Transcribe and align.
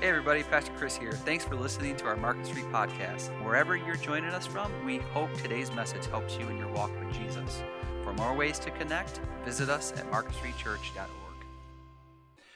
Hey 0.00 0.10
everybody, 0.10 0.44
Pastor 0.44 0.70
Chris 0.76 0.96
here. 0.96 1.10
Thanks 1.10 1.44
for 1.44 1.56
listening 1.56 1.96
to 1.96 2.04
our 2.04 2.16
Market 2.16 2.46
Street 2.46 2.66
podcast. 2.66 3.30
Wherever 3.44 3.76
you're 3.76 3.96
joining 3.96 4.30
us 4.30 4.46
from, 4.46 4.72
we 4.84 4.98
hope 4.98 5.34
today's 5.34 5.72
message 5.72 6.06
helps 6.06 6.36
you 6.38 6.48
in 6.48 6.56
your 6.56 6.68
walk 6.68 6.92
with 7.00 7.12
Jesus. 7.12 7.64
For 8.04 8.12
more 8.12 8.32
ways 8.32 8.60
to 8.60 8.70
connect, 8.70 9.20
visit 9.44 9.68
us 9.68 9.92
at 9.96 10.08
marketstreetchurch.org. 10.12 11.44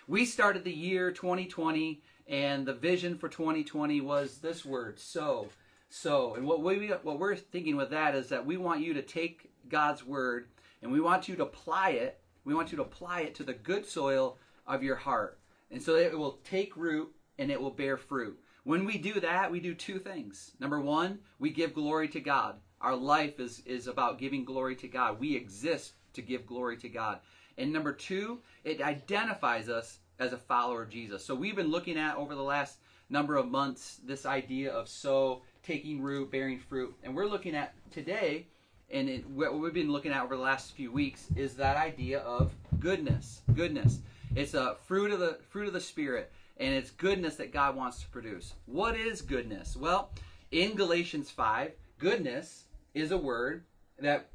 We 0.07 0.25
started 0.25 0.63
the 0.63 0.73
year 0.73 1.11
2020, 1.11 2.01
and 2.29 2.65
the 2.65 2.75
vision 2.75 3.19
for 3.19 3.29
2020 3.29 4.01
was 4.03 4.39
this 4.39 4.65
word, 4.65 5.01
so. 5.01 5.49
So, 5.89 6.37
and 6.37 6.47
what 6.47 6.63
we 6.63 6.91
what 7.03 7.19
we're 7.19 7.35
thinking 7.35 7.75
with 7.75 7.91
that 7.91 8.15
is 8.15 8.29
that 8.29 8.47
we 8.47 8.57
want 8.57 8.83
you 8.83 8.95
to 8.95 9.03
take 9.03 9.51
God's 9.69 10.07
word 10.07 10.47
and 10.81 10.93
we 10.93 11.01
want 11.01 11.29
you 11.29 11.35
to 11.35 11.43
apply 11.43 11.91
it. 11.91 12.21
We 12.45 12.55
want 12.55 12.71
you 12.71 12.77
to 12.77 12.85
apply 12.85 13.23
it 13.23 13.35
to 13.35 13.43
the 13.43 13.53
good 13.53 13.85
soil 13.85 14.39
of 14.65 14.85
your 14.85 14.95
heart, 14.95 15.41
and 15.73 15.83
so 15.83 15.97
it 15.97 16.17
will 16.17 16.39
take 16.45 16.77
root 16.77 17.13
and 17.39 17.51
it 17.51 17.61
will 17.61 17.71
bear 17.71 17.97
fruit. 17.97 18.39
When 18.65 18.85
we 18.85 18.99
do 18.99 19.19
that, 19.21 19.51
we 19.51 19.61
do 19.61 19.75
two 19.75 19.99
things. 19.99 20.53
Number 20.61 20.81
one, 20.81 21.19
we 21.39 21.51
give 21.51 21.75
glory 21.75 22.09
to 22.09 22.21
God. 22.21 22.57
Our 22.81 22.95
life 22.95 23.41
is, 23.41 23.61
is 23.67 23.87
about 23.87 24.19
giving 24.19 24.45
glory 24.45 24.77
to 24.77 24.89
God. 24.89 25.19
We 25.19 25.35
exist 25.35 25.95
to 26.15 26.23
give 26.23 26.47
glory 26.47 26.77
to 26.79 26.89
God. 26.89 27.19
And 27.59 27.73
number 27.73 27.93
two, 27.93 28.41
it 28.65 28.81
identifies 28.81 29.69
us 29.69 29.99
as 30.19 30.33
a 30.33 30.39
follower 30.39 30.83
of 30.83 30.91
Jesus. 30.91 31.25
So 31.25 31.35
we've 31.35 31.57
been 31.57 31.71
looking 31.71 31.99
at 31.99 32.17
over 32.17 32.35
the 32.35 32.43
last 32.43 32.79
number 33.11 33.37
of 33.37 33.51
months 33.51 34.01
this 34.05 34.27
idea 34.27 34.73
of 34.73 34.89
sow, 34.89 35.43
taking 35.63 36.01
root, 36.01 36.31
bearing 36.31 36.59
fruit. 36.59 36.95
And 37.03 37.15
we're 37.15 37.27
looking 37.27 37.55
at 37.55 37.75
today, 37.91 38.47
and 38.91 39.09
it, 39.09 39.29
what 39.29 39.59
we've 39.59 39.75
been 39.75 39.93
looking 39.93 40.13
at 40.13 40.23
over 40.23 40.37
the 40.37 40.43
last 40.43 40.73
few 40.73 40.93
weeks 40.93 41.27
is 41.37 41.55
that 41.57 41.77
idea 41.77 42.21
of 42.21 42.53
goodness. 42.79 43.43
Goodness. 43.55 43.99
It's 44.35 44.55
a 44.55 44.77
fruit 44.87 45.11
of 45.11 45.21
the 45.21 45.39
fruit 45.51 45.67
of 45.67 45.75
the 45.75 45.81
spirit 45.81 46.33
and 46.63 46.77
it's 46.77 46.93
goodness 46.93 47.35
that 47.35 47.53
God 47.53 47.75
wants 47.75 48.01
to 48.01 48.09
produce. 48.11 48.55
What 48.67 48.95
is 48.95 49.21
goodness? 49.21 49.77
Well, 49.77 50.11
in 50.53 50.77
Galatians 50.77 51.29
5, 51.29 51.73
goodness 51.99 52.67
is 52.95 53.11
a 53.11 53.19
word 53.19 53.65
that 53.99 54.29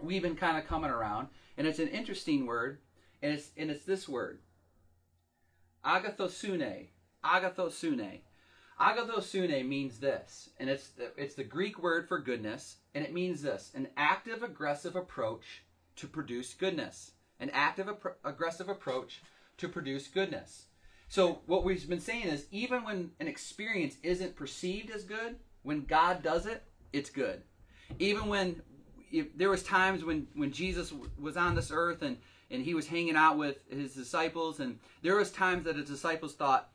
we've 0.00 0.22
been 0.22 0.34
kind 0.34 0.58
of 0.58 0.66
coming 0.66 0.90
around, 0.90 1.28
and 1.56 1.64
it's 1.64 1.78
an 1.78 1.86
interesting 1.86 2.46
word, 2.46 2.78
and 3.22 3.32
it's 3.32 3.50
and 3.56 3.70
it's 3.70 3.84
this 3.84 4.08
word. 4.08 4.40
Agathosune. 5.84 6.88
Agathosune. 7.24 8.20
Agathosune 8.80 9.68
means 9.68 10.00
this, 10.00 10.50
and 10.58 10.68
it's 10.68 10.88
the, 10.88 11.12
it's 11.16 11.36
the 11.36 11.44
Greek 11.44 11.80
word 11.80 12.08
for 12.08 12.18
goodness, 12.18 12.78
and 12.92 13.04
it 13.04 13.14
means 13.14 13.40
this: 13.40 13.70
an 13.76 13.86
active, 13.96 14.42
aggressive 14.42 14.96
approach 14.96 15.62
to 15.94 16.08
produce 16.08 16.54
goodness. 16.54 17.12
An 17.38 17.50
active, 17.50 17.88
aggressive 18.24 18.68
approach 18.68 19.22
to 19.58 19.68
produce 19.68 20.08
goodness. 20.08 20.66
So 21.12 21.40
what 21.44 21.62
we've 21.62 21.86
been 21.86 22.00
saying 22.00 22.28
is 22.28 22.46
even 22.50 22.84
when 22.84 23.10
an 23.20 23.28
experience 23.28 23.96
isn't 24.02 24.34
perceived 24.34 24.88
as 24.90 25.04
good, 25.04 25.36
when 25.62 25.84
God 25.84 26.22
does 26.22 26.46
it, 26.46 26.62
it's 26.90 27.10
good. 27.10 27.42
Even 27.98 28.28
when 28.28 28.62
if, 29.12 29.26
there 29.36 29.50
was 29.50 29.62
times 29.62 30.06
when 30.06 30.26
when 30.34 30.52
Jesus 30.52 30.90
was 31.20 31.36
on 31.36 31.54
this 31.54 31.70
earth 31.70 32.00
and 32.00 32.16
and 32.50 32.64
he 32.64 32.72
was 32.72 32.86
hanging 32.86 33.14
out 33.14 33.36
with 33.36 33.58
his 33.68 33.92
disciples 33.92 34.58
and 34.60 34.78
there 35.02 35.16
was 35.16 35.30
times 35.30 35.64
that 35.64 35.76
his 35.76 35.84
disciples 35.84 36.32
thought 36.32 36.70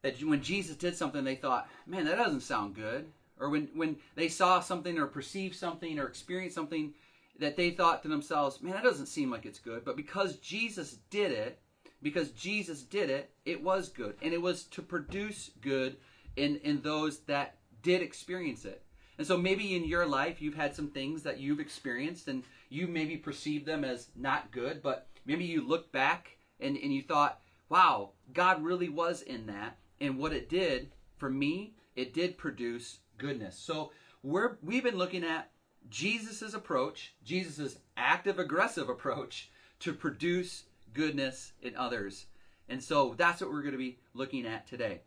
that 0.00 0.24
when 0.24 0.40
Jesus 0.40 0.74
did 0.74 0.96
something 0.96 1.22
they 1.22 1.36
thought, 1.36 1.68
"Man, 1.86 2.06
that 2.06 2.16
doesn't 2.16 2.40
sound 2.40 2.74
good." 2.74 3.12
Or 3.38 3.50
when 3.50 3.68
when 3.74 3.98
they 4.14 4.30
saw 4.30 4.60
something 4.60 4.98
or 4.98 5.06
perceived 5.06 5.54
something 5.54 5.98
or 5.98 6.06
experienced 6.06 6.54
something 6.54 6.94
that 7.38 7.58
they 7.58 7.72
thought 7.72 8.00
to 8.04 8.08
themselves, 8.08 8.62
"Man, 8.62 8.72
that 8.72 8.84
doesn't 8.84 9.04
seem 9.04 9.30
like 9.30 9.44
it's 9.44 9.58
good." 9.58 9.84
But 9.84 9.98
because 9.98 10.38
Jesus 10.38 10.96
did 11.10 11.30
it, 11.30 11.60
because 12.02 12.30
Jesus 12.30 12.82
did 12.82 13.10
it, 13.10 13.30
it 13.44 13.62
was 13.62 13.88
good. 13.88 14.16
And 14.22 14.32
it 14.32 14.40
was 14.40 14.64
to 14.64 14.82
produce 14.82 15.50
good 15.60 15.96
in, 16.36 16.56
in 16.56 16.80
those 16.82 17.20
that 17.20 17.56
did 17.82 18.02
experience 18.02 18.64
it. 18.64 18.82
And 19.18 19.26
so 19.26 19.36
maybe 19.36 19.76
in 19.76 19.84
your 19.84 20.06
life 20.06 20.40
you've 20.40 20.54
had 20.54 20.74
some 20.74 20.88
things 20.88 21.22
that 21.24 21.38
you've 21.40 21.60
experienced 21.60 22.28
and 22.28 22.42
you 22.70 22.86
maybe 22.86 23.16
perceive 23.16 23.66
them 23.66 23.84
as 23.84 24.08
not 24.16 24.50
good, 24.50 24.82
but 24.82 25.08
maybe 25.26 25.44
you 25.44 25.66
look 25.66 25.92
back 25.92 26.38
and, 26.58 26.76
and 26.76 26.92
you 26.92 27.02
thought, 27.02 27.40
wow, 27.68 28.12
God 28.32 28.62
really 28.62 28.88
was 28.88 29.22
in 29.22 29.46
that. 29.46 29.78
And 30.00 30.18
what 30.18 30.32
it 30.32 30.48
did 30.48 30.92
for 31.18 31.28
me, 31.28 31.74
it 31.96 32.14
did 32.14 32.38
produce 32.38 33.00
goodness. 33.18 33.58
So 33.58 33.92
we're 34.22 34.56
we've 34.62 34.84
been 34.84 34.96
looking 34.96 35.24
at 35.24 35.50
Jesus's 35.88 36.54
approach, 36.54 37.14
Jesus's 37.24 37.78
active 37.96 38.38
aggressive 38.38 38.88
approach 38.88 39.50
to 39.80 39.92
produce 39.92 40.64
goodness 40.92 41.52
in 41.62 41.76
others. 41.76 42.26
And 42.68 42.82
so 42.82 43.14
that's 43.18 43.40
what 43.40 43.50
we're 43.50 43.62
going 43.62 43.72
to 43.72 43.78
be 43.78 43.98
looking 44.14 44.46
at 44.46 44.66
today. 44.66 45.02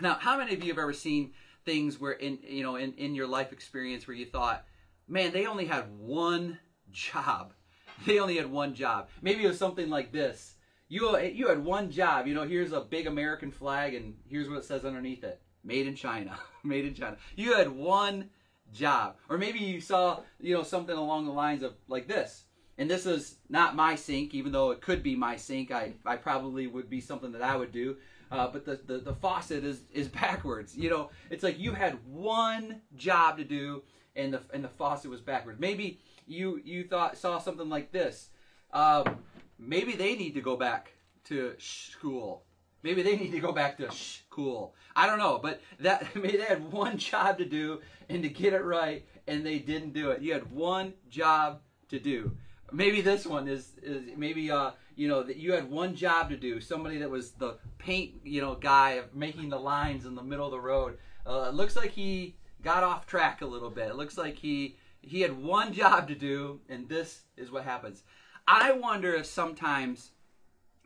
Now, 0.00 0.14
how 0.14 0.38
many 0.38 0.54
of 0.54 0.62
you 0.62 0.70
have 0.70 0.78
ever 0.78 0.92
seen 0.92 1.32
things 1.64 2.00
where 2.00 2.12
in 2.12 2.38
you 2.42 2.62
know 2.62 2.76
in, 2.76 2.92
in 2.94 3.14
your 3.14 3.26
life 3.26 3.52
experience 3.52 4.06
where 4.06 4.16
you 4.16 4.26
thought, 4.26 4.64
man, 5.08 5.32
they 5.32 5.46
only 5.46 5.66
had 5.66 5.84
one 5.98 6.58
job. 6.90 7.52
They 8.06 8.18
only 8.18 8.38
had 8.38 8.50
one 8.50 8.72
job. 8.72 9.10
Maybe 9.20 9.44
it 9.44 9.48
was 9.48 9.58
something 9.58 9.90
like 9.90 10.10
this. 10.10 10.54
You 10.88 11.18
you 11.18 11.48
had 11.48 11.62
one 11.62 11.90
job. 11.90 12.26
You 12.26 12.32
know, 12.32 12.44
here's 12.44 12.72
a 12.72 12.80
big 12.80 13.06
American 13.06 13.50
flag 13.50 13.92
and 13.92 14.14
here's 14.26 14.48
what 14.48 14.56
it 14.56 14.64
says 14.64 14.86
underneath 14.86 15.22
it. 15.22 15.38
Made 15.62 15.86
in 15.86 15.94
China. 15.94 16.38
Made 16.64 16.86
in 16.86 16.94
China. 16.94 17.18
You 17.36 17.56
had 17.56 17.68
one 17.68 18.30
job. 18.72 19.16
Or 19.28 19.36
maybe 19.36 19.58
you 19.58 19.82
saw, 19.82 20.20
you 20.40 20.54
know, 20.54 20.62
something 20.62 20.96
along 20.96 21.26
the 21.26 21.32
lines 21.32 21.62
of 21.62 21.74
like 21.88 22.08
this 22.08 22.44
and 22.80 22.90
this 22.90 23.04
is 23.04 23.36
not 23.50 23.76
my 23.76 23.94
sink, 23.94 24.32
even 24.32 24.52
though 24.52 24.70
it 24.70 24.80
could 24.80 25.02
be 25.02 25.14
my 25.14 25.36
sink. 25.36 25.70
I, 25.70 25.92
I 26.06 26.16
probably 26.16 26.66
would 26.66 26.88
be 26.88 27.02
something 27.02 27.30
that 27.32 27.42
I 27.42 27.54
would 27.54 27.72
do. 27.72 27.98
Uh, 28.30 28.48
but 28.48 28.64
the, 28.64 28.80
the, 28.86 28.98
the 28.98 29.14
faucet 29.14 29.64
is, 29.64 29.82
is 29.92 30.08
backwards. 30.22 30.74
You 30.74 30.88
know, 30.88 31.10
it's 31.28 31.42
like 31.42 31.58
you 31.58 31.72
had 31.74 31.98
one 32.06 32.80
job 32.96 33.36
to 33.36 33.44
do, 33.44 33.82
and 34.16 34.32
the 34.32 34.40
and 34.54 34.64
the 34.64 34.68
faucet 34.68 35.10
was 35.10 35.20
backwards. 35.20 35.60
Maybe 35.60 36.00
you 36.26 36.58
you 36.64 36.84
thought 36.84 37.18
saw 37.18 37.38
something 37.38 37.68
like 37.68 37.92
this. 37.92 38.30
Um, 38.72 39.18
maybe 39.58 39.92
they 39.92 40.16
need 40.16 40.32
to 40.34 40.40
go 40.40 40.56
back 40.56 40.92
to 41.24 41.52
school. 41.58 42.44
Maybe 42.82 43.02
they 43.02 43.14
need 43.14 43.32
to 43.32 43.40
go 43.40 43.52
back 43.52 43.76
to 43.76 43.92
school. 43.92 44.74
I 44.96 45.06
don't 45.06 45.18
know, 45.18 45.38
but 45.42 45.60
that 45.80 46.06
maybe 46.14 46.38
they 46.38 46.44
had 46.44 46.72
one 46.72 46.96
job 46.96 47.36
to 47.38 47.44
do 47.44 47.82
and 48.08 48.22
to 48.22 48.30
get 48.30 48.54
it 48.54 48.64
right, 48.64 49.04
and 49.26 49.44
they 49.44 49.58
didn't 49.58 49.92
do 49.92 50.12
it. 50.12 50.22
You 50.22 50.32
had 50.32 50.50
one 50.50 50.94
job 51.10 51.60
to 51.90 51.98
do. 51.98 52.34
Maybe 52.72 53.00
this 53.00 53.26
one 53.26 53.48
is, 53.48 53.72
is 53.82 54.02
maybe 54.16 54.50
uh 54.50 54.72
you 54.96 55.08
know 55.08 55.22
that 55.22 55.36
you 55.36 55.52
had 55.52 55.70
one 55.70 55.94
job 55.94 56.30
to 56.30 56.36
do. 56.36 56.60
Somebody 56.60 56.98
that 56.98 57.10
was 57.10 57.32
the 57.32 57.56
paint 57.78 58.14
you 58.24 58.40
know 58.40 58.54
guy 58.54 59.00
making 59.14 59.48
the 59.48 59.58
lines 59.58 60.06
in 60.06 60.14
the 60.14 60.22
middle 60.22 60.46
of 60.46 60.52
the 60.52 60.60
road. 60.60 60.98
Uh, 61.26 61.46
it 61.48 61.54
looks 61.54 61.76
like 61.76 61.90
he 61.90 62.36
got 62.62 62.82
off 62.82 63.06
track 63.06 63.42
a 63.42 63.46
little 63.46 63.70
bit. 63.70 63.88
It 63.88 63.96
looks 63.96 64.18
like 64.18 64.36
he 64.36 64.76
he 65.00 65.20
had 65.20 65.42
one 65.42 65.72
job 65.82 66.08
to 66.08 66.14
do, 66.14 66.60
and 66.68 66.88
this 66.88 67.22
is 67.36 67.50
what 67.50 67.64
happens. 67.64 68.02
I 68.46 68.72
wonder 68.72 69.14
if 69.14 69.26
sometimes 69.26 70.10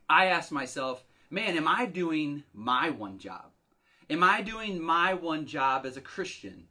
I 0.08 0.26
ask 0.26 0.52
myself, 0.52 1.04
man, 1.30 1.56
am 1.56 1.66
I 1.66 1.86
doing 1.86 2.44
my 2.52 2.90
one 2.90 3.18
job? 3.18 3.52
Am 4.10 4.22
I 4.22 4.42
doing 4.42 4.82
my 4.82 5.14
one 5.14 5.46
job 5.46 5.86
as 5.86 5.96
a 5.96 6.02
Christian? 6.02 6.68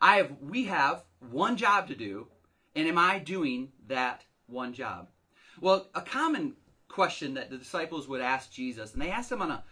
I 0.00 0.16
have 0.16 0.32
we 0.40 0.64
have 0.64 1.04
one 1.30 1.56
job 1.56 1.88
to 1.88 1.94
do, 1.94 2.28
and 2.76 2.86
am 2.86 2.98
I 2.98 3.18
doing 3.18 3.72
that 3.86 4.24
one 4.46 4.72
job? 4.72 5.08
Well, 5.60 5.88
a 5.94 6.00
common 6.00 6.54
question 6.88 7.34
that 7.34 7.50
the 7.50 7.58
disciples 7.58 8.08
would 8.08 8.20
ask 8.20 8.52
Jesus, 8.52 8.92
and 8.92 9.02
they 9.02 9.10
asked 9.10 9.32
him 9.32 9.42
on 9.42 9.50
a, 9.50 9.64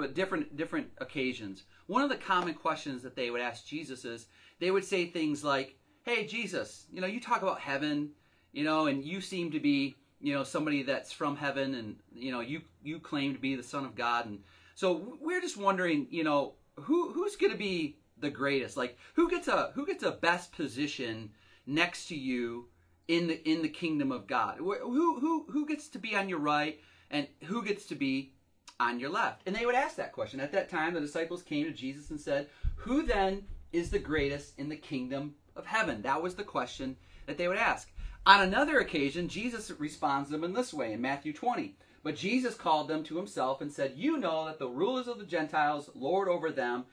a 0.00 0.08
different 0.08 0.56
different 0.56 0.88
occasions. 0.98 1.64
One 1.86 2.02
of 2.02 2.08
the 2.08 2.16
common 2.16 2.54
questions 2.54 3.02
that 3.02 3.16
they 3.16 3.30
would 3.30 3.40
ask 3.40 3.66
Jesus 3.66 4.04
is 4.04 4.26
they 4.58 4.70
would 4.70 4.84
say 4.84 5.06
things 5.06 5.44
like, 5.44 5.76
"Hey 6.02 6.26
Jesus, 6.26 6.86
you 6.92 7.00
know, 7.00 7.06
you 7.06 7.20
talk 7.20 7.42
about 7.42 7.60
heaven, 7.60 8.10
you 8.52 8.64
know, 8.64 8.86
and 8.86 9.04
you 9.04 9.20
seem 9.20 9.50
to 9.52 9.60
be, 9.60 9.96
you 10.20 10.34
know, 10.34 10.44
somebody 10.44 10.82
that's 10.82 11.12
from 11.12 11.36
heaven 11.36 11.74
and 11.74 11.96
you 12.14 12.32
know, 12.32 12.40
you 12.40 12.62
you 12.82 12.98
claim 12.98 13.34
to 13.34 13.40
be 13.40 13.54
the 13.54 13.62
son 13.62 13.84
of 13.84 13.94
God 13.94 14.26
and 14.26 14.40
so 14.80 15.18
we're 15.20 15.42
just 15.42 15.58
wondering, 15.58 16.06
you 16.10 16.24
know, 16.24 16.54
who 16.76 17.12
who's 17.12 17.36
going 17.36 17.52
to 17.52 17.58
be 17.58 17.98
the 18.18 18.30
greatest? 18.30 18.78
Like 18.78 18.96
who 19.12 19.28
gets 19.28 19.46
a 19.46 19.72
who 19.74 19.86
gets 19.86 20.02
a 20.02 20.12
best 20.12 20.52
position 20.52 21.32
next 21.66 22.06
to 22.08 22.16
you 22.16 22.69
in 23.10 23.26
the 23.26 23.48
in 23.48 23.62
the 23.62 23.68
kingdom 23.68 24.12
of 24.12 24.26
God? 24.26 24.58
Who 24.58 25.18
who 25.18 25.46
who 25.50 25.66
gets 25.66 25.88
to 25.88 25.98
be 25.98 26.14
on 26.14 26.28
your 26.28 26.38
right 26.38 26.80
and 27.10 27.26
who 27.44 27.64
gets 27.64 27.86
to 27.86 27.96
be 27.96 28.32
on 28.78 29.00
your 29.00 29.10
left? 29.10 29.42
And 29.46 29.54
they 29.54 29.66
would 29.66 29.74
ask 29.74 29.96
that 29.96 30.12
question. 30.12 30.38
At 30.38 30.52
that 30.52 30.70
time, 30.70 30.94
the 30.94 31.00
disciples 31.00 31.42
came 31.42 31.64
to 31.64 31.72
Jesus 31.72 32.10
and 32.10 32.20
said, 32.20 32.48
"Who 32.76 33.02
then 33.02 33.46
is 33.72 33.90
the 33.90 33.98
greatest 33.98 34.58
in 34.58 34.68
the 34.68 34.76
kingdom 34.76 35.34
of 35.56 35.66
heaven?" 35.66 36.02
That 36.02 36.22
was 36.22 36.36
the 36.36 36.44
question 36.44 36.96
that 37.26 37.36
they 37.36 37.48
would 37.48 37.58
ask. 37.58 37.90
On 38.26 38.42
another 38.42 38.78
occasion, 38.78 39.28
Jesus 39.28 39.72
responds 39.72 40.28
to 40.28 40.32
them 40.32 40.44
in 40.44 40.52
this 40.52 40.72
way 40.72 40.92
in 40.92 41.00
Matthew 41.00 41.32
20. 41.32 41.74
But 42.02 42.16
Jesus 42.16 42.54
called 42.54 42.88
them 42.88 43.02
to 43.04 43.16
himself 43.16 43.60
and 43.60 43.72
said, 43.72 43.94
You 43.96 44.18
know 44.18 44.46
that 44.46 44.58
the 44.58 44.68
rulers 44.68 45.08
of 45.08 45.18
the 45.18 45.24
Gentiles 45.24 45.90
lord 45.94 46.28
over 46.28 46.50
them, 46.50 46.84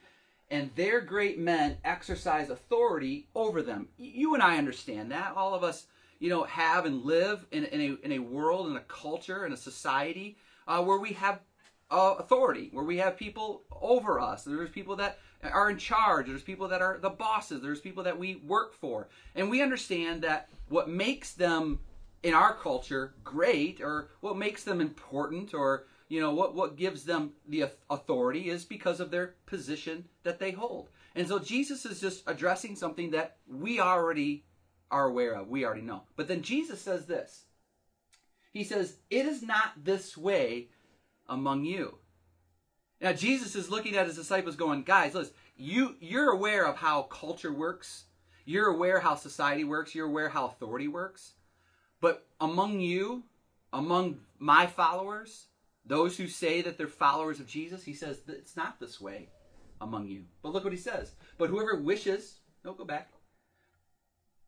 and 0.50 0.70
their 0.74 1.00
great 1.00 1.38
men 1.38 1.78
exercise 1.84 2.50
authority 2.50 3.28
over 3.34 3.62
them. 3.62 3.88
You 3.98 4.34
and 4.34 4.42
I 4.42 4.58
understand 4.58 5.12
that. 5.12 5.34
All 5.36 5.54
of 5.54 5.62
us 5.62 5.86
you 6.18 6.28
know, 6.28 6.44
have 6.44 6.84
and 6.86 7.04
live 7.04 7.46
in, 7.50 7.64
in, 7.66 7.80
a, 7.80 8.06
in 8.06 8.12
a 8.12 8.18
world, 8.18 8.68
in 8.68 8.76
a 8.76 8.80
culture, 8.80 9.46
in 9.46 9.52
a 9.52 9.56
society 9.56 10.36
uh, 10.66 10.82
where 10.82 10.98
we 10.98 11.12
have 11.12 11.40
uh, 11.90 12.14
authority, 12.18 12.70
where 12.72 12.84
we 12.84 12.98
have 12.98 13.16
people 13.16 13.62
over 13.80 14.20
us. 14.20 14.44
There's 14.44 14.70
people 14.70 14.96
that 14.96 15.18
are 15.42 15.70
in 15.70 15.78
charge. 15.78 16.26
There's 16.26 16.42
people 16.42 16.68
that 16.68 16.82
are 16.82 16.98
the 16.98 17.10
bosses. 17.10 17.62
There's 17.62 17.80
people 17.80 18.02
that 18.04 18.18
we 18.18 18.36
work 18.46 18.74
for. 18.74 19.08
And 19.34 19.48
we 19.48 19.62
understand 19.62 20.22
that 20.22 20.48
what 20.68 20.88
makes 20.88 21.32
them 21.32 21.80
in 22.22 22.34
our 22.34 22.54
culture 22.54 23.14
great 23.22 23.80
or 23.80 24.10
what 24.20 24.36
makes 24.36 24.64
them 24.64 24.80
important 24.80 25.54
or 25.54 25.84
you 26.08 26.20
know 26.20 26.32
what 26.32 26.54
what 26.54 26.76
gives 26.76 27.04
them 27.04 27.32
the 27.48 27.66
authority 27.90 28.50
is 28.50 28.64
because 28.64 28.98
of 28.98 29.10
their 29.10 29.34
position 29.46 30.04
that 30.24 30.38
they 30.38 30.50
hold. 30.50 30.88
And 31.14 31.26
so 31.26 31.38
Jesus 31.38 31.84
is 31.84 32.00
just 32.00 32.22
addressing 32.26 32.76
something 32.76 33.10
that 33.12 33.36
we 33.48 33.80
already 33.80 34.44
are 34.90 35.06
aware 35.06 35.34
of. 35.34 35.48
We 35.48 35.64
already 35.64 35.82
know. 35.82 36.02
But 36.16 36.28
then 36.28 36.42
Jesus 36.42 36.80
says 36.80 37.06
this. 37.06 37.44
He 38.52 38.64
says, 38.64 38.98
"It 39.10 39.26
is 39.26 39.42
not 39.42 39.84
this 39.84 40.16
way 40.16 40.70
among 41.28 41.64
you." 41.64 41.98
Now 43.00 43.12
Jesus 43.12 43.54
is 43.54 43.70
looking 43.70 43.96
at 43.96 44.06
his 44.06 44.16
disciples 44.16 44.56
going, 44.56 44.82
"Guys, 44.82 45.14
listen, 45.14 45.34
you 45.56 45.96
you're 46.00 46.30
aware 46.30 46.66
of 46.66 46.76
how 46.76 47.02
culture 47.02 47.52
works. 47.52 48.06
You're 48.44 48.68
aware 48.68 49.00
how 49.00 49.14
society 49.14 49.64
works. 49.64 49.94
You're 49.94 50.06
aware 50.06 50.30
how 50.30 50.46
authority 50.46 50.88
works. 50.88 51.34
But 52.00 52.26
among 52.40 52.80
you, 52.80 53.24
among 53.72 54.20
my 54.38 54.66
followers, 54.66 55.48
those 55.84 56.16
who 56.16 56.28
say 56.28 56.62
that 56.62 56.78
they're 56.78 56.88
followers 56.88 57.40
of 57.40 57.46
Jesus, 57.46 57.84
he 57.84 57.94
says 57.94 58.20
it's 58.26 58.56
not 58.56 58.80
this 58.80 59.00
way 59.00 59.28
among 59.80 60.06
you. 60.06 60.24
But 60.42 60.52
look 60.52 60.64
what 60.64 60.72
he 60.72 60.78
says. 60.78 61.12
But 61.36 61.50
whoever 61.50 61.76
wishes, 61.76 62.40
no, 62.64 62.72
go 62.72 62.84
back. 62.84 63.12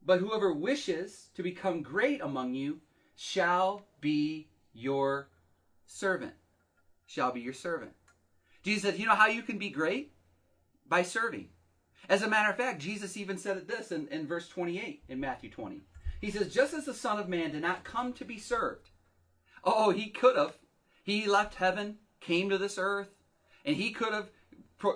But 0.05 0.21
whoever 0.21 0.53
wishes 0.53 1.29
to 1.35 1.43
become 1.43 1.83
great 1.83 2.21
among 2.21 2.55
you 2.55 2.81
shall 3.17 3.87
be 4.01 4.49
your 4.73 5.29
servant. 5.87 6.33
Shall 7.07 7.33
be 7.33 7.41
your 7.41 7.53
servant. 7.53 7.93
Jesus 8.63 8.83
said, 8.83 8.99
You 8.99 9.07
know 9.07 9.15
how 9.15 9.27
you 9.27 9.43
can 9.43 9.59
be 9.59 9.71
great? 9.71 10.13
By 10.89 11.03
serving. 11.03 11.49
As 12.09 12.23
a 12.23 12.29
matter 12.29 12.51
of 12.51 12.57
fact, 12.57 12.81
Jesus 12.81 13.17
even 13.17 13.37
said 13.37 13.57
it 13.57 13.69
this 13.69 13.93
in, 13.93 14.09
in 14.09 14.27
verse 14.27 14.49
28 14.49 15.05
in 15.09 15.21
Matthew 15.21 15.51
20. 15.51 15.83
He 16.21 16.31
says, 16.31 16.53
Just 16.53 16.75
as 16.75 16.87
the 16.87 16.95
Son 16.95 17.19
of 17.19 17.29
Man 17.29 17.53
did 17.53 17.63
not 17.63 17.85
come 17.85 18.13
to 18.15 18.25
be 18.25 18.39
served. 18.39 18.91
Oh, 19.65 19.91
he 19.91 20.09
could 20.09 20.37
have. 20.37 20.57
He 21.03 21.27
left 21.27 21.55
heaven, 21.55 21.99
came 22.21 22.51
to 22.51 22.59
this 22.59 22.79
earth, 22.79 23.09
and 23.65 23.77
he 23.77 23.91
could 23.91 24.13
have 24.13 24.31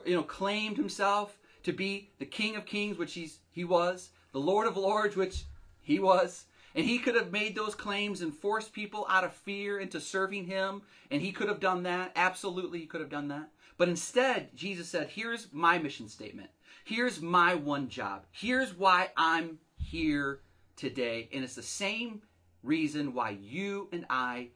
you 0.07 0.17
know, 0.17 0.23
claimed 0.23 0.77
himself 0.77 1.39
to 1.63 1.73
be 1.73 2.11
the 2.19 2.27
King 2.27 2.57
of 2.57 2.67
Kings, 2.67 2.99
which 2.99 3.15
he's, 3.15 3.39
he 3.51 3.65
was, 3.65 4.11
the 4.35 4.41
Lord 4.41 4.67
of 4.67 4.77
Lords, 4.77 5.17
which 5.17 5.45
he 5.81 5.99
was. 5.99 6.45
And 6.75 6.85
he 6.85 6.99
could 6.99 7.15
have 7.15 7.31
made 7.31 7.55
those 7.55 7.77
claims 7.77 8.21
and 8.21 8.35
forced 8.35 8.73
people 8.73 9.07
out 9.09 9.23
of 9.23 9.33
fear 9.33 9.79
into 9.79 10.01
serving 10.01 10.47
him. 10.47 10.83
And 11.11 11.23
he 11.23 11.31
could 11.31 11.49
have 11.49 11.61
done 11.61 11.85
that. 11.85 12.11
Absolutely, 12.17 12.81
he 12.81 12.87
could 12.87 13.01
have 13.01 13.09
done 13.09 13.29
that. 13.29 13.49
But 13.79 13.89
instead, 13.89 14.55
Jesus 14.57 14.89
said, 14.89 15.09
Here's 15.09 15.47
my 15.53 15.79
mission 15.79 16.09
statement. 16.09 16.51
Here's 16.85 17.23
my 17.23 17.55
one 17.55 17.89
job. 17.89 18.25
Here's 18.33 18.77
why 18.77 19.11
I'm 19.17 19.59
here 19.79 20.41
today. 20.77 21.29
And 21.33 21.45
it's 21.45 21.55
the 21.55 21.63
same 21.63 22.23
reason 22.65 23.15
why 23.15 23.31
you 23.41 23.89
and 23.93 24.05
I 24.11 24.49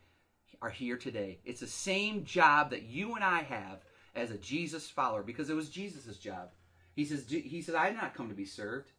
are 0.61 0.71
here 0.71 0.97
today. 0.97 1.39
It's 1.45 1.61
the 1.61 1.69
same 1.69 2.25
job 2.25 2.71
that 2.71 2.83
you 2.83 3.15
and 3.15 3.23
I 3.23 3.43
have 3.43 3.85
as 4.17 4.33
a 4.33 4.39
Jesus 4.39 4.91
follower 4.91 5.23
because 5.23 5.51
it 5.51 5.55
was 5.55 5.71
Jesus' 5.71 6.17
job. 6.17 6.51
He 6.97 7.05
says, 7.05 7.27
he 7.29 7.63
says, 7.63 7.77
I 7.77 7.91
did 7.91 7.97
not 7.97 8.15
come 8.15 8.29
to 8.29 8.35
be 8.35 8.45
served, 8.45 8.91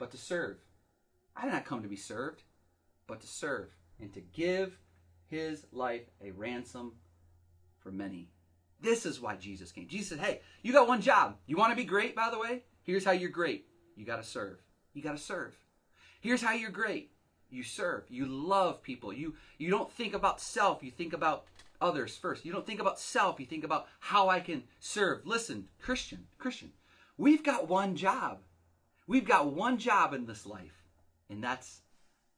but 0.00 0.10
to 0.10 0.16
serve. 0.16 0.56
I 1.36 1.44
did 1.44 1.52
not 1.52 1.66
come 1.66 1.82
to 1.82 1.88
be 1.88 1.94
served, 1.94 2.42
but 3.06 3.20
to 3.20 3.28
serve 3.28 3.68
and 4.00 4.12
to 4.14 4.20
give 4.20 4.76
his 5.26 5.66
life 5.70 6.10
a 6.24 6.32
ransom 6.32 6.94
for 7.78 7.92
many. 7.92 8.30
This 8.80 9.06
is 9.06 9.20
why 9.20 9.36
Jesus 9.36 9.70
came. 9.70 9.86
Jesus 9.86 10.08
said, 10.08 10.18
Hey, 10.18 10.40
you 10.62 10.72
got 10.72 10.88
one 10.88 11.02
job. 11.02 11.36
You 11.46 11.56
want 11.56 11.70
to 11.70 11.76
be 11.76 11.84
great, 11.84 12.16
by 12.16 12.30
the 12.30 12.38
way? 12.38 12.64
Here's 12.82 13.04
how 13.04 13.12
you're 13.12 13.28
great. 13.28 13.66
You 13.94 14.06
got 14.06 14.16
to 14.16 14.24
serve. 14.24 14.58
You 14.94 15.02
got 15.02 15.16
to 15.16 15.22
serve. 15.22 15.54
Here's 16.20 16.42
how 16.42 16.54
you're 16.54 16.70
great. 16.70 17.12
You 17.50 17.62
serve. 17.62 18.04
You 18.08 18.26
love 18.26 18.82
people. 18.82 19.12
You 19.12 19.34
you 19.58 19.70
don't 19.70 19.92
think 19.92 20.14
about 20.14 20.40
self. 20.40 20.82
You 20.82 20.90
think 20.90 21.12
about 21.12 21.44
others 21.80 22.16
first. 22.16 22.46
You 22.46 22.52
don't 22.52 22.66
think 22.66 22.80
about 22.80 22.98
self. 22.98 23.38
You 23.38 23.46
think 23.46 23.64
about 23.64 23.86
how 23.98 24.28
I 24.28 24.40
can 24.40 24.62
serve. 24.78 25.26
Listen, 25.26 25.68
Christian, 25.78 26.26
Christian, 26.38 26.72
we've 27.18 27.44
got 27.44 27.68
one 27.68 27.96
job. 27.96 28.38
We've 29.10 29.26
got 29.26 29.52
one 29.52 29.76
job 29.76 30.14
in 30.14 30.24
this 30.24 30.46
life, 30.46 30.84
and 31.28 31.42
that's 31.42 31.80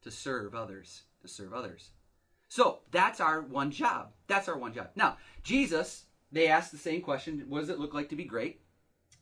to 0.01 0.09
serve 0.09 0.55
others. 0.55 1.03
To 1.21 1.27
serve 1.27 1.53
others. 1.53 1.91
So 2.47 2.79
that's 2.89 3.21
our 3.21 3.41
one 3.41 3.69
job. 3.69 4.07
That's 4.25 4.49
our 4.49 4.57
one 4.57 4.73
job. 4.73 4.89
Now, 4.95 5.17
Jesus, 5.43 6.05
they 6.31 6.47
asked 6.47 6.71
the 6.71 6.79
same 6.79 7.03
question 7.03 7.45
What 7.47 7.59
does 7.59 7.69
it 7.69 7.77
look 7.77 7.93
like 7.93 8.09
to 8.09 8.15
be 8.15 8.23
great? 8.23 8.61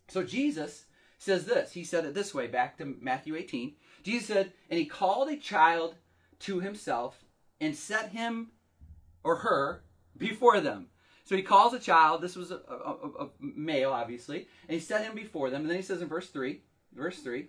So 0.07 0.24
Jesus 0.24 0.86
says 1.18 1.44
this. 1.44 1.74
He 1.74 1.83
said 1.83 2.06
it 2.06 2.13
this 2.13 2.33
way, 2.33 2.48
back 2.48 2.77
to 2.77 2.95
Matthew 3.01 3.36
18. 3.36 3.74
Jesus 4.01 4.30
said, 4.30 4.53
And 4.69 4.80
he 4.80 4.86
called 4.86 5.27
a 5.27 5.36
child 5.36 5.95
to 6.39 6.62
himself 6.62 7.25
and 7.59 7.75
set 7.75 8.12
him 8.12 8.51
or 9.25 9.36
her 9.36 9.83
before 10.18 10.62
them. 10.62 10.88
So 11.25 11.36
he 11.36 11.44
calls 11.44 11.74
a 11.74 11.80
child, 11.80 12.21
this 12.21 12.38
was 12.38 12.51
a, 12.51 12.62
a, 12.69 13.25
a, 13.25 13.30
male, 13.42 13.92
obviously, 13.92 14.48
and 14.69 14.74
he 14.74 14.80
set 14.80 15.03
him 15.03 15.15
before 15.15 15.50
them. 15.50 15.63
And 15.63 15.69
then 15.69 15.77
he 15.77 15.83
says 15.83 16.01
in 16.01 16.07
verse 16.07 16.30
3, 16.30 16.62
verse 16.96 17.20
3, 17.20 17.48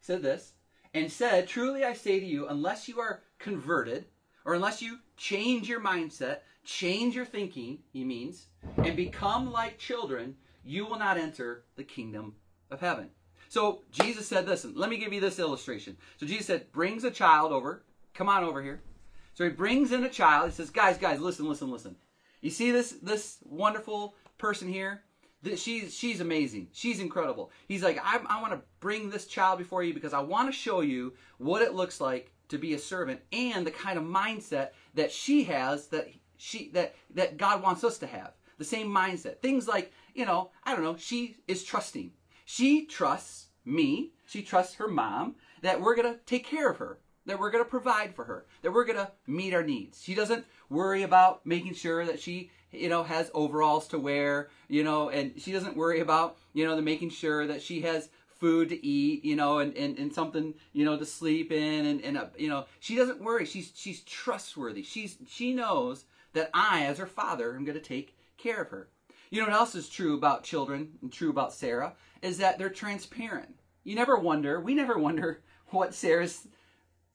said 0.00 0.22
this, 0.22 0.52
and 0.94 1.10
said, 1.10 1.48
Truly 1.48 1.84
I 1.84 1.92
say 1.92 2.20
to 2.20 2.26
you, 2.26 2.48
unless 2.48 2.88
you 2.88 3.00
are 3.00 3.22
converted, 3.38 4.06
or 4.44 4.54
unless 4.54 4.82
you 4.82 4.98
change 5.16 5.68
your 5.68 5.80
mindset, 5.80 6.38
change 6.64 7.14
your 7.14 7.24
thinking, 7.24 7.78
he 7.92 8.04
means, 8.04 8.46
and 8.78 8.96
become 8.96 9.50
like 9.50 9.78
children, 9.78 10.36
you 10.64 10.86
will 10.86 10.98
not 10.98 11.18
enter 11.18 11.64
the 11.76 11.84
kingdom 11.84 12.34
of 12.70 12.80
heaven. 12.80 13.10
So 13.48 13.82
Jesus 13.90 14.26
said, 14.26 14.46
listen, 14.46 14.72
let 14.76 14.88
me 14.90 14.96
give 14.96 15.12
you 15.12 15.20
this 15.20 15.38
illustration. 15.38 15.96
So 16.18 16.26
Jesus 16.26 16.46
said, 16.46 16.72
brings 16.72 17.04
a 17.04 17.10
child 17.10 17.52
over. 17.52 17.84
Come 18.14 18.28
on 18.28 18.44
over 18.44 18.62
here. 18.62 18.80
So 19.34 19.44
he 19.44 19.50
brings 19.50 19.92
in 19.92 20.04
a 20.04 20.08
child. 20.08 20.50
He 20.50 20.54
says, 20.54 20.70
guys, 20.70 20.98
guys, 20.98 21.20
listen, 21.20 21.48
listen, 21.48 21.70
listen. 21.70 21.96
You 22.40 22.50
see 22.50 22.70
this 22.70 22.92
this 23.02 23.38
wonderful 23.42 24.14
person 24.36 24.68
here? 24.68 25.02
She's 25.56 25.94
she's 25.94 26.20
amazing. 26.20 26.68
She's 26.72 27.00
incredible. 27.00 27.50
He's 27.66 27.82
like, 27.82 27.98
I, 28.02 28.20
I 28.26 28.40
want 28.40 28.52
to 28.52 28.62
bring 28.80 29.10
this 29.10 29.26
child 29.26 29.58
before 29.58 29.82
you 29.82 29.92
because 29.92 30.12
I 30.12 30.20
want 30.20 30.48
to 30.48 30.52
show 30.52 30.80
you 30.80 31.14
what 31.38 31.62
it 31.62 31.74
looks 31.74 32.00
like 32.00 32.32
to 32.48 32.58
be 32.58 32.74
a 32.74 32.78
servant 32.78 33.20
and 33.32 33.66
the 33.66 33.70
kind 33.70 33.98
of 33.98 34.04
mindset 34.04 34.70
that 34.94 35.10
she 35.10 35.44
has 35.44 35.88
that 35.88 36.08
she 36.36 36.70
that 36.70 36.94
that 37.14 37.38
God 37.38 37.62
wants 37.62 37.82
us 37.82 37.98
to 37.98 38.06
have. 38.06 38.32
The 38.58 38.64
same 38.64 38.88
mindset. 38.88 39.40
Things 39.40 39.66
like, 39.66 39.92
you 40.14 40.24
know, 40.24 40.50
I 40.62 40.74
don't 40.74 40.84
know, 40.84 40.96
she 40.96 41.36
is 41.48 41.64
trusting. 41.64 42.12
She 42.44 42.86
trusts 42.86 43.48
me, 43.64 44.12
she 44.26 44.42
trusts 44.42 44.74
her 44.76 44.88
mom 44.88 45.36
that 45.62 45.80
we're 45.80 45.96
to 45.96 46.18
take 46.26 46.44
care 46.44 46.70
of 46.70 46.78
her, 46.78 46.98
that 47.26 47.38
we're 47.38 47.50
going 47.50 47.64
to 47.64 47.70
provide 47.70 48.14
for 48.14 48.24
her, 48.24 48.46
that 48.62 48.72
we're 48.72 48.84
going 48.84 48.98
to 48.98 49.10
meet 49.26 49.54
our 49.54 49.62
needs. 49.62 50.02
She 50.02 50.14
doesn't 50.14 50.44
worry 50.68 51.02
about 51.02 51.46
making 51.46 51.74
sure 51.74 52.04
that 52.04 52.20
she, 52.20 52.50
you 52.72 52.88
know, 52.88 53.02
has 53.02 53.30
overalls 53.34 53.88
to 53.88 53.98
wear, 53.98 54.48
you 54.68 54.82
know, 54.82 55.10
and 55.10 55.32
she 55.36 55.52
doesn't 55.52 55.76
worry 55.76 56.00
about, 56.00 56.38
you 56.54 56.66
know, 56.66 56.74
the 56.74 56.82
making 56.82 57.10
sure 57.10 57.46
that 57.46 57.62
she 57.62 57.82
has 57.82 58.08
food 58.40 58.70
to 58.70 58.86
eat, 58.86 59.24
you 59.24 59.36
know, 59.36 59.60
and, 59.60 59.76
and, 59.76 59.98
and 59.98 60.12
something, 60.12 60.54
you 60.72 60.84
know, 60.84 60.98
to 60.98 61.06
sleep 61.06 61.52
in 61.52 61.86
and, 61.86 62.00
and, 62.00 62.18
uh, 62.18 62.26
you 62.36 62.48
know, 62.48 62.64
she 62.80 62.96
doesn't 62.96 63.22
worry. 63.22 63.44
She's, 63.44 63.72
she's 63.74 64.00
trustworthy. 64.00 64.82
She's, 64.82 65.16
she 65.28 65.52
knows 65.52 66.06
that 66.32 66.50
I, 66.52 66.86
as 66.86 66.98
her 66.98 67.06
father, 67.06 67.54
am 67.54 67.64
going 67.64 67.78
to 67.78 67.84
take 67.84 68.16
care 68.38 68.62
of 68.62 68.70
her. 68.70 68.88
You 69.30 69.40
know 69.40 69.46
what 69.46 69.56
else 69.56 69.74
is 69.74 69.88
true 69.88 70.14
about 70.14 70.44
children 70.44 70.98
and 71.00 71.12
true 71.12 71.30
about 71.30 71.54
Sarah 71.54 71.94
is 72.20 72.38
that 72.38 72.58
they're 72.58 72.68
transparent. 72.68 73.54
You 73.84 73.94
never 73.94 74.16
wonder, 74.16 74.60
we 74.60 74.74
never 74.74 74.98
wonder 74.98 75.42
what 75.68 75.94
Sarah's 75.94 76.46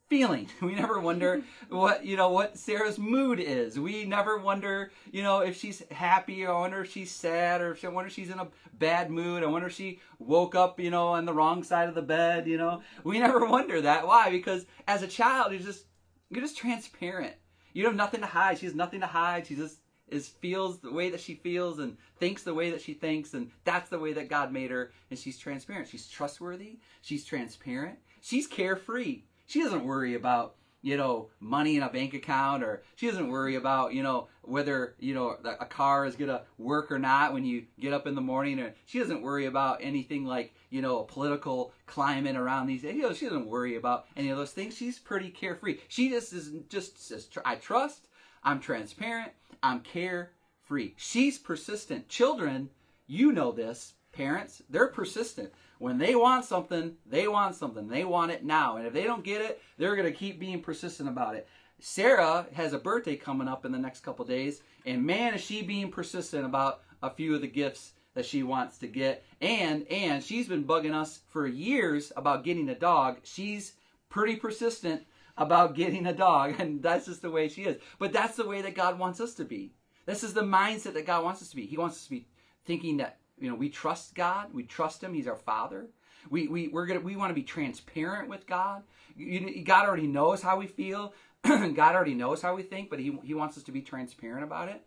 feeling. 0.08 0.50
We 0.62 0.76
never 0.76 1.00
wonder 1.00 1.44
what, 1.70 2.06
you 2.06 2.18
know, 2.18 2.30
what 2.30 2.58
Sarah's 2.58 2.98
mood 2.98 3.40
is. 3.40 3.80
We 3.80 4.06
never 4.06 4.38
wonder, 4.38 4.92
you 5.12 5.24
know, 5.24 5.40
if 5.40 5.58
she's 5.58 5.82
happy. 5.92 6.46
I 6.46 6.52
wonder 6.52 6.82
if 6.82 6.92
she's 6.92 7.12
sad 7.12 7.62
or 7.62 7.72
if 7.72 7.86
I 7.86 7.90
wonder 7.90 8.08
if 8.08 8.14
she's 8.14 8.30
in 8.30 8.40
a 8.40 8.48
bad 8.74 9.10
mood. 9.10 9.44
I 9.44 9.48
wonder 9.48 9.68
if 9.68 9.74
she 9.74 10.00
woke 10.20 10.56
up, 10.56 10.80
you 10.80 10.90
know, 10.90 11.08
on 11.10 11.26
the 11.26 11.34
wrong 11.34 11.64
side 11.64 11.88
of 11.90 11.96
the 11.96 12.02
bed, 12.02 12.48
you 12.48 12.58
know. 12.58 12.82
We 13.04 13.20
never 13.28 13.46
wonder 13.46 13.82
that. 13.82 14.06
Why? 14.06 14.30
Because 14.30 14.66
as 14.88 15.04
a 15.04 15.08
child, 15.08 15.52
you're 15.52 15.62
just, 15.62 15.86
you're 16.30 16.42
just 16.42 16.58
transparent. 16.58 17.36
You 17.74 17.86
have 17.86 17.96
nothing 17.96 18.22
to 18.22 18.28
hide. 18.28 18.58
She 18.58 18.66
has 18.66 18.76
nothing 18.76 19.02
to 19.02 19.08
hide. 19.08 19.48
She 19.48 19.56
just 19.56 19.80
is 20.10 20.28
feels 20.28 20.80
the 20.80 20.92
way 20.92 21.10
that 21.10 21.20
she 21.20 21.36
feels 21.36 21.80
and 21.80 21.98
thinks 22.20 22.44
the 22.44 22.54
way 22.54 22.72
that 22.72 22.82
she 22.82 22.94
thinks 22.94 23.34
and 23.34 23.52
that's 23.66 23.90
the 23.90 24.00
way 24.00 24.14
that 24.14 24.30
God 24.30 24.52
made 24.52 24.72
her 24.72 24.92
and 25.10 25.20
she's 25.20 25.38
transparent. 25.38 25.90
She's 25.90 26.08
trustworthy, 26.08 26.80
she's 27.02 27.26
transparent, 27.26 28.00
she's 28.22 28.48
carefree. 28.48 29.24
She 29.48 29.62
doesn't 29.62 29.84
worry 29.86 30.16
about 30.16 30.56
you 30.84 30.96
know 30.96 31.30
money 31.40 31.76
in 31.76 31.84
a 31.84 31.90
bank 31.90 32.14
account 32.14 32.64
or 32.64 32.84
she 32.96 33.08
doesn't 33.08 33.30
worry 33.30 33.56
about 33.56 33.94
you 33.94 34.04
know 34.04 34.28
whether 34.44 34.94
you 35.00 35.16
know 35.16 35.36
a 35.44 35.66
car 35.66 36.06
is 36.06 36.16
going 36.16 36.30
to 36.30 36.44
work 36.60 36.92
or 36.92 37.00
not 37.00 37.34
when 37.34 37.44
you 37.44 37.64
get 37.80 37.94
up 37.94 38.06
in 38.06 38.14
the 38.14 38.22
morning 38.22 38.60
or 38.60 38.76
she 38.86 39.00
doesn't 39.00 39.24
worry 39.24 39.48
about 39.48 39.80
anything 39.82 40.24
like 40.24 40.54
you 40.70 40.84
know 40.84 41.00
a 41.00 41.04
political 41.04 41.74
climate 41.88 42.36
around 42.36 42.68
these 42.68 42.84
you 42.84 43.02
know 43.02 43.12
she 43.12 43.26
doesn't 43.26 43.48
worry 43.48 43.76
about 43.76 44.06
any 44.16 44.30
of 44.30 44.38
those 44.38 44.52
things 44.52 44.78
she's 44.78 45.00
pretty 45.00 45.32
carefree 45.32 45.80
she 45.88 46.10
just 46.10 46.32
is 46.32 46.52
just 46.70 47.04
says 47.04 47.28
i 47.44 47.56
trust 47.56 48.08
i'm 48.44 48.60
transparent 48.60 49.32
I'm 49.64 49.82
carefree. 49.82 50.94
She's 50.98 51.38
persistent. 51.38 52.10
Children, 52.10 52.70
you 53.08 53.32
know 53.32 53.52
this, 53.52 53.94
parents, 54.12 54.62
they're 54.70 54.88
persistent. 54.88 55.52
When 55.80 55.98
they 55.98 56.16
want 56.16 56.46
something, 56.46 56.96
they 57.06 57.28
want 57.28 57.56
something. 57.56 57.88
They 57.88 58.04
want 58.04 58.32
it 58.32 58.44
now. 58.44 58.78
And 58.78 58.88
if 58.88 58.94
they 58.94 59.04
don't 59.04 59.24
get 59.24 59.42
it, 59.42 59.62
they're 59.78 59.96
going 59.96 60.12
to 60.12 60.18
keep 60.18 60.40
being 60.40 60.62
persistent 60.62 61.08
about 61.08 61.36
it. 61.36 61.48
Sarah 61.80 62.48
has 62.54 62.74
a 62.74 62.80
birthday 62.80 63.16
coming 63.16 63.48
up 63.48 63.64
in 63.64 63.72
the 63.72 63.78
next 63.78 64.00
couple 64.00 64.26
days, 64.26 64.62
and 64.86 65.06
man, 65.06 65.36
is 65.36 65.42
she 65.42 65.62
being 65.62 65.92
persistent 65.92 66.44
about 66.44 66.82
a 67.04 67.10
few 67.10 67.36
of 67.36 67.42
the 67.42 67.48
gifts 67.48 67.94
that 68.16 68.26
she 68.26 68.42
wants 68.42 68.80
to 68.80 68.88
get. 68.88 69.24
And 69.42 69.86
and 69.92 70.24
she's 70.24 70.48
been 70.48 70.64
bugging 70.64 70.94
us 70.94 71.20
for 71.28 71.46
years 71.46 72.12
about 72.18 72.44
getting 72.44 72.70
a 72.70 72.76
dog. 72.76 73.20
She's 73.24 73.74
pretty 74.10 74.36
persistent 74.38 75.04
about 75.38 75.76
getting 75.76 76.08
a 76.08 76.14
dog, 76.14 76.56
and 76.60 76.82
that's 76.82 77.06
just 77.06 77.22
the 77.22 77.30
way 77.30 77.48
she 77.48 77.64
is. 77.64 77.78
But 78.00 78.12
that's 78.12 78.36
the 78.36 78.48
way 78.48 78.64
that 78.64 78.74
God 78.74 78.98
wants 78.98 79.22
us 79.22 79.36
to 79.36 79.46
be. 79.46 79.74
This 80.08 80.24
is 80.24 80.34
the 80.34 80.42
mindset 80.42 80.94
that 80.94 81.06
God 81.06 81.24
wants 81.24 81.42
us 81.44 81.50
to 81.50 81.56
be. 81.56 81.68
He 81.68 81.78
wants 81.78 81.98
us 81.98 82.04
to 82.06 82.10
be 82.10 82.28
thinking 82.66 82.98
that 82.98 83.20
you 83.40 83.50
know 83.50 83.56
we 83.56 83.70
trust 83.70 84.16
God, 84.16 84.54
we 84.54 84.64
trust 84.64 85.04
Him. 85.04 85.14
He's 85.14 85.28
our 85.28 85.36
Father. 85.36 85.88
We 86.30 86.48
we 86.48 86.68
we're 86.68 86.86
gonna 86.86 87.00
we 87.00 87.16
want 87.16 87.30
to 87.30 87.36
be 87.36 87.44
transparent 87.44 88.30
with 88.30 88.48
God. 88.48 88.84
You, 89.16 89.64
God 89.64 89.88
already 89.88 90.08
knows 90.08 90.42
how 90.42 90.58
we 90.58 90.68
feel. 90.68 91.14
God 91.44 91.96
already 91.96 92.14
knows 92.14 92.42
how 92.42 92.56
we 92.56 92.64
think, 92.64 92.90
but 92.90 93.00
he, 93.00 93.18
he 93.24 93.34
wants 93.34 93.58
us 93.58 93.64
to 93.64 93.72
be 93.72 93.82
transparent 93.82 94.44
about 94.44 94.70
it. 94.70 94.82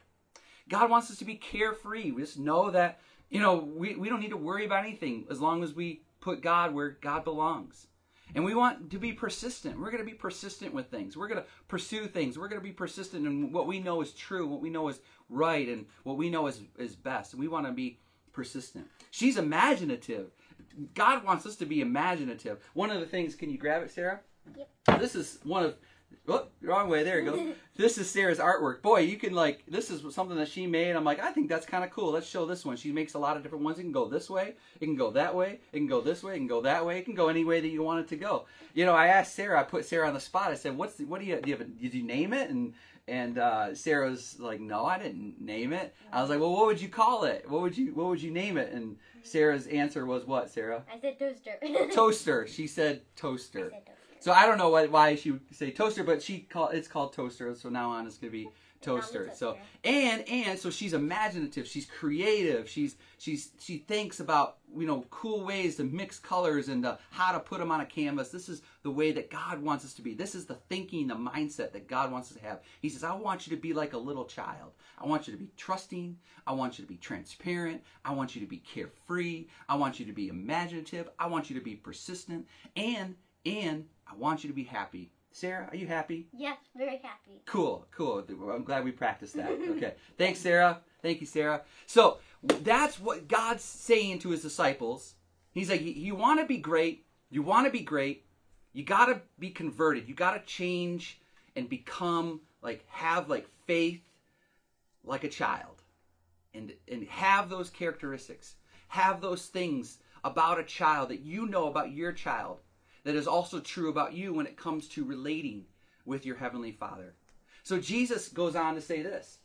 God 0.68 0.90
wants 0.90 1.10
us 1.10 1.18
to 1.18 1.24
be 1.24 1.34
carefree. 1.34 2.12
We 2.12 2.22
just 2.22 2.38
know 2.38 2.70
that, 2.70 3.00
you 3.28 3.40
know, 3.40 3.56
we, 3.56 3.96
we 3.96 4.08
don't 4.08 4.20
need 4.20 4.30
to 4.30 4.36
worry 4.36 4.64
about 4.64 4.84
anything 4.84 5.26
as 5.30 5.40
long 5.40 5.62
as 5.62 5.74
we 5.74 6.02
put 6.20 6.42
God 6.42 6.74
where 6.74 6.90
God 6.90 7.24
belongs. 7.24 7.86
And 8.34 8.44
we 8.44 8.54
want 8.54 8.90
to 8.90 8.98
be 8.98 9.12
persistent. 9.12 9.78
We're 9.78 9.90
going 9.90 10.04
to 10.04 10.10
be 10.10 10.16
persistent 10.16 10.72
with 10.72 10.88
things. 10.88 11.16
We're 11.16 11.26
going 11.26 11.40
to 11.40 11.46
pursue 11.66 12.06
things. 12.06 12.38
We're 12.38 12.48
going 12.48 12.60
to 12.60 12.66
be 12.66 12.72
persistent 12.72 13.26
in 13.26 13.50
what 13.50 13.66
we 13.66 13.80
know 13.80 14.00
is 14.02 14.12
true, 14.12 14.46
what 14.46 14.60
we 14.60 14.70
know 14.70 14.88
is 14.88 15.00
right, 15.28 15.66
and 15.66 15.86
what 16.04 16.16
we 16.16 16.30
know 16.30 16.46
is, 16.46 16.60
is 16.78 16.94
best. 16.94 17.32
And 17.32 17.40
we 17.40 17.48
want 17.48 17.66
to 17.66 17.72
be 17.72 17.98
persistent. 18.32 18.86
She's 19.10 19.36
imaginative. 19.36 20.30
God 20.94 21.24
wants 21.24 21.46
us 21.46 21.56
to 21.56 21.66
be 21.66 21.80
imaginative. 21.80 22.58
One 22.74 22.90
of 22.90 23.00
the 23.00 23.06
things, 23.06 23.34
can 23.34 23.50
you 23.50 23.58
grab 23.58 23.82
it, 23.82 23.90
Sarah? 23.90 24.20
Yep. 24.56 25.00
This 25.00 25.14
is 25.14 25.38
one 25.42 25.64
of 25.64 25.74
Oh, 26.28 26.46
wrong 26.62 26.88
way. 26.88 27.02
There 27.02 27.18
you 27.20 27.30
go. 27.30 27.52
this 27.76 27.98
is 27.98 28.08
Sarah's 28.08 28.38
artwork. 28.38 28.82
Boy, 28.82 29.00
you 29.00 29.16
can 29.16 29.32
like 29.32 29.64
this 29.66 29.90
is 29.90 30.14
something 30.14 30.36
that 30.36 30.48
she 30.48 30.66
made. 30.66 30.94
I'm 30.94 31.04
like, 31.04 31.18
I 31.18 31.32
think 31.32 31.48
that's 31.48 31.66
kind 31.66 31.82
of 31.82 31.90
cool. 31.90 32.12
Let's 32.12 32.28
show 32.28 32.46
this 32.46 32.64
one. 32.64 32.76
She 32.76 32.92
makes 32.92 33.14
a 33.14 33.18
lot 33.18 33.36
of 33.36 33.42
different 33.42 33.64
ones. 33.64 33.78
It 33.78 33.82
can 33.82 33.92
go 33.92 34.08
this 34.08 34.30
way. 34.30 34.54
It 34.80 34.84
can 34.84 34.96
go 34.96 35.10
that 35.12 35.34
way. 35.34 35.60
It 35.72 35.78
can 35.78 35.86
go 35.86 36.00
this 36.00 36.22
way. 36.22 36.34
It 36.34 36.38
can 36.38 36.46
go 36.46 36.60
that 36.60 36.84
way. 36.84 36.98
It 36.98 37.04
can 37.04 37.14
go 37.14 37.28
any 37.28 37.44
way 37.44 37.60
that 37.60 37.68
you 37.68 37.82
want 37.82 38.00
it 38.00 38.08
to 38.08 38.16
go. 38.16 38.46
You 38.74 38.84
know, 38.84 38.94
I 38.94 39.08
asked 39.08 39.34
Sarah. 39.34 39.58
I 39.58 39.64
put 39.64 39.84
Sarah 39.84 40.06
on 40.06 40.14
the 40.14 40.20
spot. 40.20 40.52
I 40.52 40.54
said, 40.54 40.76
"What's 40.76 40.94
the, 40.94 41.04
what 41.04 41.20
do 41.20 41.26
you 41.26 41.40
do? 41.40 41.50
You 41.50 41.56
have 41.56 41.66
a, 41.66 41.70
did 41.70 41.94
you 41.94 42.04
name 42.04 42.32
it?" 42.32 42.50
And 42.50 42.74
and 43.08 43.38
uh, 43.38 43.74
Sarah's 43.74 44.38
like, 44.38 44.60
"No, 44.60 44.84
I 44.84 44.98
didn't 44.98 45.40
name 45.40 45.72
it." 45.72 45.94
I 46.12 46.20
was 46.20 46.30
like, 46.30 46.40
"Well, 46.40 46.52
what 46.52 46.66
would 46.66 46.80
you 46.80 46.88
call 46.88 47.24
it? 47.24 47.44
What 47.48 47.62
would 47.62 47.76
you 47.76 47.94
what 47.94 48.06
would 48.06 48.22
you 48.22 48.30
name 48.30 48.56
it?" 48.56 48.72
And 48.72 48.96
Sarah's 49.22 49.66
answer 49.66 50.06
was 50.06 50.24
what, 50.24 50.50
Sarah? 50.50 50.84
I 50.92 51.00
said 51.00 51.18
toaster. 51.18 51.58
Toaster. 51.94 52.46
She 52.46 52.66
said 52.66 53.02
toaster. 53.16 53.66
I 53.66 53.76
said 53.76 53.86
toaster. 53.86 53.92
So 54.20 54.32
I 54.32 54.44
don't 54.46 54.58
know 54.58 54.68
why, 54.68 54.86
why 54.86 55.14
she 55.16 55.32
would 55.32 55.40
say 55.50 55.70
toaster, 55.70 56.04
but 56.04 56.22
she 56.22 56.40
call 56.40 56.68
it's 56.68 56.88
called 56.88 57.12
toaster. 57.12 57.54
So 57.54 57.68
now 57.68 57.90
on 57.90 58.06
it's 58.06 58.18
gonna 58.18 58.30
be 58.30 58.50
toaster. 58.82 59.26
toaster. 59.26 59.36
So 59.36 59.58
and 59.82 60.28
and 60.28 60.58
so 60.58 60.70
she's 60.70 60.92
imaginative. 60.92 61.66
She's 61.66 61.86
creative. 61.86 62.68
She's 62.68 62.96
she's 63.18 63.50
she 63.58 63.78
thinks 63.78 64.20
about 64.20 64.58
you 64.76 64.86
know 64.86 65.06
cool 65.10 65.44
ways 65.44 65.76
to 65.76 65.84
mix 65.84 66.18
colors 66.18 66.68
and 66.68 66.84
uh, 66.84 66.96
how 67.10 67.32
to 67.32 67.40
put 67.40 67.58
them 67.58 67.70
on 67.70 67.80
a 67.80 67.86
canvas. 67.86 68.28
This 68.28 68.48
is 68.48 68.60
the 68.82 68.90
way 68.90 69.12
that 69.12 69.30
God 69.30 69.62
wants 69.62 69.84
us 69.84 69.92
to 69.94 70.02
be. 70.02 70.14
This 70.14 70.34
is 70.34 70.46
the 70.46 70.54
thinking, 70.68 71.06
the 71.06 71.14
mindset 71.14 71.72
that 71.72 71.88
God 71.88 72.10
wants 72.10 72.30
us 72.30 72.38
to 72.38 72.44
have. 72.44 72.60
He 72.80 72.88
says, 72.88 73.04
I 73.04 73.14
want 73.14 73.46
you 73.46 73.54
to 73.54 73.60
be 73.60 73.72
like 73.72 73.92
a 73.92 73.98
little 73.98 74.24
child. 74.24 74.72
I 74.98 75.06
want 75.06 75.26
you 75.26 75.32
to 75.32 75.38
be 75.38 75.50
trusting. 75.56 76.16
I 76.46 76.52
want 76.52 76.78
you 76.78 76.84
to 76.84 76.88
be 76.88 76.96
transparent. 76.96 77.82
I 78.04 78.12
want 78.12 78.34
you 78.34 78.40
to 78.40 78.46
be 78.46 78.58
carefree. 78.58 79.46
I 79.68 79.76
want 79.76 80.00
you 80.00 80.06
to 80.06 80.12
be 80.12 80.28
imaginative. 80.28 81.08
I 81.18 81.26
want 81.26 81.50
you 81.50 81.58
to 81.58 81.64
be 81.64 81.74
persistent. 81.74 82.46
And 82.76 83.14
and 83.46 83.86
I 84.06 84.14
want 84.16 84.44
you 84.44 84.50
to 84.50 84.54
be 84.54 84.64
happy. 84.64 85.12
Sarah, 85.32 85.68
are 85.70 85.76
you 85.76 85.86
happy? 85.86 86.26
Yes, 86.32 86.58
very 86.76 87.00
happy. 87.02 87.40
Cool, 87.46 87.86
cool. 87.92 88.24
I'm 88.52 88.64
glad 88.64 88.84
we 88.84 88.90
practiced 88.90 89.36
that. 89.36 89.50
Okay. 89.50 89.94
Thanks, 90.18 90.40
Sarah. 90.40 90.80
Thank 91.02 91.20
you, 91.20 91.26
Sarah. 91.26 91.62
So 91.86 92.18
that's 92.42 92.98
what 92.98 93.28
God's 93.28 93.62
saying 93.62 94.18
to 94.20 94.30
his 94.30 94.42
disciples. 94.42 95.14
He's 95.52 95.70
like, 95.70 95.82
you 95.82 96.14
want 96.14 96.40
to 96.40 96.46
be 96.46 96.58
great. 96.58 97.06
You 97.30 97.42
want 97.42 97.66
to 97.66 97.70
be 97.70 97.80
great. 97.80 98.24
You 98.72 98.84
got 98.84 99.06
to 99.06 99.20
be 99.38 99.50
converted. 99.50 100.08
You 100.08 100.14
got 100.14 100.32
to 100.32 100.46
change 100.46 101.20
and 101.56 101.68
become 101.68 102.40
like, 102.62 102.84
have 102.88 103.28
like 103.28 103.48
faith 103.66 104.02
like 105.04 105.24
a 105.24 105.28
child 105.28 105.82
and, 106.54 106.72
and 106.90 107.06
have 107.08 107.48
those 107.48 107.70
characteristics. 107.70 108.54
Have 108.88 109.20
those 109.20 109.46
things 109.46 109.98
about 110.24 110.60
a 110.60 110.64
child 110.64 111.08
that 111.08 111.20
you 111.20 111.46
know 111.46 111.68
about 111.68 111.92
your 111.92 112.12
child 112.12 112.58
that 113.04 113.14
is 113.14 113.26
also 113.26 113.60
true 113.60 113.88
about 113.88 114.12
you 114.12 114.34
when 114.34 114.46
it 114.46 114.56
comes 114.56 114.88
to 114.88 115.04
relating 115.04 115.64
with 116.04 116.26
your 116.26 116.36
heavenly 116.36 116.72
Father. 116.72 117.14
So 117.62 117.78
Jesus 117.78 118.28
goes 118.28 118.56
on 118.56 118.74
to 118.74 118.80
say 118.80 119.02
this. 119.02 119.38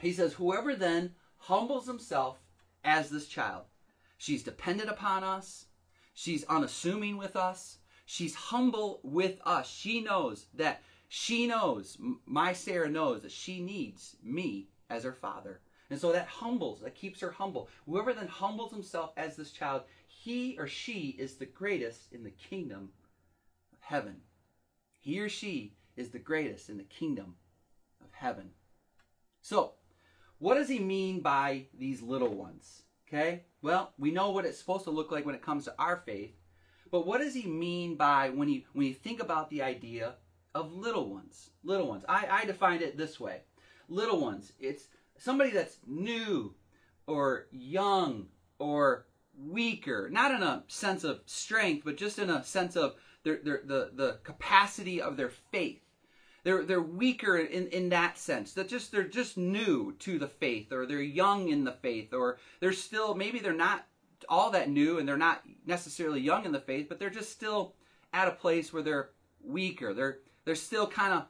He 0.00 0.12
says, 0.12 0.34
Whoever 0.34 0.74
then 0.74 1.14
humbles 1.38 1.86
himself 1.86 2.38
as 2.84 3.10
this 3.10 3.26
child, 3.26 3.64
she's 4.16 4.42
dependent 4.42 4.88
upon 4.88 5.24
us, 5.24 5.66
she's 6.14 6.44
unassuming 6.44 7.16
with 7.16 7.36
us, 7.36 7.78
she's 8.08 8.34
humble 8.34 9.00
with 9.02 9.38
us. 9.44 9.68
She 9.68 10.00
knows 10.00 10.46
that 10.54 10.82
she 11.08 11.46
knows, 11.46 11.98
my 12.24 12.54
Sarah 12.54 12.88
knows 12.88 13.22
that 13.22 13.30
she 13.30 13.60
needs 13.60 14.16
me 14.22 14.70
as 14.88 15.04
her 15.04 15.12
father. 15.12 15.60
And 15.90 16.00
so 16.00 16.12
that 16.12 16.26
humbles, 16.26 16.80
that 16.80 16.94
keeps 16.94 17.20
her 17.20 17.30
humble. 17.30 17.68
Whoever 17.84 18.14
then 18.14 18.26
humbles 18.26 18.72
himself 18.72 19.12
as 19.18 19.36
this 19.36 19.52
child, 19.52 19.82
he 20.06 20.56
or 20.58 20.66
she 20.66 21.16
is 21.18 21.34
the 21.34 21.46
greatest 21.46 22.12
in 22.12 22.24
the 22.24 22.30
kingdom 22.30 22.90
of 23.72 23.78
heaven. 23.80 24.16
He 24.98 25.20
or 25.20 25.28
she 25.28 25.76
is 25.94 26.08
the 26.08 26.18
greatest 26.18 26.70
in 26.70 26.78
the 26.78 26.84
kingdom 26.84 27.34
of 28.02 28.08
heaven. 28.12 28.50
So, 29.42 29.74
what 30.38 30.54
does 30.54 30.68
he 30.68 30.78
mean 30.78 31.20
by 31.20 31.66
these 31.78 32.00
little 32.00 32.34
ones? 32.34 32.84
Okay? 33.06 33.44
Well, 33.60 33.92
we 33.98 34.10
know 34.10 34.30
what 34.30 34.46
it's 34.46 34.58
supposed 34.58 34.84
to 34.84 34.90
look 34.90 35.10
like 35.10 35.26
when 35.26 35.34
it 35.34 35.42
comes 35.42 35.64
to 35.64 35.74
our 35.78 36.02
faith. 36.06 36.37
But 36.90 37.06
what 37.06 37.20
does 37.20 37.34
he 37.34 37.46
mean 37.46 37.96
by 37.96 38.30
when 38.30 38.48
you 38.48 38.62
when 38.72 38.86
you 38.86 38.94
think 38.94 39.20
about 39.20 39.50
the 39.50 39.62
idea 39.62 40.14
of 40.54 40.72
little 40.72 41.10
ones? 41.10 41.50
Little 41.64 41.88
ones. 41.88 42.04
I, 42.08 42.26
I 42.30 42.44
defined 42.44 42.82
it 42.82 42.96
this 42.96 43.18
way. 43.20 43.42
Little 43.88 44.20
ones, 44.20 44.52
it's 44.58 44.84
somebody 45.16 45.50
that's 45.50 45.78
new 45.86 46.54
or 47.06 47.46
young 47.50 48.26
or 48.58 49.06
weaker, 49.38 50.08
not 50.10 50.32
in 50.32 50.42
a 50.42 50.64
sense 50.68 51.04
of 51.04 51.20
strength, 51.26 51.84
but 51.84 51.96
just 51.96 52.18
in 52.18 52.28
a 52.28 52.44
sense 52.44 52.76
of 52.76 52.94
their, 53.24 53.40
their, 53.42 53.62
the, 53.64 53.90
the 53.94 54.18
capacity 54.24 55.00
of 55.00 55.16
their 55.16 55.30
faith. 55.30 55.80
They're, 56.44 56.64
they're 56.64 56.80
weaker 56.80 57.36
in, 57.36 57.68
in 57.68 57.88
that 57.90 58.18
sense. 58.18 58.52
That 58.54 58.68
just 58.68 58.92
they're 58.92 59.04
just 59.04 59.36
new 59.36 59.94
to 60.00 60.18
the 60.18 60.28
faith, 60.28 60.72
or 60.72 60.86
they're 60.86 61.00
young 61.00 61.48
in 61.48 61.64
the 61.64 61.72
faith, 61.72 62.12
or 62.12 62.38
they're 62.60 62.72
still 62.72 63.14
maybe 63.14 63.38
they're 63.38 63.52
not 63.52 63.86
all 64.28 64.50
that 64.50 64.70
new 64.70 64.98
and 64.98 65.08
they're 65.08 65.16
not 65.16 65.42
necessarily 65.66 66.20
young 66.20 66.44
in 66.44 66.52
the 66.52 66.60
faith, 66.60 66.86
but 66.88 66.98
they're 66.98 67.10
just 67.10 67.32
still 67.32 67.74
at 68.12 68.28
a 68.28 68.32
place 68.32 68.72
where 68.72 68.82
they're 68.82 69.10
weaker. 69.42 69.94
They're 69.94 70.18
they're 70.44 70.54
still 70.54 70.86
kind 70.86 71.12
of 71.12 71.26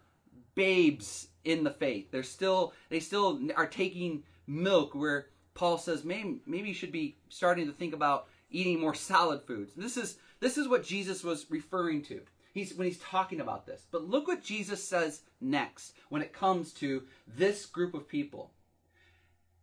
babes 0.55 1.28
in 1.45 1.64
the 1.64 1.71
faith. 1.71 2.11
They're 2.11 2.23
still 2.23 2.73
they 2.88 3.00
still 3.00 3.40
are 3.57 3.67
taking 3.67 4.23
milk 4.47 4.95
where 4.95 5.28
Paul 5.55 5.78
says 5.78 6.05
maybe 6.05 6.40
maybe 6.47 6.69
you 6.69 6.75
should 6.75 6.93
be 6.93 7.17
starting 7.28 7.67
to 7.67 7.73
think 7.73 7.95
about 7.95 8.26
eating 8.50 8.81
more 8.81 8.95
solid 8.95 9.43
foods. 9.43 9.73
This 9.75 9.97
is 9.97 10.19
this 10.40 10.59
is 10.59 10.69
what 10.69 10.85
Jesus 10.85 11.25
was 11.25 11.47
referring 11.50 12.02
to. 12.02 12.21
He's 12.52 12.75
when 12.75 12.87
he's 12.87 12.99
talking 12.99 13.40
about 13.40 13.67
this. 13.67 13.87
But 13.90 14.09
look 14.09 14.26
what 14.26 14.43
Jesus 14.43 14.83
says 14.83 15.23
next 15.40 15.95
when 16.09 16.23
it 16.23 16.33
comes 16.33 16.73
to 16.75 17.05
this 17.26 17.67
group 17.67 17.95
of 17.95 18.09
people. 18.09 18.52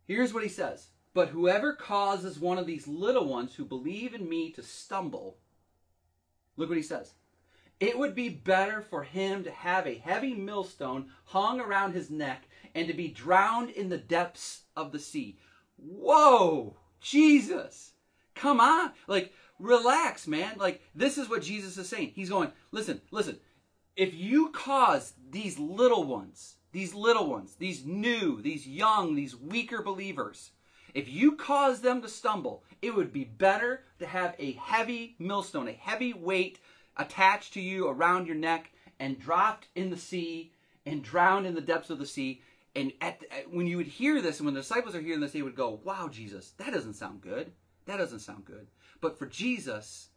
Here's 0.06 0.32
what 0.32 0.44
he 0.44 0.48
says. 0.48 0.88
But 1.16 1.30
whoever 1.30 1.72
causes 1.72 2.38
one 2.38 2.58
of 2.58 2.66
these 2.66 2.86
little 2.86 3.24
ones 3.24 3.54
who 3.54 3.64
believe 3.64 4.12
in 4.12 4.28
me 4.28 4.50
to 4.50 4.62
stumble, 4.62 5.38
look 6.58 6.68
what 6.68 6.76
he 6.76 6.82
says. 6.82 7.14
It 7.80 7.98
would 7.98 8.14
be 8.14 8.28
better 8.28 8.82
for 8.82 9.02
him 9.02 9.42
to 9.44 9.50
have 9.50 9.86
a 9.86 9.94
heavy 9.94 10.34
millstone 10.34 11.06
hung 11.24 11.58
around 11.58 11.94
his 11.94 12.10
neck 12.10 12.46
and 12.74 12.86
to 12.86 12.92
be 12.92 13.08
drowned 13.08 13.70
in 13.70 13.88
the 13.88 13.96
depths 13.96 14.64
of 14.76 14.92
the 14.92 14.98
sea. 14.98 15.38
Whoa, 15.78 16.76
Jesus. 17.00 17.92
Come 18.34 18.60
on. 18.60 18.92
Like, 19.06 19.32
relax, 19.58 20.26
man. 20.26 20.56
Like, 20.58 20.82
this 20.94 21.16
is 21.16 21.30
what 21.30 21.40
Jesus 21.40 21.78
is 21.78 21.88
saying. 21.88 22.12
He's 22.14 22.28
going, 22.28 22.52
listen, 22.72 23.00
listen. 23.10 23.38
If 23.96 24.12
you 24.12 24.50
cause 24.50 25.14
these 25.30 25.58
little 25.58 26.04
ones, 26.04 26.56
these 26.72 26.92
little 26.92 27.26
ones, 27.26 27.54
these 27.54 27.86
new, 27.86 28.42
these 28.42 28.68
young, 28.68 29.14
these 29.14 29.34
weaker 29.34 29.80
believers, 29.80 30.50
if 30.96 31.10
you 31.10 31.32
cause 31.32 31.82
them 31.82 32.00
to 32.00 32.08
stumble, 32.08 32.64
it 32.80 32.94
would 32.94 33.12
be 33.12 33.24
better 33.24 33.82
to 33.98 34.06
have 34.06 34.34
a 34.38 34.52
heavy 34.52 35.14
millstone, 35.18 35.68
a 35.68 35.72
heavy 35.72 36.14
weight 36.14 36.58
attached 36.96 37.52
to 37.52 37.60
you 37.60 37.86
around 37.86 38.26
your 38.26 38.34
neck 38.34 38.72
and 38.98 39.20
dropped 39.20 39.68
in 39.74 39.90
the 39.90 39.98
sea 39.98 40.52
and 40.86 41.04
drowned 41.04 41.46
in 41.46 41.54
the 41.54 41.60
depths 41.60 41.90
of 41.90 41.98
the 41.98 42.06
sea 42.06 42.40
And 42.74 42.94
at, 43.02 43.22
at, 43.30 43.52
when 43.52 43.66
you 43.66 43.76
would 43.76 43.86
hear 43.86 44.22
this, 44.22 44.38
and 44.38 44.46
when 44.46 44.54
the 44.54 44.62
disciples 44.62 44.94
are 44.94 45.02
hearing 45.02 45.20
this, 45.20 45.32
they 45.32 45.42
would 45.42 45.54
go, 45.54 45.80
Wow, 45.84 46.08
Jesus, 46.08 46.52
that 46.56 46.72
doesn't 46.72 46.94
sound 46.94 47.20
good. 47.20 47.52
That 47.84 47.98
doesn't 47.98 48.20
sound 48.20 48.46
good. 48.46 48.66
But 49.02 49.18
for 49.18 49.26
Jesus, 49.26 50.08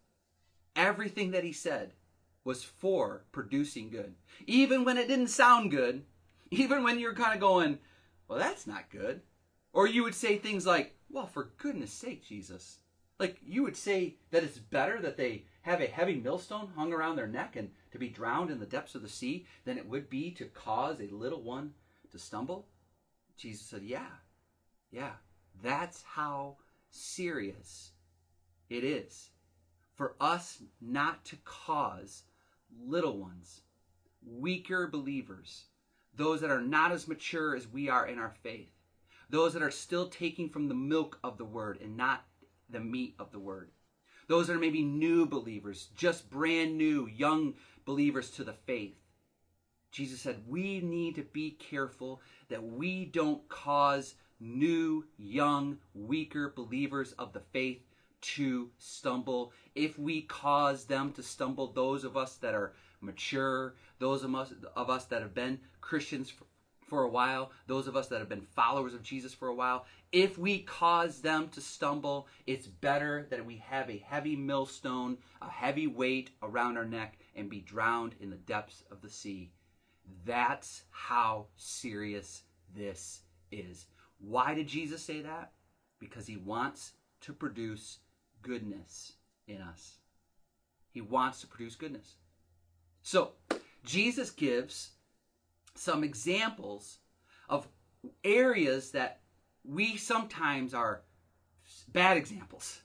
everything 0.78 1.32
that 1.32 1.44
he 1.44 1.52
said 1.52 1.92
was 2.46 2.64
for 2.64 3.26
producing 3.34 3.90
good. 3.90 4.16
Even 4.48 4.86
when 4.86 4.98
it 4.98 5.10
didn't 5.10 5.28
sound 5.28 5.72
good, 5.72 6.04
even 6.52 6.84
when 6.84 7.00
you're 7.00 7.14
kind 7.14 7.34
of 7.34 7.42
going, 7.42 7.80
Well, 8.30 8.40
that's 8.40 8.66
not 8.66 8.90
good. 8.90 9.22
Or 9.74 9.88
you 9.88 10.04
would 10.04 10.16
say 10.16 10.38
things 10.38 10.66
like, 10.66 10.96
Well, 11.10 11.28
for 11.28 11.52
goodness 11.58 11.92
sake, 11.92 12.26
Jesus. 12.26 12.80
Like 13.20 13.38
you 13.46 13.64
would 13.64 13.76
say 13.76 14.16
that 14.32 14.44
it's 14.44 14.58
better 14.58 15.02
that 15.02 15.18
they 15.18 15.46
have 15.64 15.82
a 15.82 15.88
heavy 15.88 16.16
millstone 16.16 16.70
hung 16.76 16.94
around 16.94 17.16
their 17.16 17.28
neck 17.28 17.56
and 17.56 17.70
to 17.92 18.00
be 18.00 18.10
drowned 18.10 18.50
in 18.50 18.60
the 18.60 18.66
depths 18.66 18.96
of 18.96 19.02
the 19.02 19.10
sea 19.10 19.46
than 19.66 19.78
it 19.78 19.88
would 19.88 20.10
be 20.10 20.32
to 20.32 20.46
cause 20.46 21.00
a 21.00 21.14
little 21.14 21.42
one 21.42 21.74
to 22.12 22.20
stumble? 22.20 22.68
Jesus 23.38 23.66
said, 23.66 23.84
Yeah, 23.84 24.08
yeah, 24.92 25.12
that's 25.62 26.04
how 26.04 26.56
serious 26.92 27.92
it 28.70 28.84
is 28.84 29.30
for 30.00 30.16
us 30.22 30.64
not 30.80 31.26
to 31.26 31.36
cause 31.44 32.24
little 32.88 33.18
ones, 33.18 33.64
weaker 34.26 34.88
believers, 34.88 35.66
those 36.16 36.40
that 36.40 36.50
are 36.50 36.62
not 36.62 36.94
as 36.94 37.06
mature 37.06 37.54
as 37.54 37.68
we 37.68 37.90
are 37.90 38.08
in 38.08 38.18
our 38.18 38.34
faith, 38.42 38.72
those 39.30 39.54
that 39.54 39.64
are 39.64 39.72
still 39.72 40.08
taking 40.08 40.50
from 40.50 40.68
the 40.68 40.76
milk 40.76 41.20
of 41.24 41.38
the 41.38 41.46
word 41.46 41.80
and 41.82 41.96
not 41.96 42.26
the 42.70 42.80
meat 42.80 43.16
of 43.20 43.32
the 43.32 43.40
word. 43.40 43.72
Those 44.28 44.48
that 44.48 44.56
are 44.56 44.60
maybe 44.60 44.84
new 44.84 45.26
believers, 45.26 45.90
just 45.96 46.30
brand 46.30 46.78
new, 46.78 47.08
young 47.08 47.56
believers 47.86 48.30
to 48.32 48.44
the 48.44 48.54
faith. 48.54 48.96
Jesus 49.92 50.22
said, 50.22 50.44
we 50.48 50.82
need 50.82 51.16
to 51.16 51.24
be 51.24 51.52
careful 51.52 52.22
that 52.50 52.64
we 52.64 53.06
don't 53.06 53.48
cause 53.50 54.14
new, 54.40 55.04
young, 55.18 55.78
weaker 55.96 56.54
believers 56.56 57.14
of 57.14 57.34
the 57.34 57.42
faith 57.52 57.82
to 58.22 58.70
stumble. 58.78 59.52
If 59.76 59.98
we 59.98 60.22
cause 60.22 60.86
them 60.86 61.12
to 61.14 61.24
stumble, 61.24 61.72
those 61.72 62.04
of 62.04 62.16
us 62.16 62.36
that 62.36 62.54
are 62.54 62.74
mature, 63.02 63.76
those 63.98 64.24
of 64.24 64.36
us, 64.36 64.54
of 64.76 64.90
us 64.90 65.06
that 65.06 65.22
have 65.22 65.34
been 65.34 65.60
Christians 65.82 66.30
for, 66.30 66.46
for 66.90 67.04
a 67.04 67.10
while, 67.10 67.52
those 67.68 67.88
of 67.88 67.96
us 67.96 68.08
that 68.08 68.20
have 68.20 68.30
been 68.30 68.42
followers 68.42 68.94
of 68.94 69.04
Jesus 69.04 69.34
for 69.34 69.48
a 69.48 69.56
while, 69.56 69.86
if 70.12 70.38
we 70.38 70.60
cause 70.60 71.22
them 71.22 71.48
to 71.50 71.62
stumble, 71.62 72.28
it's 72.48 72.68
better 72.68 73.28
that 73.30 73.46
we 73.46 73.58
have 73.58 73.90
a 73.90 74.04
heavy 74.06 74.36
millstone, 74.36 75.18
a 75.42 75.50
heavy 75.50 75.88
weight 75.88 76.32
around 76.42 76.78
our 76.78 76.86
neck, 76.86 77.18
and 77.36 77.50
be 77.50 77.62
drowned 77.62 78.16
in 78.20 78.30
the 78.30 78.36
depths 78.36 78.84
of 78.92 79.02
the 79.02 79.10
sea. 79.10 79.52
That's 80.26 80.84
how 80.90 81.48
serious 81.56 82.44
this 82.76 83.22
is. 83.52 83.86
Why 84.20 84.54
did 84.54 84.68
Jesus 84.68 85.02
say 85.02 85.22
that? 85.22 85.52
Because 86.00 86.28
he 86.28 86.38
wants 86.38 86.94
to 87.22 87.34
produce 87.34 88.00
goodness 88.42 89.14
in 89.48 89.62
us. 89.62 89.98
He 90.92 91.02
wants 91.02 91.42
to 91.42 91.48
produce 91.48 91.76
goodness. 91.76 92.16
So, 93.04 93.34
Jesus 93.84 94.32
gives 94.32 94.92
some 95.80 96.04
examples 96.04 97.00
of 97.48 97.68
areas 98.24 98.92
that 98.92 99.22
we 99.64 99.98
sometimes 99.98 100.74
are 100.74 101.04
bad 101.92 102.18
examples. 102.18 102.82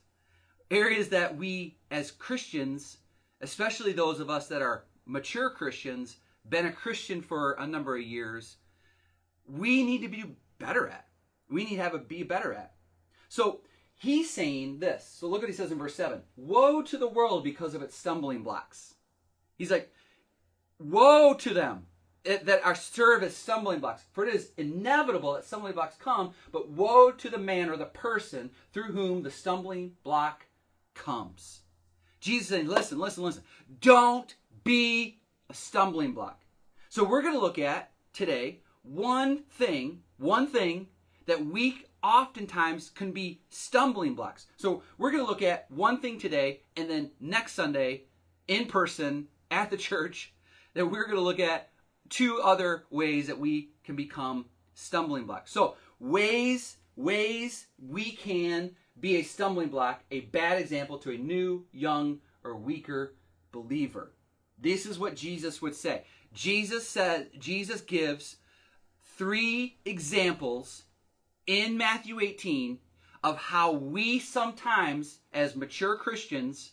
Areas 0.71 1.09
that 1.09 1.37
we, 1.37 1.77
as 1.91 2.11
Christians, 2.11 2.97
especially 3.41 3.93
those 3.93 4.19
of 4.19 4.29
us 4.29 4.47
that 4.47 4.61
are 4.61 4.85
mature 5.05 5.49
Christians, 5.49 6.17
been 6.47 6.65
a 6.65 6.71
Christian 6.71 7.21
for 7.21 7.53
a 7.53 7.67
number 7.67 7.95
of 7.95 8.01
years, 8.01 8.57
we 9.47 9.83
need 9.83 10.01
to 10.01 10.07
be 10.07 10.35
better 10.57 10.87
at. 10.87 11.07
We 11.49 11.65
need 11.65 11.75
to 11.75 11.81
have 11.81 11.93
a 11.93 11.99
be 11.99 12.23
better 12.23 12.53
at. 12.53 12.73
So 13.29 13.61
he's 13.93 14.29
saying 14.29 14.79
this. 14.79 15.05
So 15.19 15.27
look 15.27 15.41
what 15.41 15.49
he 15.49 15.55
says 15.55 15.71
in 15.71 15.77
verse 15.77 15.95
7 15.95 16.21
Woe 16.35 16.81
to 16.83 16.97
the 16.97 17.07
world 17.07 17.43
because 17.43 17.75
of 17.75 17.81
its 17.81 17.95
stumbling 17.95 18.43
blocks. 18.43 18.95
He's 19.57 19.71
like, 19.71 19.91
Woe 20.79 21.33
to 21.35 21.53
them 21.53 21.87
that 22.25 22.65
are 22.65 22.75
serve 22.75 23.23
as 23.23 23.35
stumbling 23.35 23.79
blocks. 23.79 24.03
For 24.11 24.25
it 24.25 24.33
is 24.33 24.51
inevitable 24.57 25.33
that 25.33 25.45
stumbling 25.45 25.73
blocks 25.73 25.95
come, 25.95 26.33
but 26.51 26.69
woe 26.69 27.11
to 27.11 27.29
the 27.29 27.37
man 27.37 27.69
or 27.69 27.77
the 27.77 27.85
person 27.85 28.49
through 28.73 28.91
whom 28.91 29.23
the 29.23 29.31
stumbling 29.31 29.93
block 30.03 30.45
comes. 30.93 31.61
Jesus 32.19 32.47
saying, 32.47 32.67
listen, 32.67 32.97
listen, 32.97 33.23
listen. 33.23 33.43
Don't 33.81 34.35
be 34.63 35.19
a 35.49 35.53
stumbling 35.53 36.13
block. 36.13 36.41
So 36.89 37.03
we're 37.03 37.21
going 37.21 37.35
to 37.35 37.39
look 37.39 37.59
at 37.59 37.91
today 38.13 38.61
one 38.81 39.43
thing, 39.43 40.01
one 40.17 40.47
thing 40.47 40.87
that 41.27 41.45
we 41.45 41.85
oftentimes 42.01 42.89
can 42.89 43.11
be 43.11 43.41
stumbling 43.49 44.15
blocks. 44.15 44.47
So 44.57 44.83
we're 44.97 45.11
going 45.11 45.23
to 45.23 45.29
look 45.29 45.41
at 45.41 45.69
one 45.69 45.99
thing 45.99 46.19
today, 46.19 46.61
and 46.77 46.89
then 46.89 47.11
next 47.19 47.53
Sunday, 47.53 48.03
in 48.47 48.65
person 48.65 49.27
at 49.49 49.69
the 49.69 49.77
church, 49.77 50.33
that 50.73 50.85
we're 50.85 51.05
going 51.05 51.17
to 51.17 51.21
look 51.21 51.39
at 51.39 51.69
two 52.09 52.41
other 52.41 52.85
ways 52.89 53.27
that 53.27 53.39
we 53.39 53.69
can 53.83 53.95
become 53.95 54.45
stumbling 54.73 55.25
blocks. 55.25 55.51
So, 55.51 55.75
ways 55.99 56.77
ways 56.95 57.67
we 57.77 58.11
can 58.11 58.71
be 58.99 59.17
a 59.17 59.23
stumbling 59.23 59.69
block, 59.69 60.03
a 60.11 60.21
bad 60.21 60.59
example 60.59 60.97
to 60.99 61.11
a 61.11 61.17
new, 61.17 61.65
young, 61.71 62.19
or 62.43 62.55
weaker 62.55 63.15
believer. 63.51 64.13
This 64.57 64.85
is 64.85 64.97
what 64.97 65.15
Jesus 65.15 65.61
would 65.61 65.75
say. 65.75 66.03
Jesus 66.33 66.87
says 66.87 67.27
Jesus 67.37 67.81
gives 67.81 68.37
three 69.17 69.77
examples 69.85 70.83
in 71.45 71.77
Matthew 71.77 72.19
18 72.19 72.79
of 73.23 73.37
how 73.37 73.71
we 73.71 74.19
sometimes 74.19 75.19
as 75.33 75.55
mature 75.55 75.97
Christians, 75.97 76.71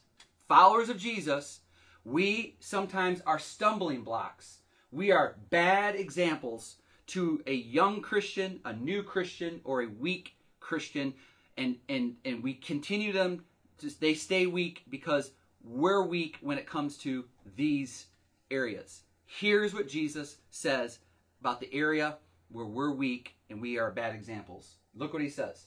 followers 0.49 0.88
of 0.88 0.99
Jesus, 0.99 1.61
we 2.05 2.57
sometimes 2.61 3.21
are 3.27 3.38
stumbling 3.38 4.03
blocks 4.03 4.59
we 4.92 5.11
are 5.11 5.37
bad 5.50 5.96
examples 5.96 6.76
to 7.09 7.42
a 7.46 7.55
young 7.55 8.00
Christian, 8.00 8.61
a 8.64 8.72
new 8.72 9.02
Christian, 9.02 9.61
or 9.64 9.83
a 9.83 9.88
weak 9.88 10.37
Christian, 10.61 11.14
and 11.57 11.76
and 11.88 12.14
and 12.24 12.42
we 12.42 12.55
continue 12.55 13.12
them. 13.12 13.44
To, 13.78 14.00
they 14.00 14.14
stay 14.14 14.46
weak 14.46 14.85
because 14.88 15.33
we're 15.64 16.02
weak 16.02 16.37
when 16.40 16.59
it 16.59 16.66
comes 16.66 16.96
to 16.98 17.24
these 17.57 18.07
areas. 18.50 19.02
Here's 19.26 19.74
what 19.74 19.88
Jesus 19.88 20.37
says 20.50 20.98
about 21.40 21.61
the 21.61 21.72
area 21.74 22.16
where 22.50 22.66
we're 22.66 22.92
weak 22.92 23.35
and 23.48 23.61
we 23.61 23.78
are 23.78 23.90
bad 23.90 24.14
examples. 24.14 24.76
Look 24.94 25.12
what 25.12 25.22
he 25.22 25.31
says. 25.31 25.66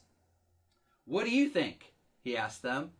What 1.06 1.26
do 1.26 1.32
you 1.32 1.50
think? 1.50 1.94
He 2.24 2.38
asked 2.38 2.62
them. 2.62 2.92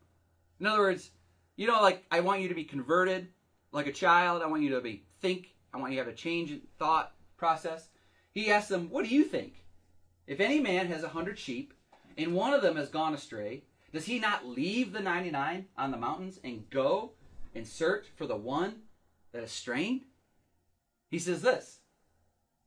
In 0.60 0.66
other 0.66 0.80
words, 0.80 1.12
you 1.56 1.68
know, 1.68 1.82
like 1.82 2.04
I 2.12 2.20
want 2.22 2.42
you 2.42 2.50
to 2.50 2.56
be 2.56 2.64
converted 2.64 3.28
like 3.72 3.88
a 3.88 3.92
child. 3.92 4.42
I 4.42 4.48
want 4.48 4.64
you 4.64 4.72
to 4.72 4.82
be 4.82 5.04
think 5.22 5.55
I 5.76 5.78
want 5.78 5.92
you 5.92 6.00
to 6.00 6.06
have 6.06 6.14
a 6.14 6.16
change 6.16 6.52
in 6.52 6.62
thought 6.80 7.12
process. 7.36 7.90
He 8.32 8.50
asks 8.50 8.70
them, 8.70 8.90
What 8.90 9.04
do 9.04 9.14
you 9.14 9.26
think? 9.26 9.66
If 10.26 10.40
any 10.40 10.62
man 10.62 10.88
has 10.88 11.04
a 11.04 11.10
hundred 11.10 11.38
sheep 11.38 11.74
and 12.18 12.34
one 12.34 12.54
of 12.54 12.62
them 12.62 12.78
has 12.78 12.88
gone 12.88 13.14
astray, 13.14 13.64
does 13.92 14.06
he 14.06 14.18
not 14.18 14.48
leave 14.48 14.94
the 14.94 15.02
99 15.02 15.66
on 15.78 15.92
the 15.92 15.98
mountains 15.98 16.40
and 16.46 16.70
go 16.70 17.12
and 17.54 17.68
search 17.68 18.06
for 18.16 18.26
the 18.26 18.38
one 18.38 18.84
that 19.34 19.44
is 19.44 19.52
strayed? 19.52 20.06
He 21.12 21.20
says 21.20 21.42
this, 21.42 21.80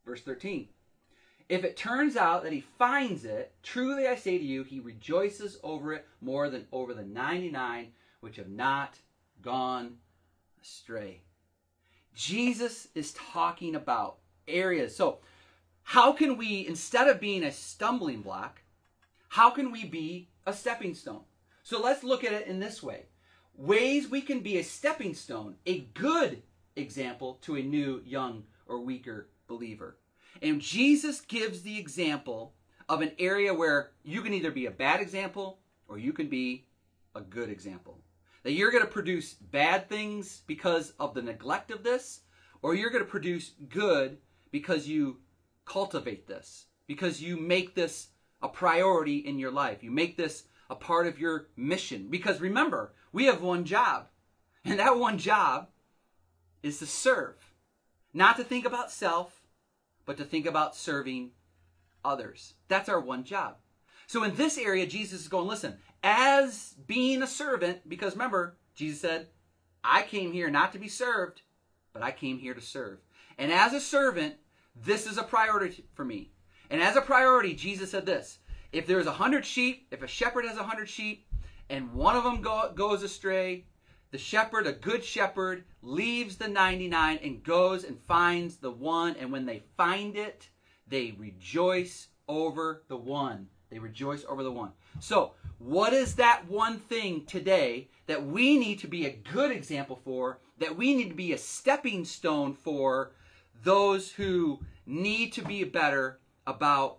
verse 0.05 0.21
13. 0.21 0.69
If 1.49 1.65
it 1.65 1.79
turns 1.79 2.15
out 2.15 2.43
that 2.43 2.53
he 2.53 2.61
finds 2.61 3.25
it, 3.25 3.55
truly 3.63 4.07
I 4.07 4.17
say 4.17 4.37
to 4.37 4.45
you, 4.45 4.65
he 4.65 4.81
rejoices 4.81 5.59
over 5.63 5.95
it 5.95 6.07
more 6.21 6.51
than 6.51 6.67
over 6.73 6.93
the 6.93 7.05
99 7.05 7.89
which 8.21 8.37
have 8.37 8.51
not 8.51 8.99
gone 9.41 9.97
astray. 10.63 11.23
Jesus 12.19 12.89
is 12.97 13.13
talking 13.13 13.77
about 13.77 14.17
areas. 14.49 14.97
So, 14.97 15.21
how 15.85 16.13
can 16.13 16.37
we, 16.37 16.67
instead 16.67 17.07
of 17.07 17.21
being 17.21 17.45
a 17.45 17.53
stumbling 17.53 18.23
block, 18.23 18.61
how 19.29 19.51
can 19.51 19.71
we 19.71 19.85
be 19.85 20.29
a 20.45 20.53
stepping 20.53 20.97
stone? 20.97 21.21
So, 21.63 21.81
let's 21.81 22.03
look 22.03 22.25
at 22.25 22.33
it 22.33 22.49
in 22.49 22.59
this 22.59 22.83
way 22.83 23.05
ways 23.55 24.09
we 24.09 24.21
can 24.21 24.41
be 24.41 24.59
a 24.59 24.65
stepping 24.65 25.15
stone, 25.15 25.55
a 25.65 25.83
good 25.95 26.43
example 26.75 27.39
to 27.43 27.55
a 27.55 27.63
new, 27.63 28.03
young, 28.05 28.43
or 28.67 28.81
weaker 28.81 29.29
believer. 29.47 29.97
And 30.43 30.61
Jesus 30.61 31.21
gives 31.21 31.63
the 31.63 31.79
example 31.79 32.53
of 32.89 33.01
an 33.01 33.13
area 33.21 33.55
where 33.55 33.93
you 34.03 34.23
can 34.23 34.35
either 34.35 34.51
be 34.51 34.67
a 34.67 34.73
bad 34.73 35.01
example 35.01 35.61
or 35.87 35.99
you 35.99 36.13
can 36.13 36.29
be 36.29 36.67
a 37.15 37.21
good 37.21 37.49
example 37.49 38.01
that 38.43 38.53
you're 38.53 38.71
going 38.71 38.85
to 38.85 38.91
produce 38.91 39.35
bad 39.35 39.89
things 39.89 40.43
because 40.47 40.93
of 40.99 41.15
the 41.15 41.23
neglect 41.23 41.71
of 41.71 41.83
this, 41.83 42.21
or 42.63 42.75
you're 42.75 42.91
going 42.91 43.05
to 43.05 43.11
produce 43.11 43.53
good 43.69 44.19
because 44.51 44.89
you 44.89 45.19
cultivate 45.65 46.27
this, 46.27 46.67
because 46.87 47.23
you 47.23 47.37
make 47.37 47.75
this 47.75 48.09
a 48.43 48.49
priority 48.49 49.19
in 49.19 49.39
your 49.39 49.51
life. 49.51 49.83
You 49.83 49.91
make 49.91 50.17
this 50.17 50.45
a 50.71 50.75
part 50.75 51.07
of 51.07 51.19
your 51.19 51.49
mission. 51.57 52.09
Because 52.09 52.41
remember, 52.41 52.95
we 53.13 53.25
have 53.25 53.43
one 53.43 53.65
job, 53.65 54.09
and 54.65 54.79
that 54.79 54.99
one 54.99 55.19
job 55.19 55.69
is 56.63 56.79
to 56.79 56.87
serve. 56.87 57.53
Not 58.15 58.37
to 58.37 58.45
think 58.45 58.65
about 58.65 58.91
self, 58.91 59.43
but 60.07 60.17
to 60.17 60.25
think 60.25 60.47
about 60.47 60.77
serving 60.77 61.31
others. 62.05 62.55
That's 62.69 62.89
our 62.89 63.01
one 63.01 63.25
job. 63.25 63.57
So 64.07 64.25
in 64.25 64.37
this 64.37 64.57
area, 64.57 64.87
Jesus 64.87 65.21
is 65.21 65.29
going, 65.29 65.47
listen, 65.47 65.77
as 66.03 66.75
being 66.87 67.23
a 67.23 67.27
servant, 67.27 67.89
because 67.89 68.13
remember, 68.13 68.57
Jesus 68.75 69.01
said, 69.01 69.29
I 69.83 70.03
came 70.03 70.33
here 70.33 70.51
not 70.51 70.73
to 70.73 70.79
be 70.79 70.89
served, 70.89 71.43
but 71.93 72.03
I 72.03 72.11
came 72.11 72.39
here 72.39 72.55
to 72.55 72.61
serve. 72.61 72.99
And 73.39 73.53
as 73.53 73.73
a 73.73 73.81
servant, 73.81 74.35
this 74.75 75.07
is 75.07 75.19
a 75.19 75.23
priority 75.23 75.85
for 75.95 76.05
me. 76.05 76.31
And 76.71 76.83
as 76.83 76.97
a 76.97 77.01
priority, 77.01 77.55
Jesus 77.55 77.91
said 77.91 78.07
this 78.07 78.39
if 78.73 78.87
there's 78.87 79.07
a 79.07 79.13
hundred 79.13 79.45
sheep, 79.47 79.89
if 79.91 80.03
a 80.03 80.07
shepherd 80.07 80.45
has 80.45 80.59
a 80.59 80.63
hundred 80.63 80.89
sheep, 80.89 81.27
and 81.71 81.93
one 81.93 82.17
of 82.17 82.25
them 82.25 82.41
go, 82.41 82.71
goes 82.75 83.03
astray, 83.03 83.65
the 84.11 84.19
shepherd, 84.19 84.67
a 84.67 84.73
good 84.73 85.05
shepherd, 85.05 85.65
leaves 85.83 86.37
the 86.37 86.49
99 86.49 87.19
and 87.23 87.43
goes 87.43 87.85
and 87.85 88.01
finds 88.01 88.57
the 88.57 88.71
one. 88.71 89.17
And 89.17 89.31
when 89.31 89.45
they 89.45 89.63
find 89.77 90.17
it, 90.17 90.49
they 90.87 91.15
rejoice 91.19 92.09
over 92.27 92.85
the 92.89 92.97
one. 92.97 93.49
They 93.71 93.79
rejoice 93.79 94.25
over 94.27 94.43
the 94.43 94.53
one. 94.53 94.73
So, 95.01 95.35
what 95.59 95.93
is 95.93 96.15
that 96.17 96.49
one 96.49 96.79
thing 96.79 97.25
today 97.27 97.89
that 98.07 98.25
we 98.25 98.59
need 98.59 98.79
to 98.81 98.89
be 98.89 99.07
a 99.07 99.19
good 99.33 99.51
example 99.51 100.01
for, 100.05 100.39
that 100.59 100.77
we 100.77 100.95
need 100.95 101.11
to 101.11 101.15
be 101.15 101.33
a 101.33 101.39
stepping 101.39 102.05
stone 102.05 102.55
for 102.55 103.13
those 103.63 104.11
who 104.13 104.61
need 104.87 105.33
to 105.33 105.43
be 105.43 105.65
better 105.65 106.21
about 106.47 106.99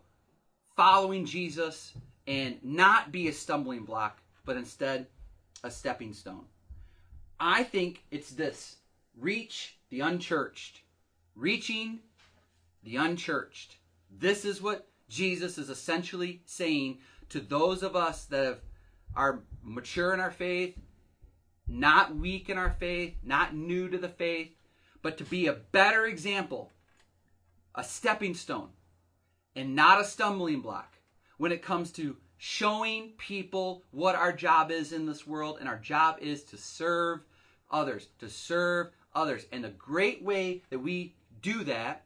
following 0.75 1.25
Jesus 1.25 1.93
and 2.27 2.57
not 2.63 3.11
be 3.11 3.27
a 3.27 3.33
stumbling 3.33 3.83
block, 3.83 4.21
but 4.45 4.57
instead 4.57 5.07
a 5.63 5.71
stepping 5.71 6.13
stone? 6.13 6.45
I 7.39 7.63
think 7.63 8.03
it's 8.11 8.31
this 8.31 8.77
reach 9.17 9.77
the 9.89 10.01
unchurched. 10.01 10.81
Reaching 11.35 11.99
the 12.83 12.97
unchurched. 12.97 13.77
This 14.11 14.43
is 14.43 14.61
what 14.61 14.87
Jesus 15.07 15.57
is 15.57 15.69
essentially 15.69 16.41
saying 16.45 16.99
to 17.29 17.39
those 17.39 17.83
of 17.83 17.95
us 17.95 18.25
that 18.25 18.45
have, 18.45 18.59
are 19.15 19.39
mature 19.63 20.13
in 20.13 20.19
our 20.19 20.31
faith, 20.31 20.77
not 21.67 22.15
weak 22.15 22.49
in 22.49 22.57
our 22.57 22.71
faith, 22.79 23.15
not 23.23 23.55
new 23.55 23.89
to 23.89 23.97
the 23.97 24.09
faith, 24.09 24.51
but 25.01 25.17
to 25.17 25.23
be 25.23 25.47
a 25.47 25.53
better 25.53 26.05
example, 26.05 26.71
a 27.75 27.83
stepping 27.83 28.33
stone, 28.33 28.69
and 29.55 29.75
not 29.75 30.01
a 30.01 30.05
stumbling 30.05 30.61
block 30.61 30.93
when 31.37 31.51
it 31.51 31.61
comes 31.61 31.91
to 31.91 32.17
showing 32.37 33.11
people 33.17 33.83
what 33.91 34.15
our 34.15 34.31
job 34.31 34.71
is 34.71 34.93
in 34.93 35.05
this 35.05 35.27
world. 35.27 35.57
And 35.59 35.67
our 35.67 35.77
job 35.77 36.17
is 36.21 36.43
to 36.45 36.57
serve 36.57 37.19
others, 37.69 38.07
to 38.19 38.29
serve 38.29 38.89
others. 39.13 39.45
And 39.51 39.63
the 39.63 39.69
great 39.69 40.23
way 40.23 40.63
that 40.69 40.79
we 40.79 41.15
do 41.41 41.63
that 41.65 42.05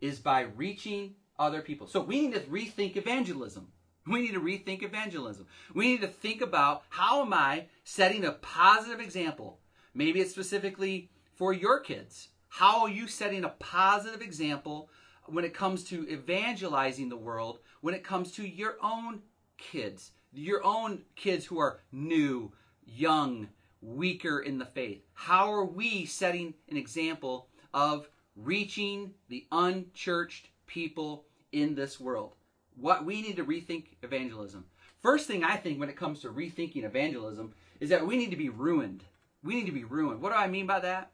is 0.00 0.18
by 0.18 0.42
reaching 0.42 1.14
other 1.38 1.60
people. 1.60 1.86
So 1.86 2.00
we 2.00 2.26
need 2.26 2.34
to 2.34 2.40
rethink 2.40 2.96
evangelism. 2.96 3.68
We 4.06 4.20
need 4.20 4.34
to 4.34 4.40
rethink 4.40 4.82
evangelism. 4.82 5.46
We 5.74 5.86
need 5.86 6.02
to 6.02 6.08
think 6.08 6.42
about 6.42 6.82
how 6.90 7.22
am 7.22 7.32
I 7.32 7.66
setting 7.84 8.26
a 8.26 8.32
positive 8.32 9.00
example? 9.00 9.60
Maybe 9.94 10.20
it's 10.20 10.30
specifically 10.30 11.10
for 11.32 11.54
your 11.54 11.80
kids. 11.80 12.28
How 12.48 12.82
are 12.82 12.90
you 12.90 13.08
setting 13.08 13.44
a 13.44 13.48
positive 13.48 14.20
example 14.20 14.90
when 15.26 15.44
it 15.44 15.54
comes 15.54 15.84
to 15.84 16.06
evangelizing 16.08 17.08
the 17.08 17.16
world, 17.16 17.60
when 17.80 17.94
it 17.94 18.04
comes 18.04 18.32
to 18.32 18.46
your 18.46 18.76
own 18.82 19.22
kids, 19.56 20.10
your 20.34 20.62
own 20.62 21.02
kids 21.16 21.46
who 21.46 21.58
are 21.58 21.80
new, 21.90 22.52
young, 22.84 23.48
weaker 23.80 24.40
in 24.40 24.58
the 24.58 24.66
faith? 24.66 25.02
How 25.14 25.50
are 25.50 25.64
we 25.64 26.04
setting 26.04 26.52
an 26.68 26.76
example 26.76 27.48
of 27.72 28.08
reaching 28.36 29.14
the 29.28 29.46
unchurched 29.50 30.50
people 30.66 31.24
in 31.52 31.74
this 31.74 31.98
world? 31.98 32.36
What 32.80 33.04
we 33.04 33.22
need 33.22 33.36
to 33.36 33.44
rethink 33.44 33.84
evangelism. 34.02 34.64
First 35.02 35.26
thing 35.26 35.44
I 35.44 35.56
think 35.56 35.78
when 35.78 35.88
it 35.88 35.96
comes 35.96 36.20
to 36.20 36.28
rethinking 36.28 36.84
evangelism 36.84 37.52
is 37.80 37.90
that 37.90 38.06
we 38.06 38.16
need 38.16 38.30
to 38.30 38.36
be 38.36 38.48
ruined. 38.48 39.04
We 39.42 39.54
need 39.54 39.66
to 39.66 39.72
be 39.72 39.84
ruined. 39.84 40.22
What 40.22 40.30
do 40.32 40.38
I 40.38 40.48
mean 40.48 40.66
by 40.66 40.80
that? 40.80 41.10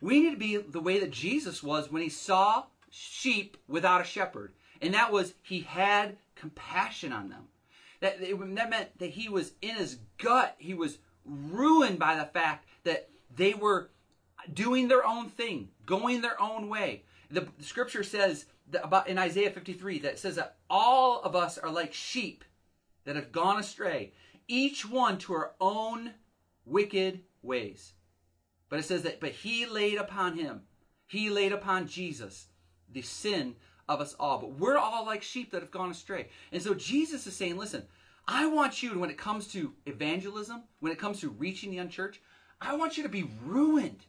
We 0.00 0.20
need 0.20 0.32
to 0.32 0.36
be 0.36 0.56
the 0.56 0.80
way 0.80 0.98
that 1.00 1.10
Jesus 1.10 1.62
was 1.62 1.90
when 1.90 2.02
he 2.02 2.08
saw 2.08 2.64
sheep 2.90 3.56
without 3.68 4.00
a 4.00 4.04
shepherd. 4.04 4.52
And 4.82 4.94
that 4.94 5.12
was 5.12 5.34
he 5.42 5.60
had 5.60 6.16
compassion 6.34 7.12
on 7.12 7.28
them. 7.28 7.48
That, 8.00 8.20
that 8.20 8.70
meant 8.70 8.98
that 8.98 9.10
he 9.10 9.28
was 9.28 9.52
in 9.60 9.76
his 9.76 9.98
gut, 10.18 10.56
he 10.58 10.74
was 10.74 10.98
ruined 11.24 11.98
by 11.98 12.16
the 12.16 12.24
fact 12.24 12.66
that 12.84 13.08
they 13.34 13.54
were 13.54 13.90
doing 14.52 14.88
their 14.88 15.06
own 15.06 15.28
thing, 15.28 15.68
going 15.84 16.22
their 16.22 16.40
own 16.40 16.68
way. 16.68 17.02
The, 17.30 17.46
the 17.58 17.64
scripture 17.64 18.02
says 18.02 18.46
about 18.82 19.08
in 19.08 19.18
Isaiah 19.18 19.50
53 19.50 20.00
that 20.00 20.18
says 20.18 20.36
that 20.36 20.56
all 20.68 21.20
of 21.22 21.34
us 21.34 21.58
are 21.58 21.70
like 21.70 21.92
sheep 21.92 22.44
that 23.04 23.16
have 23.16 23.32
gone 23.32 23.58
astray, 23.58 24.12
each 24.48 24.88
one 24.88 25.18
to 25.18 25.32
our 25.34 25.52
own 25.60 26.12
wicked 26.64 27.20
ways. 27.42 27.94
But 28.68 28.78
it 28.78 28.84
says 28.84 29.02
that, 29.02 29.20
but 29.20 29.32
he 29.32 29.66
laid 29.66 29.98
upon 29.98 30.36
him, 30.36 30.62
he 31.06 31.30
laid 31.30 31.52
upon 31.52 31.88
Jesus 31.88 32.46
the 32.92 33.02
sin 33.02 33.56
of 33.88 34.00
us 34.00 34.14
all. 34.18 34.38
But 34.38 34.52
we're 34.58 34.78
all 34.78 35.04
like 35.04 35.22
sheep 35.22 35.50
that 35.50 35.62
have 35.62 35.70
gone 35.70 35.90
astray. 35.90 36.28
And 36.52 36.62
so 36.62 36.74
Jesus 36.74 37.26
is 37.26 37.36
saying, 37.36 37.56
listen, 37.56 37.84
I 38.28 38.46
want 38.46 38.82
you, 38.82 38.98
when 38.98 39.10
it 39.10 39.18
comes 39.18 39.48
to 39.48 39.72
evangelism, 39.86 40.62
when 40.78 40.92
it 40.92 40.98
comes 40.98 41.20
to 41.20 41.30
reaching 41.30 41.70
the 41.70 41.78
unchurched, 41.78 42.20
I 42.60 42.76
want 42.76 42.96
you 42.96 43.02
to 43.02 43.08
be 43.08 43.28
ruined. 43.44 44.04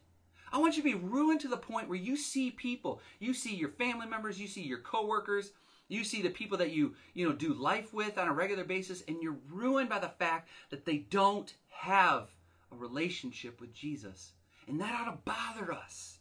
I 0.52 0.58
want 0.58 0.76
you 0.76 0.82
to 0.82 0.88
be 0.88 0.94
ruined 0.94 1.40
to 1.40 1.48
the 1.48 1.56
point 1.56 1.88
where 1.88 1.98
you 1.98 2.16
see 2.16 2.50
people, 2.50 3.00
you 3.18 3.32
see 3.32 3.54
your 3.54 3.70
family 3.70 4.06
members, 4.06 4.38
you 4.38 4.46
see 4.46 4.62
your 4.62 4.80
coworkers, 4.80 5.52
you 5.88 6.04
see 6.04 6.20
the 6.20 6.30
people 6.30 6.58
that 6.58 6.72
you, 6.72 6.94
you 7.14 7.26
know, 7.26 7.34
do 7.34 7.54
life 7.54 7.92
with 7.94 8.18
on 8.18 8.28
a 8.28 8.32
regular 8.32 8.64
basis, 8.64 9.02
and 9.08 9.22
you're 9.22 9.38
ruined 9.50 9.88
by 9.88 9.98
the 9.98 10.08
fact 10.08 10.48
that 10.70 10.84
they 10.84 10.98
don't 10.98 11.54
have 11.70 12.28
a 12.70 12.76
relationship 12.76 13.60
with 13.60 13.74
Jesus. 13.74 14.32
And 14.68 14.80
that 14.80 14.94
ought 14.94 15.10
to 15.10 15.18
bother 15.24 15.72
us. 15.72 16.18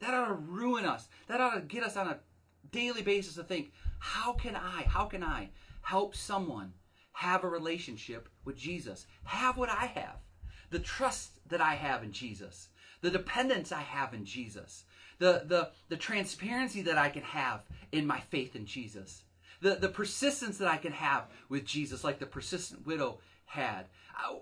That 0.00 0.14
ought 0.14 0.28
to 0.28 0.34
ruin 0.34 0.84
us. 0.84 1.08
That 1.26 1.40
ought 1.40 1.54
to 1.54 1.60
get 1.60 1.82
us 1.82 1.96
on 1.96 2.08
a 2.08 2.18
daily 2.70 3.02
basis 3.02 3.34
to 3.34 3.42
think, 3.42 3.72
how 3.98 4.34
can 4.34 4.54
I, 4.54 4.82
how 4.86 5.06
can 5.06 5.24
I 5.24 5.50
help 5.80 6.14
someone 6.14 6.72
have 7.12 7.44
a 7.44 7.48
relationship 7.48 8.28
with 8.44 8.56
Jesus? 8.56 9.06
Have 9.24 9.56
what 9.56 9.70
I 9.70 9.86
have. 9.86 10.16
The 10.70 10.78
trust 10.78 11.32
that 11.48 11.60
I 11.60 11.74
have 11.74 12.02
in 12.02 12.12
Jesus 12.12 12.68
the 13.00 13.10
dependence 13.10 13.72
I 13.72 13.82
have 13.82 14.14
in 14.14 14.24
Jesus, 14.24 14.84
the, 15.18 15.42
the, 15.46 15.70
the 15.88 15.96
transparency 15.96 16.82
that 16.82 16.98
I 16.98 17.08
can 17.08 17.22
have 17.22 17.64
in 17.92 18.06
my 18.06 18.20
faith 18.20 18.56
in 18.56 18.66
Jesus, 18.66 19.22
the, 19.60 19.74
the 19.74 19.88
persistence 19.88 20.58
that 20.58 20.68
I 20.68 20.76
can 20.76 20.92
have 20.92 21.24
with 21.48 21.64
Jesus, 21.64 22.04
like 22.04 22.18
the 22.18 22.26
persistent 22.26 22.86
widow 22.86 23.18
had. 23.46 23.86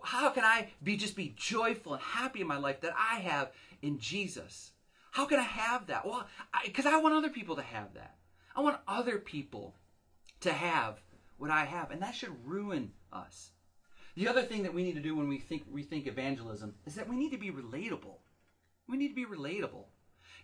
How 0.02 0.30
can 0.30 0.44
I 0.44 0.68
be 0.82 0.96
just 0.96 1.16
be 1.16 1.34
joyful 1.36 1.94
and 1.94 2.02
happy 2.02 2.40
in 2.40 2.46
my 2.46 2.58
life 2.58 2.80
that 2.82 2.94
I 2.96 3.20
have 3.20 3.50
in 3.82 3.98
Jesus? 3.98 4.72
How 5.10 5.26
can 5.26 5.38
I 5.38 5.44
have 5.44 5.86
that? 5.88 6.06
Well, 6.06 6.26
because 6.64 6.86
I, 6.86 6.94
I 6.94 7.00
want 7.00 7.14
other 7.14 7.30
people 7.30 7.56
to 7.56 7.62
have 7.62 7.94
that. 7.94 8.16
I 8.56 8.60
want 8.60 8.78
other 8.86 9.18
people 9.18 9.74
to 10.40 10.52
have 10.52 11.00
what 11.38 11.50
I 11.50 11.64
have, 11.64 11.90
and 11.90 12.02
that 12.02 12.14
should 12.14 12.34
ruin 12.44 12.92
us. 13.12 13.50
The 14.16 14.28
other 14.28 14.42
thing 14.42 14.62
that 14.62 14.74
we 14.74 14.84
need 14.84 14.94
to 14.94 15.00
do 15.00 15.16
when 15.16 15.28
we 15.28 15.38
think 15.38 15.68
rethink 15.72 16.06
evangelism 16.06 16.74
is 16.86 16.94
that 16.94 17.08
we 17.08 17.16
need 17.16 17.30
to 17.30 17.38
be 17.38 17.50
relatable. 17.50 18.18
We 18.88 18.96
need 18.96 19.08
to 19.08 19.14
be 19.14 19.24
relatable. 19.24 19.84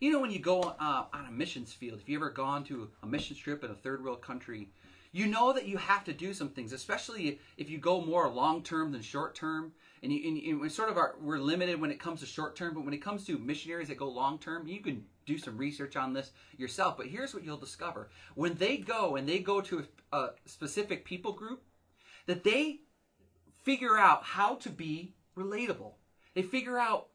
You 0.00 0.12
know, 0.12 0.20
when 0.20 0.30
you 0.30 0.38
go 0.38 0.62
uh, 0.80 1.04
on 1.12 1.26
a 1.26 1.30
missions 1.30 1.72
field, 1.72 2.00
if 2.00 2.08
you 2.08 2.16
ever 2.16 2.30
gone 2.30 2.64
to 2.64 2.90
a 3.02 3.06
mission 3.06 3.36
trip 3.36 3.62
in 3.62 3.70
a 3.70 3.74
third 3.74 4.02
world 4.02 4.22
country, 4.22 4.70
you 5.12 5.26
know 5.26 5.52
that 5.52 5.66
you 5.66 5.76
have 5.76 6.04
to 6.04 6.12
do 6.12 6.32
some 6.32 6.48
things, 6.48 6.72
especially 6.72 7.38
if 7.58 7.68
you 7.68 7.78
go 7.78 8.00
more 8.00 8.28
long 8.30 8.62
term 8.62 8.92
than 8.92 9.02
short 9.02 9.34
term. 9.34 9.72
And, 10.02 10.10
you, 10.10 10.26
and, 10.26 10.62
and 10.62 10.72
sort 10.72 10.88
of 10.88 10.96
are 10.96 11.16
we're 11.20 11.38
limited 11.38 11.78
when 11.78 11.90
it 11.90 12.00
comes 12.00 12.20
to 12.20 12.26
short 12.26 12.56
term, 12.56 12.72
but 12.72 12.84
when 12.84 12.94
it 12.94 13.02
comes 13.02 13.26
to 13.26 13.36
missionaries 13.38 13.88
that 13.88 13.98
go 13.98 14.08
long 14.08 14.38
term, 14.38 14.66
you 14.66 14.80
can 14.80 15.04
do 15.26 15.36
some 15.36 15.58
research 15.58 15.96
on 15.96 16.14
this 16.14 16.30
yourself. 16.56 16.96
But 16.96 17.08
here's 17.08 17.34
what 17.34 17.44
you'll 17.44 17.58
discover: 17.58 18.08
when 18.34 18.54
they 18.54 18.78
go 18.78 19.16
and 19.16 19.28
they 19.28 19.40
go 19.40 19.60
to 19.60 19.86
a, 20.12 20.16
a 20.16 20.30
specific 20.46 21.04
people 21.04 21.32
group, 21.32 21.62
that 22.24 22.44
they 22.44 22.80
figure 23.62 23.98
out 23.98 24.24
how 24.24 24.54
to 24.54 24.70
be 24.70 25.12
relatable. 25.36 25.92
They 26.34 26.42
figure 26.42 26.78
out 26.78 27.08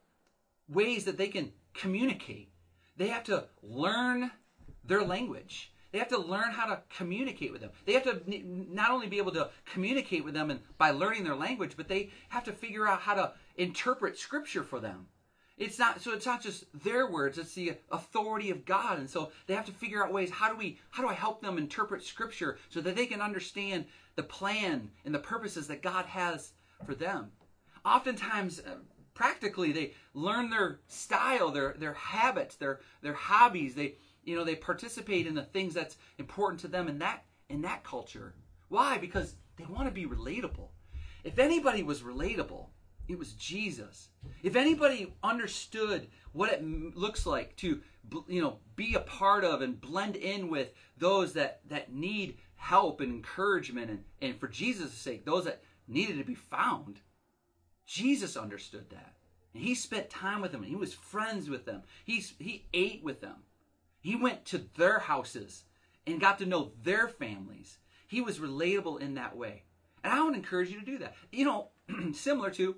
ways 0.68 1.04
that 1.04 1.18
they 1.18 1.28
can 1.28 1.52
communicate. 1.74 2.50
They 2.96 3.08
have 3.08 3.24
to 3.24 3.44
learn 3.62 4.30
their 4.84 5.02
language. 5.02 5.72
They 5.92 5.98
have 5.98 6.08
to 6.08 6.18
learn 6.18 6.50
how 6.50 6.66
to 6.66 6.82
communicate 6.96 7.52
with 7.52 7.60
them. 7.60 7.70
They 7.84 7.92
have 7.94 8.04
to 8.04 8.20
not 8.26 8.90
only 8.90 9.06
be 9.06 9.18
able 9.18 9.32
to 9.32 9.50
communicate 9.72 10.24
with 10.24 10.34
them 10.34 10.50
and 10.50 10.60
by 10.78 10.90
learning 10.90 11.24
their 11.24 11.36
language, 11.36 11.72
but 11.76 11.88
they 11.88 12.10
have 12.28 12.44
to 12.44 12.52
figure 12.52 12.86
out 12.86 13.00
how 13.00 13.14
to 13.14 13.32
interpret 13.56 14.18
scripture 14.18 14.62
for 14.62 14.80
them. 14.80 15.06
It's 15.56 15.78
not 15.78 16.02
so 16.02 16.12
it's 16.12 16.26
not 16.26 16.42
just 16.42 16.64
their 16.84 17.10
words, 17.10 17.38
it's 17.38 17.54
the 17.54 17.78
authority 17.90 18.50
of 18.50 18.66
God. 18.66 18.98
And 18.98 19.08
so 19.08 19.32
they 19.46 19.54
have 19.54 19.64
to 19.66 19.72
figure 19.72 20.04
out 20.04 20.12
ways 20.12 20.30
how 20.30 20.50
do 20.50 20.56
we 20.56 20.78
how 20.90 21.02
do 21.02 21.08
I 21.08 21.14
help 21.14 21.40
them 21.40 21.56
interpret 21.56 22.02
scripture 22.02 22.58
so 22.68 22.82
that 22.82 22.94
they 22.94 23.06
can 23.06 23.22
understand 23.22 23.86
the 24.16 24.22
plan 24.22 24.90
and 25.06 25.14
the 25.14 25.18
purposes 25.18 25.66
that 25.68 25.82
God 25.82 26.04
has 26.06 26.52
for 26.84 26.94
them. 26.94 27.32
Oftentimes 27.86 28.60
uh, 28.60 28.74
practically 29.16 29.72
they 29.72 29.92
learn 30.14 30.50
their 30.50 30.78
style 30.86 31.50
their 31.50 31.74
their 31.78 31.94
habits 31.94 32.54
their 32.54 32.78
their 33.02 33.14
hobbies 33.14 33.74
they 33.74 33.96
you 34.22 34.36
know 34.36 34.44
they 34.44 34.54
participate 34.54 35.26
in 35.26 35.34
the 35.34 35.42
things 35.42 35.74
that's 35.74 35.96
important 36.18 36.60
to 36.60 36.68
them 36.68 36.86
and 36.86 37.00
that 37.00 37.24
in 37.48 37.62
that 37.62 37.84
culture. 37.84 38.34
Why? 38.68 38.98
Because 38.98 39.34
they 39.56 39.64
want 39.64 39.86
to 39.86 39.94
be 39.94 40.06
relatable. 40.06 40.68
If 41.24 41.38
anybody 41.38 41.82
was 41.82 42.02
relatable, 42.02 42.66
it 43.08 43.18
was 43.18 43.32
Jesus. 43.34 44.08
If 44.42 44.56
anybody 44.56 45.14
understood 45.22 46.08
what 46.32 46.52
it 46.52 46.64
looks 46.64 47.24
like 47.24 47.56
to, 47.56 47.80
you 48.26 48.42
know, 48.42 48.58
be 48.74 48.94
a 48.94 49.00
part 49.00 49.44
of 49.44 49.62
and 49.62 49.80
blend 49.80 50.16
in 50.16 50.48
with 50.48 50.72
those 50.98 51.32
that 51.34 51.60
that 51.68 51.92
need 51.92 52.38
help 52.56 53.00
and 53.00 53.12
encouragement, 53.12 53.90
and 53.90 54.04
and 54.20 54.38
for 54.40 54.48
Jesus' 54.48 54.92
sake, 54.92 55.24
those 55.24 55.44
that 55.44 55.62
needed 55.88 56.18
to 56.18 56.24
be 56.24 56.34
found, 56.34 57.00
Jesus 57.86 58.36
understood 58.36 58.90
that, 58.90 59.14
and 59.54 59.62
he 59.62 59.74
spent 59.74 60.10
time 60.10 60.40
with 60.40 60.52
them. 60.52 60.62
He 60.62 60.76
was 60.76 60.92
friends 60.92 61.48
with 61.48 61.64
them. 61.64 61.82
He's 62.04 62.34
he 62.38 62.66
ate 62.74 63.02
with 63.04 63.20
them. 63.20 63.36
He 64.00 64.16
went 64.16 64.44
to 64.46 64.66
their 64.76 64.98
houses 64.98 65.64
and 66.06 66.20
got 66.20 66.38
to 66.38 66.46
know 66.46 66.72
their 66.82 67.08
families. 67.08 67.78
He 68.06 68.20
was 68.20 68.38
relatable 68.38 69.00
in 69.00 69.14
that 69.14 69.36
way. 69.36 69.62
And 70.04 70.12
I 70.12 70.22
would 70.22 70.34
encourage 70.34 70.70
you 70.70 70.78
to 70.78 70.86
do 70.86 70.98
that. 70.98 71.14
You 71.32 71.44
know, 71.44 71.68
similar 72.12 72.50
to 72.52 72.76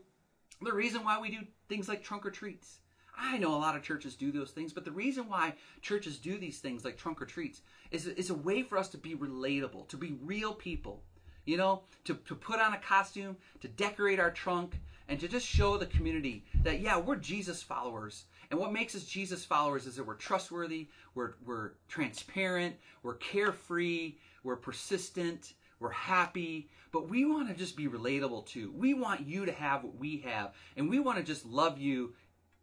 the 0.63 0.73
reason 0.73 1.05
why 1.05 1.21
we 1.21 1.31
do 1.31 1.47
things 1.69 1.89
like 1.89 2.03
trunk 2.03 2.25
or 2.25 2.31
treats. 2.31 2.79
I 3.21 3.37
know 3.37 3.55
a 3.55 3.59
lot 3.59 3.77
of 3.77 3.83
churches 3.83 4.15
do 4.15 4.31
those 4.31 4.53
things, 4.53 4.73
but 4.73 4.85
the 4.85 4.93
reason 4.93 5.29
why 5.29 5.55
churches 5.83 6.19
do 6.19 6.39
these 6.39 6.61
things 6.61 6.85
like 6.85 6.97
trunk 6.97 7.21
or 7.21 7.27
treats 7.27 7.63
is, 7.91 8.07
is 8.07 8.31
a 8.31 8.35
way 8.35 8.63
for 8.63 8.79
us 8.79 8.89
to 8.91 8.99
be 8.99 9.15
relatable, 9.15 9.89
to 9.89 9.97
be 9.97 10.17
real 10.23 10.55
people. 10.55 11.03
You 11.45 11.57
know, 11.57 11.83
to, 12.05 12.15
to 12.15 12.35
put 12.35 12.61
on 12.61 12.75
a 12.75 12.79
costume, 12.79 13.37
to 13.61 13.69
decorate 13.69 14.21
our 14.21 14.31
trunk, 14.31 14.79
and 15.09 15.19
to 15.21 15.29
just 15.29 15.47
show 15.47 15.77
the 15.77 15.87
community 15.87 16.45
that, 16.63 16.81
yeah, 16.81 16.99
we're 16.99 17.17
Jesus 17.17 17.63
followers. 17.63 18.25
And 18.51 18.61
what 18.61 18.73
makes 18.73 18.95
us 18.95 19.05
Jesus 19.05 19.45
followers 19.45 19.87
is 19.87 19.97
that 19.97 20.07
we're 20.07 20.15
trustworthy, 20.15 20.89
we're, 21.15 21.35
we're 21.45 21.73
transparent, 21.89 22.77
we're 23.03 23.15
carefree, 23.15 24.15
we're 24.43 24.57
persistent, 24.57 25.55
we're 25.81 25.91
happy, 25.91 26.69
but 26.93 27.09
we 27.09 27.25
want 27.25 27.49
to 27.49 27.55
just 27.55 27.77
be 27.77 27.87
relatable 27.87 28.47
too. 28.47 28.73
We 28.77 28.95
want 28.95 29.27
you 29.27 29.47
to 29.47 29.53
have 29.53 29.85
what 29.85 29.97
we 29.97 30.19
have, 30.19 30.55
and 30.77 30.89
we 30.89 30.99
want 30.99 31.19
to 31.19 31.25
just 31.25 31.47
love 31.47 31.79
you. 31.79 32.15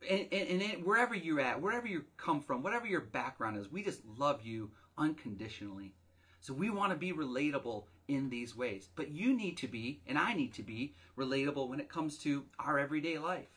And, 0.09 0.27
and, 0.31 0.61
and 0.61 0.85
wherever 0.85 1.15
you're 1.15 1.39
at, 1.39 1.61
wherever 1.61 1.87
you 1.87 2.05
come 2.17 2.41
from, 2.41 2.61
whatever 2.61 2.85
your 2.85 3.01
background 3.01 3.57
is, 3.57 3.71
we 3.71 3.83
just 3.83 4.01
love 4.17 4.41
you 4.43 4.71
unconditionally. 4.97 5.93
So 6.41 6.53
we 6.53 6.69
want 6.69 6.91
to 6.91 6.97
be 6.97 7.11
relatable 7.11 7.85
in 8.07 8.29
these 8.29 8.55
ways. 8.55 8.89
But 8.95 9.11
you 9.11 9.35
need 9.35 9.57
to 9.57 9.67
be, 9.67 10.01
and 10.07 10.17
I 10.17 10.33
need 10.33 10.53
to 10.55 10.63
be, 10.63 10.95
relatable 11.17 11.69
when 11.69 11.79
it 11.79 11.89
comes 11.89 12.17
to 12.19 12.45
our 12.59 12.79
everyday 12.79 13.17
life. 13.17 13.49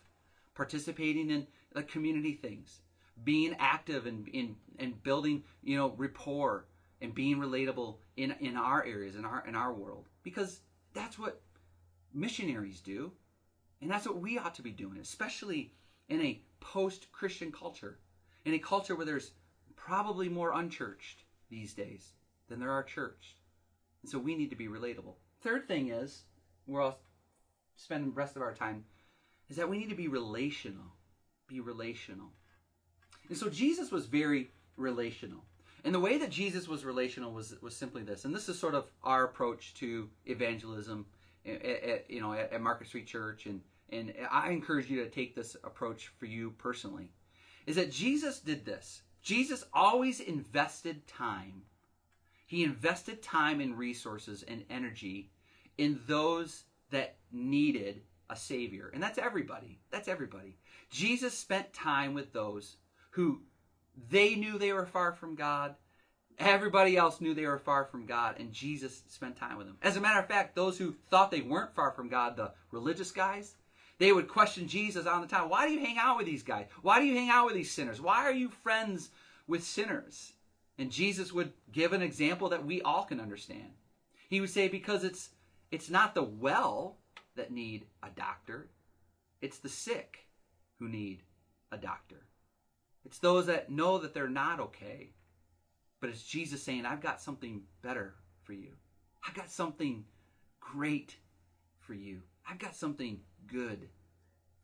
Participating 0.55 1.31
in 1.31 1.47
the 1.73 1.83
community 1.83 2.33
things, 2.33 2.81
being 3.25 3.55
active 3.59 4.07
and 4.07 4.27
in, 4.29 4.57
and 4.79 5.03
building, 5.03 5.45
you 5.63 5.77
know, 5.77 5.95
rapport 5.97 6.67
and 7.01 7.15
being 7.15 7.39
relatable 7.39 7.97
in, 8.17 8.35
in 8.41 8.57
our 8.57 8.85
areas, 8.85 9.15
in 9.15 9.25
our 9.25 9.45
in 9.47 9.55
our 9.55 9.73
world. 9.73 10.09
Because 10.25 10.61
that's 10.95 11.19
what 11.19 11.41
missionaries 12.13 12.81
do. 12.81 13.13
And 13.81 13.89
that's 13.89 14.07
what 14.07 14.21
we 14.21 14.39
ought 14.39 14.57
to 14.57 14.63
be 14.63 14.73
doing, 14.73 14.99
especially 14.99 15.73
in 16.09 16.21
a 16.21 16.41
post-Christian 16.59 17.53
culture. 17.53 17.99
In 18.45 18.55
a 18.55 18.59
culture 18.59 18.97
where 18.97 19.07
there's 19.07 19.33
probably 19.77 20.29
more 20.29 20.53
unchurched 20.53 21.23
these 21.51 21.75
days 21.75 22.15
than 22.49 22.59
there 22.59 22.73
are 22.73 22.83
churched. 22.83 23.41
And 24.03 24.11
so 24.11 24.19
we 24.19 24.35
need 24.35 24.51
to 24.51 24.57
be 24.57 24.69
relatable. 24.69 25.15
Third 25.43 25.69
thing 25.69 25.91
is, 25.91 26.23
where 26.67 26.83
I'll 26.83 26.99
spend 27.77 28.07
the 28.07 28.11
rest 28.11 28.37
of 28.37 28.43
our 28.43 28.55
time, 28.55 28.85
is 29.49 29.57
that 29.57 29.69
we 29.69 29.79
need 29.79 29.91
to 29.91 29.95
be 29.95 30.09
relational. 30.09 30.85
Be 31.47 31.61
relational. 31.61 32.33
And 33.29 33.37
so 33.37 33.49
Jesus 33.49 33.91
was 33.91 34.07
very 34.07 34.51
relational. 34.77 35.45
And 35.85 35.95
the 35.95 36.01
way 36.01 36.19
that 36.19 36.31
Jesus 36.31 36.67
was 36.69 36.85
relational 36.85 37.33
was 37.33 37.55
was 37.63 37.77
simply 37.77 38.03
this. 38.03 38.25
And 38.25 38.35
this 38.35 38.49
is 38.49 38.59
sort 38.59 38.75
of 38.75 38.91
our 39.03 39.25
approach 39.25 39.75
to 39.75 40.09
evangelism 40.27 41.07
at, 41.47 41.63
at 41.65 42.11
you 42.11 42.21
know 42.21 42.33
at, 42.33 42.53
at 42.53 42.61
Market 42.61 42.89
Street 42.89 43.07
Church 43.07 43.47
and 43.47 43.61
and 43.91 44.13
I 44.31 44.51
encourage 44.51 44.91
you 44.91 45.03
to 45.03 45.11
take 45.11 45.35
this 45.35 45.57
approach 45.65 46.09
for 46.19 46.27
you 46.27 46.51
personally. 46.59 47.11
Is 47.67 47.77
that 47.77 47.93
Jesus 47.93 48.41
did 48.41 48.65
this. 48.65 49.03
Jesus 49.23 49.65
always 49.73 50.21
invested 50.21 51.07
time. 51.07 51.63
He 52.49 52.65
invested 52.65 53.23
time 53.23 53.61
and 53.61 53.77
resources 53.77 54.43
and 54.49 54.65
energy 54.71 55.31
in 55.77 56.01
those 56.07 56.65
that 56.91 57.17
needed 57.31 58.01
a 58.31 58.37
savior. 58.37 58.91
And 58.93 59.03
that's 59.03 59.19
everybody. 59.19 59.79
That's 59.91 60.09
everybody. 60.09 60.57
Jesus 60.91 61.37
spent 61.37 61.75
time 61.75 62.15
with 62.15 62.33
those 62.33 62.79
who 63.11 63.43
they 64.11 64.35
knew 64.35 64.59
they 64.59 64.73
were 64.73 64.87
far 64.87 65.13
from 65.13 65.35
God. 65.35 65.75
Everybody 66.39 66.97
else 66.97 67.21
knew 67.21 67.35
they 67.35 67.45
were 67.45 67.59
far 67.59 67.85
from 67.85 68.07
God, 68.07 68.37
and 68.39 68.51
Jesus 68.51 69.03
spent 69.09 69.37
time 69.37 69.59
with 69.59 69.67
them. 69.67 69.77
As 69.83 69.99
a 69.99 70.01
matter 70.01 70.21
of 70.21 70.29
fact, 70.29 70.57
those 70.57 70.79
who 70.79 70.95
thought 71.11 71.31
they 71.31 71.43
weren't 71.43 71.75
far 71.75 71.91
from 71.91 72.09
God, 72.09 72.35
the 72.35 72.53
religious 72.71 73.11
guys, 73.11 73.57
they 73.99 74.11
would 74.11 74.27
question 74.27 74.69
Jesus 74.69 75.05
on 75.05 75.21
the 75.21 75.27
time. 75.27 75.51
Why 75.51 75.67
do 75.67 75.75
you 75.75 75.81
hang 75.81 75.99
out 75.99 76.17
with 76.17 76.27
these 76.27 76.45
guys? 76.45 76.67
Why 76.81 76.99
do 76.99 77.07
you 77.07 77.15
hang 77.15 77.29
out 77.29 77.45
with 77.45 77.57
these 77.57 77.73
sinners? 77.73 78.01
Why 78.01 78.25
are 78.25 78.33
you 78.33 78.49
friends 78.49 79.11
with 79.47 79.65
sinners? 79.65 80.33
And 80.79 80.91
Jesus 80.91 81.33
would 81.33 81.53
give 81.73 81.93
an 81.93 82.03
example 82.03 82.49
that 82.51 82.65
we 82.65 82.81
all 82.83 83.05
can 83.05 83.21
understand. 83.21 83.73
He 84.29 84.41
would 84.41 84.51
say, 84.51 84.69
because 84.69 85.05
it's 85.05 85.31
it's 85.71 85.91
not 85.91 86.15
the 86.15 86.23
well 86.23 86.97
that 87.37 87.51
need 87.51 87.87
a 88.03 88.09
doctor, 88.09 88.69
it's 89.41 89.59
the 89.59 89.69
sick 89.69 90.27
who 90.79 90.89
need 90.89 91.23
a 91.73 91.77
doctor. 91.77 92.27
It's 93.05 93.19
those 93.19 93.47
that 93.47 93.71
know 93.71 93.99
that 93.99 94.15
they're 94.15 94.29
not 94.29 94.61
okay. 94.61 95.11
But 96.01 96.11
it's 96.11 96.23
Jesus 96.23 96.63
saying, 96.63 96.87
I've 96.87 97.01
got 97.01 97.21
something 97.21 97.63
better 97.83 98.15
for 98.45 98.53
you. 98.53 98.71
I've 99.27 99.35
got 99.35 99.51
something 99.51 100.05
great 100.61 101.17
for 101.81 101.95
you. 101.95 102.23
I've 102.49 102.59
got 102.59 102.77
something 102.77 103.21
good 103.47 103.89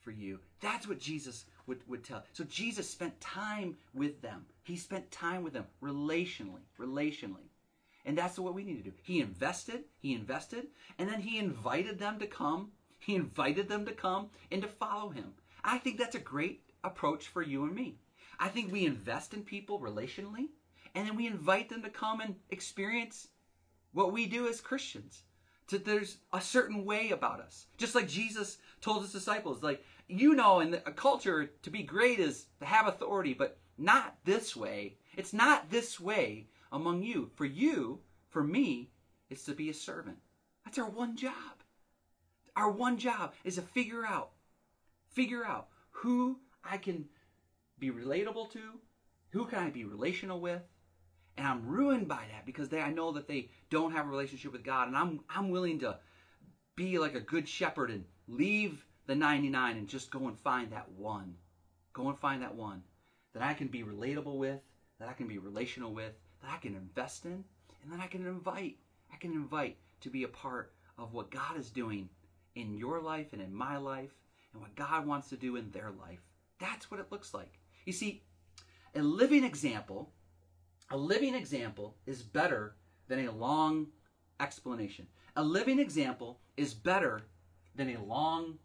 for 0.01 0.11
you. 0.11 0.39
That's 0.61 0.87
what 0.87 1.01
Jesus 1.01 1.47
would, 1.67 1.81
would 1.89 2.05
tell. 2.05 2.23
So 2.33 2.45
Jesus 2.45 2.89
spent 2.89 3.21
time 3.21 3.77
with 3.95 4.21
them. 4.23 4.47
He 4.65 4.77
spent 4.77 5.11
time 5.11 5.45
with 5.45 5.53
them 5.53 5.67
relationally, 5.83 6.65
relationally. 6.81 7.49
And 8.07 8.19
that's 8.19 8.39
what 8.39 8.55
we 8.55 8.65
need 8.65 8.83
to 8.83 8.91
do. 8.91 8.97
He 9.03 9.21
invested, 9.21 9.85
he 9.99 10.15
invested, 10.15 10.67
and 10.99 11.09
then 11.09 11.21
he 11.21 11.39
invited 11.39 11.99
them 11.99 12.19
to 12.19 12.27
come. 12.27 12.73
He 12.99 13.15
invited 13.15 13.69
them 13.69 13.85
to 13.87 13.93
come 13.93 14.31
and 14.51 14.63
to 14.63 14.69
follow 14.69 15.11
him. 15.11 15.35
I 15.63 15.79
think 15.79 15.99
that's 15.99 16.15
a 16.15 16.21
great 16.21 16.63
approach 16.83 17.29
for 17.29 17.43
you 17.43 17.65
and 17.65 17.75
me. 17.75 17.99
I 18.39 18.49
think 18.49 18.73
we 18.73 18.85
invest 18.87 19.33
in 19.33 19.43
people 19.43 19.81
relationally, 19.81 20.49
and 20.95 21.07
then 21.07 21.17
we 21.17 21.27
invite 21.27 21.69
them 21.69 21.83
to 21.83 21.91
come 21.91 22.21
and 22.21 22.35
experience 22.51 23.29
what 23.93 24.13
we 24.13 24.27
do 24.27 24.49
as 24.49 24.61
Christians. 24.61 25.23
To, 25.69 25.79
there's 25.79 26.19
a 26.33 26.41
certain 26.43 26.85
way 26.85 27.11
about 27.11 27.41
us. 27.41 27.67
Just 27.79 27.95
like 27.95 28.09
Jesus 28.09 28.59
told 28.83 29.03
his 29.03 29.13
disciples, 29.13 29.63
like, 29.63 29.83
you 30.09 30.35
know, 30.35 30.61
in 30.61 30.75
a 30.75 30.93
culture, 30.93 31.51
to 31.63 31.71
be 31.71 31.83
great 31.83 32.19
is 32.19 32.47
to 32.61 32.67
have 32.67 32.87
authority, 32.87 33.33
but 33.33 33.59
not 33.79 34.17
this 34.25 34.55
way. 34.55 34.97
It's 35.17 35.33
not 35.33 35.71
this 35.71 35.99
way 35.99 36.49
among 36.73 37.03
you. 37.03 37.31
For 37.35 37.45
you, 37.45 38.01
for 38.29 38.43
me, 38.43 38.91
it's 39.31 39.45
to 39.45 39.55
be 39.55 39.71
a 39.71 39.75
servant. 39.75 40.19
That's 40.65 40.79
our 40.79 40.89
one 40.89 41.17
job. 41.17 41.63
Our 42.57 42.71
one 42.71 42.99
job 42.99 43.35
is 43.43 43.57
to 43.57 43.63
figure 43.63 44.07
out, 44.07 44.31
figure 45.11 45.45
out 45.45 45.69
who 45.91 46.39
I 46.63 46.79
can 46.79 47.07
be 47.79 47.91
relatable 47.91 48.51
to, 48.53 48.61
who 49.31 49.47
can 49.47 49.59
I 49.59 49.71
be 49.71 49.85
relational 49.85 50.41
with, 50.41 50.63
and 51.37 51.47
I'm 51.47 51.67
ruined 51.67 52.07
by 52.07 52.25
that 52.33 52.47
because 52.47 52.69
they, 52.69 52.81
I 52.81 52.91
know 52.91 53.13
that 53.13 53.27
they 53.27 53.51
don't 53.71 53.91
have 53.91 54.07
a 54.07 54.11
relationship 54.11 54.53
with 54.53 54.63
God, 54.63 54.87
and 54.87 54.97
I'm 54.97 55.21
I'm 55.29 55.51
willing 55.51 55.81
to 55.81 55.99
be 56.77 56.99
like 56.99 57.17
a 57.17 57.21
good 57.21 57.49
shepherd 57.49 57.91
and 57.91 58.05
leave 58.29 58.85
the 59.07 59.17
99 59.17 59.77
and 59.77 59.89
just 59.89 60.11
go 60.11 60.29
and 60.29 60.39
find 60.39 60.73
that 60.73 60.89
one. 60.93 61.35
Go 61.93 62.09
and 62.09 62.19
find 62.19 62.43
that 62.43 62.55
one 62.55 62.83
that 63.35 63.43
I 63.43 63.53
can 63.53 63.69
be 63.69 63.83
relatable 63.83 64.37
with, 64.37 64.61
that 64.99 65.09
I 65.09 65.13
can 65.13 65.29
be 65.29 65.39
relational 65.39 65.93
with, 65.93 66.13
that 66.41 66.51
I 66.51 66.57
can 66.59 66.75
invest 66.75 67.27
in, 67.27 67.45
and 67.83 67.93
then 67.93 68.01
I 68.01 68.07
can 68.07 68.27
invite. 68.27 68.79
I 69.13 69.17
can 69.17 69.33
invite 69.33 69.77
to 70.01 70.11
be 70.11 70.23
a 70.23 70.29
part 70.29 70.73
of 70.99 71.13
what 71.13 71.31
God 71.31 71.59
is 71.59 71.71
doing 71.71 72.09
in 72.55 72.75
your 72.75 73.01
life 73.01 73.33
and 73.33 73.43
in 73.43 73.55
my 73.55 73.77
life, 73.77 74.15
and 74.53 74.63
what 74.63 74.75
God 74.77 75.07
wants 75.07 75.29
to 75.31 75.37
do 75.37 75.57
in 75.57 75.71
their 75.73 75.91
life. 76.01 76.21
That's 76.61 76.91
what 76.91 77.01
it 77.01 77.11
looks 77.11 77.35
like. 77.35 77.59
You 77.85 77.93
see, 77.93 78.23
a 78.95 79.03
living 79.03 79.45
example, 79.45 80.13
a 80.91 80.97
living 80.97 81.35
example 81.35 81.97
is 82.07 82.23
better 82.23 82.77
than 83.09 83.27
a 83.27 83.33
long 83.33 83.89
explanation. 84.39 85.07
A 85.37 85.43
living 85.43 85.81
example 85.81 86.39
is 86.57 86.73
better 86.73 87.23
than 87.75 87.97
a 87.97 88.03
long 88.05 88.59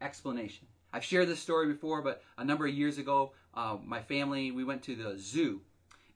explanation. 0.00 0.66
I've 0.92 1.04
shared 1.04 1.28
this 1.28 1.40
story 1.40 1.68
before, 1.68 2.02
but 2.02 2.22
a 2.38 2.44
number 2.44 2.66
of 2.66 2.74
years 2.74 2.98
ago, 2.98 3.32
uh, 3.56 3.76
my 3.84 4.00
family 4.02 4.50
we 4.50 4.64
went 4.64 4.82
to 4.84 4.94
the 4.96 5.18
zoo, 5.18 5.60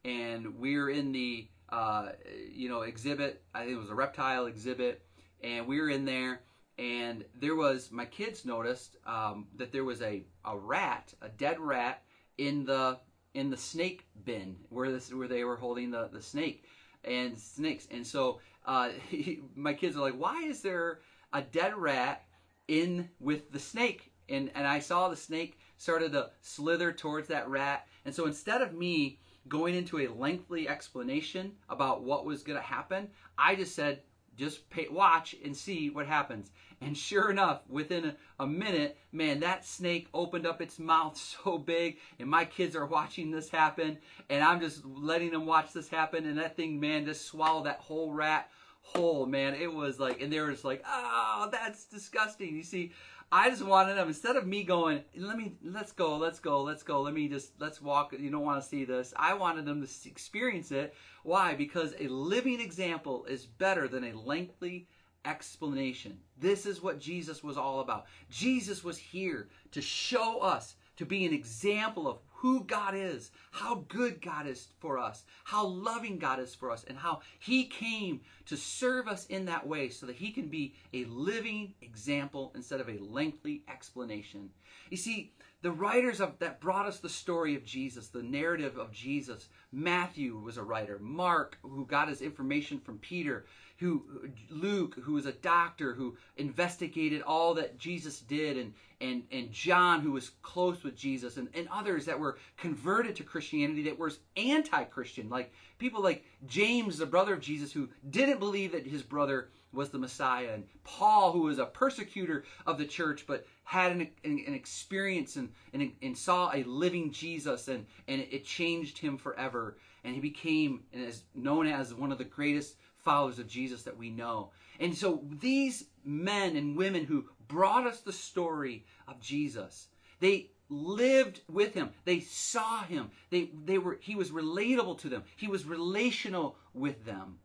and 0.04 0.58
we 0.58 0.76
were 0.78 0.90
in 0.90 1.12
the 1.12 1.48
uh, 1.70 2.10
you 2.50 2.68
know 2.68 2.82
exhibit. 2.82 3.42
I 3.54 3.60
think 3.60 3.72
it 3.72 3.78
was 3.78 3.90
a 3.90 3.94
reptile 3.94 4.46
exhibit, 4.46 5.02
and 5.42 5.66
we 5.66 5.80
were 5.80 5.88
in 5.90 6.04
there, 6.04 6.42
and 6.78 7.24
there 7.38 7.56
was 7.56 7.90
my 7.90 8.04
kids 8.04 8.44
noticed 8.44 8.96
um, 9.06 9.46
that 9.56 9.72
there 9.72 9.84
was 9.84 10.02
a, 10.02 10.24
a 10.44 10.56
rat, 10.56 11.14
a 11.22 11.28
dead 11.28 11.58
rat 11.60 12.02
in 12.38 12.64
the 12.64 12.98
in 13.34 13.50
the 13.50 13.56
snake 13.56 14.06
bin 14.24 14.56
where 14.70 14.90
this 14.90 15.12
where 15.12 15.28
they 15.28 15.44
were 15.44 15.56
holding 15.56 15.90
the 15.90 16.08
the 16.12 16.22
snake. 16.22 16.64
and 17.04 17.38
snakes. 17.38 17.88
And 17.90 18.06
so 18.06 18.40
uh, 18.66 18.90
he, 19.08 19.40
my 19.54 19.72
kids 19.74 19.96
are 19.96 20.00
like, 20.00 20.14
"Why 20.18 20.42
is 20.44 20.62
there 20.62 21.00
a 21.32 21.42
dead 21.42 21.76
rat 21.76 22.24
in 22.68 23.08
with 23.20 23.52
the 23.52 23.58
snake?" 23.58 24.12
And 24.28 24.50
and 24.54 24.66
I 24.66 24.80
saw 24.80 25.08
the 25.08 25.16
snake 25.16 25.58
started 25.80 26.12
to 26.12 26.28
slither 26.42 26.92
towards 26.92 27.28
that 27.28 27.48
rat. 27.48 27.86
And 28.04 28.14
so 28.14 28.26
instead 28.26 28.60
of 28.60 28.74
me 28.74 29.18
going 29.48 29.74
into 29.74 30.00
a 30.00 30.08
lengthy 30.08 30.68
explanation 30.68 31.52
about 31.70 32.02
what 32.02 32.26
was 32.26 32.42
going 32.42 32.58
to 32.58 32.64
happen, 32.64 33.08
I 33.38 33.54
just 33.54 33.74
said, 33.74 34.02
just 34.36 34.68
pay, 34.68 34.88
watch 34.90 35.34
and 35.42 35.56
see 35.56 35.88
what 35.88 36.06
happens. 36.06 36.50
And 36.82 36.96
sure 36.96 37.30
enough, 37.30 37.62
within 37.66 38.04
a, 38.04 38.16
a, 38.40 38.46
minute, 38.46 38.98
man, 39.10 39.40
that 39.40 39.64
snake 39.64 40.08
opened 40.12 40.46
up 40.46 40.60
its 40.60 40.78
mouth 40.78 41.16
so 41.44 41.56
big, 41.56 41.96
and 42.18 42.28
my 42.28 42.44
kids 42.44 42.76
are 42.76 42.86
watching 42.86 43.30
this 43.30 43.48
happen, 43.48 43.96
and 44.28 44.44
I'm 44.44 44.60
just 44.60 44.84
letting 44.84 45.30
them 45.30 45.46
watch 45.46 45.72
this 45.72 45.88
happen, 45.88 46.26
and 46.26 46.38
that 46.38 46.56
thing, 46.56 46.78
man, 46.78 47.06
just 47.06 47.26
swallowed 47.26 47.66
that 47.66 47.78
whole 47.78 48.12
rat 48.12 48.50
whole, 48.82 49.26
man. 49.26 49.54
It 49.54 49.72
was 49.72 49.98
like, 49.98 50.20
and 50.20 50.32
they 50.32 50.40
were 50.40 50.50
just 50.50 50.64
like, 50.64 50.82
oh, 50.86 51.48
that's 51.50 51.84
disgusting. 51.84 52.54
You 52.54 52.62
see, 52.62 52.92
I 53.32 53.48
just 53.48 53.64
wanted 53.64 53.94
them 53.94 54.08
instead 54.08 54.34
of 54.34 54.46
me 54.46 54.64
going, 54.64 55.04
let 55.16 55.36
me, 55.36 55.52
let's 55.62 55.92
go, 55.92 56.16
let's 56.16 56.40
go, 56.40 56.62
let's 56.62 56.82
go, 56.82 57.00
let 57.00 57.14
me 57.14 57.28
just, 57.28 57.52
let's 57.60 57.80
walk. 57.80 58.12
You 58.18 58.28
don't 58.28 58.44
want 58.44 58.60
to 58.60 58.68
see 58.68 58.84
this. 58.84 59.14
I 59.16 59.34
wanted 59.34 59.66
them 59.66 59.86
to 59.86 60.08
experience 60.08 60.72
it. 60.72 60.94
Why? 61.22 61.54
Because 61.54 61.94
a 62.00 62.08
living 62.08 62.60
example 62.60 63.24
is 63.26 63.46
better 63.46 63.86
than 63.86 64.04
a 64.04 64.18
lengthy 64.18 64.88
explanation. 65.24 66.18
This 66.38 66.66
is 66.66 66.82
what 66.82 66.98
Jesus 66.98 67.44
was 67.44 67.56
all 67.56 67.80
about. 67.80 68.06
Jesus 68.30 68.82
was 68.82 68.98
here 68.98 69.48
to 69.70 69.80
show 69.80 70.40
us, 70.40 70.74
to 71.00 71.06
be 71.06 71.24
an 71.24 71.32
example 71.32 72.06
of 72.06 72.18
who 72.28 72.62
God 72.64 72.94
is, 72.94 73.30
how 73.52 73.86
good 73.88 74.20
God 74.20 74.46
is 74.46 74.68
for 74.80 74.98
us, 74.98 75.24
how 75.44 75.66
loving 75.66 76.18
God 76.18 76.38
is 76.38 76.54
for 76.54 76.70
us, 76.70 76.84
and 76.86 76.98
how 76.98 77.20
He 77.38 77.64
came 77.64 78.20
to 78.44 78.56
serve 78.58 79.08
us 79.08 79.24
in 79.26 79.46
that 79.46 79.66
way 79.66 79.88
so 79.88 80.04
that 80.04 80.16
He 80.16 80.30
can 80.30 80.48
be 80.48 80.74
a 80.92 81.06
living 81.06 81.72
example 81.80 82.52
instead 82.54 82.82
of 82.82 82.90
a 82.90 82.98
lengthy 82.98 83.62
explanation. 83.66 84.50
You 84.90 84.98
see, 84.98 85.32
the 85.62 85.70
writers 85.70 86.20
of, 86.20 86.38
that 86.38 86.60
brought 86.60 86.86
us 86.86 87.00
the 87.00 87.08
story 87.08 87.54
of 87.54 87.64
Jesus, 87.64 88.08
the 88.08 88.22
narrative 88.22 88.78
of 88.78 88.92
Jesus, 88.92 89.48
Matthew 89.72 90.38
was 90.38 90.56
a 90.56 90.62
writer, 90.62 90.98
Mark, 91.00 91.58
who 91.62 91.84
got 91.84 92.08
his 92.08 92.22
information 92.22 92.80
from 92.80 92.98
Peter, 92.98 93.44
who 93.78 94.02
Luke, 94.50 94.96
who 95.02 95.14
was 95.14 95.26
a 95.26 95.32
doctor 95.32 95.94
who 95.94 96.16
investigated 96.36 97.22
all 97.22 97.54
that 97.54 97.78
Jesus 97.78 98.20
did, 98.20 98.56
and 98.56 98.74
and 99.00 99.22
and 99.32 99.50
John, 99.52 100.00
who 100.00 100.12
was 100.12 100.32
close 100.42 100.82
with 100.82 100.96
Jesus, 100.96 101.36
and, 101.38 101.48
and 101.54 101.68
others 101.70 102.04
that 102.06 102.20
were 102.20 102.38
converted 102.58 103.16
to 103.16 103.22
Christianity 103.22 103.82
that 103.84 103.98
were 103.98 104.12
anti-Christian, 104.36 105.30
like 105.30 105.52
people 105.78 106.02
like 106.02 106.24
James, 106.46 106.98
the 106.98 107.06
brother 107.06 107.34
of 107.34 107.40
Jesus, 107.40 107.72
who 107.72 107.88
didn't 108.10 108.38
believe 108.38 108.72
that 108.72 108.86
his 108.86 109.02
brother 109.02 109.48
was 109.72 109.90
the 109.90 109.98
Messiah, 109.98 110.50
and 110.52 110.64
Paul, 110.84 111.32
who 111.32 111.42
was 111.42 111.58
a 111.58 111.64
persecutor 111.64 112.44
of 112.66 112.76
the 112.76 112.84
church, 112.84 113.24
but 113.26 113.46
had 113.70 113.92
an, 113.92 114.00
an, 114.24 114.44
an 114.48 114.54
experience 114.54 115.36
and, 115.36 115.48
and, 115.72 115.92
and 116.02 116.18
saw 116.18 116.50
a 116.52 116.64
living 116.64 117.12
Jesus, 117.12 117.68
and, 117.68 117.86
and 118.08 118.20
it 118.20 118.44
changed 118.44 118.98
him 118.98 119.16
forever. 119.16 119.76
And 120.02 120.12
he 120.12 120.20
became 120.20 120.82
and 120.92 121.04
is 121.04 121.22
known 121.36 121.68
as 121.68 121.94
one 121.94 122.10
of 122.10 122.18
the 122.18 122.24
greatest 122.24 122.74
followers 122.96 123.38
of 123.38 123.46
Jesus 123.46 123.84
that 123.84 123.96
we 123.96 124.10
know. 124.10 124.50
And 124.80 124.92
so 124.92 125.22
these 125.40 125.84
men 126.04 126.56
and 126.56 126.76
women 126.76 127.04
who 127.04 127.26
brought 127.46 127.86
us 127.86 128.00
the 128.00 128.12
story 128.12 128.86
of 129.06 129.20
Jesus, 129.20 129.86
they 130.18 130.50
lived 130.68 131.40
with 131.48 131.72
him. 131.72 131.90
They 132.04 132.18
saw 132.18 132.82
him. 132.82 133.12
They, 133.30 133.50
they 133.64 133.78
were, 133.78 133.98
he 134.00 134.16
was 134.16 134.32
relatable 134.32 134.98
to 134.98 135.08
them. 135.08 135.22
He 135.36 135.46
was 135.46 135.64
relational 135.64 136.56
with 136.74 137.04
them. 137.04 137.38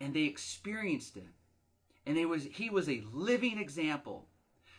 And 0.00 0.14
they 0.14 0.22
experienced 0.22 1.18
it. 1.18 1.28
And 2.06 2.16
they 2.16 2.24
was, 2.24 2.44
he 2.44 2.70
was 2.70 2.88
a 2.88 3.04
living 3.12 3.58
example. 3.58 4.28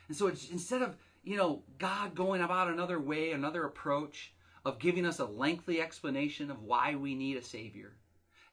And 0.08 0.16
so 0.16 0.28
instead 0.28 0.82
of, 0.82 0.96
you 1.24 1.38
know, 1.38 1.64
God 1.80 2.16
going 2.16 2.42
about 2.42 2.70
another 2.70 3.00
way, 3.00 3.32
another 3.32 3.66
approach 3.66 4.34
of 4.64 4.80
giving 4.80 5.06
us 5.06 5.20
a 5.20 5.26
lengthy 5.26 5.82
explanation 5.82 6.50
of 6.50 6.64
why 6.64 6.96
we 6.96 7.16
need 7.16 7.38
a 7.38 7.44
Savior, 7.44 7.96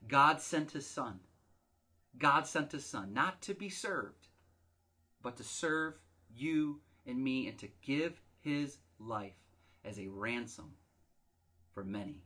God 0.09 0.41
sent 0.41 0.73
his 0.73 0.87
son. 0.87 1.21
God 2.19 2.47
sent 2.47 2.73
his 2.73 2.85
son 2.85 3.15
not 3.15 3.41
to 3.43 3.55
be 3.55 3.69
served, 3.69 4.29
but 5.23 5.37
to 5.37 5.45
serve 5.45 5.95
you 6.35 6.81
and 7.07 7.23
me 7.23 7.49
and 7.49 7.59
to 7.59 7.69
give 7.81 8.21
his 8.41 8.79
life 8.99 9.37
as 9.85 9.99
a 9.99 10.09
ransom 10.09 10.73
for 11.73 11.85
many. 11.85 12.23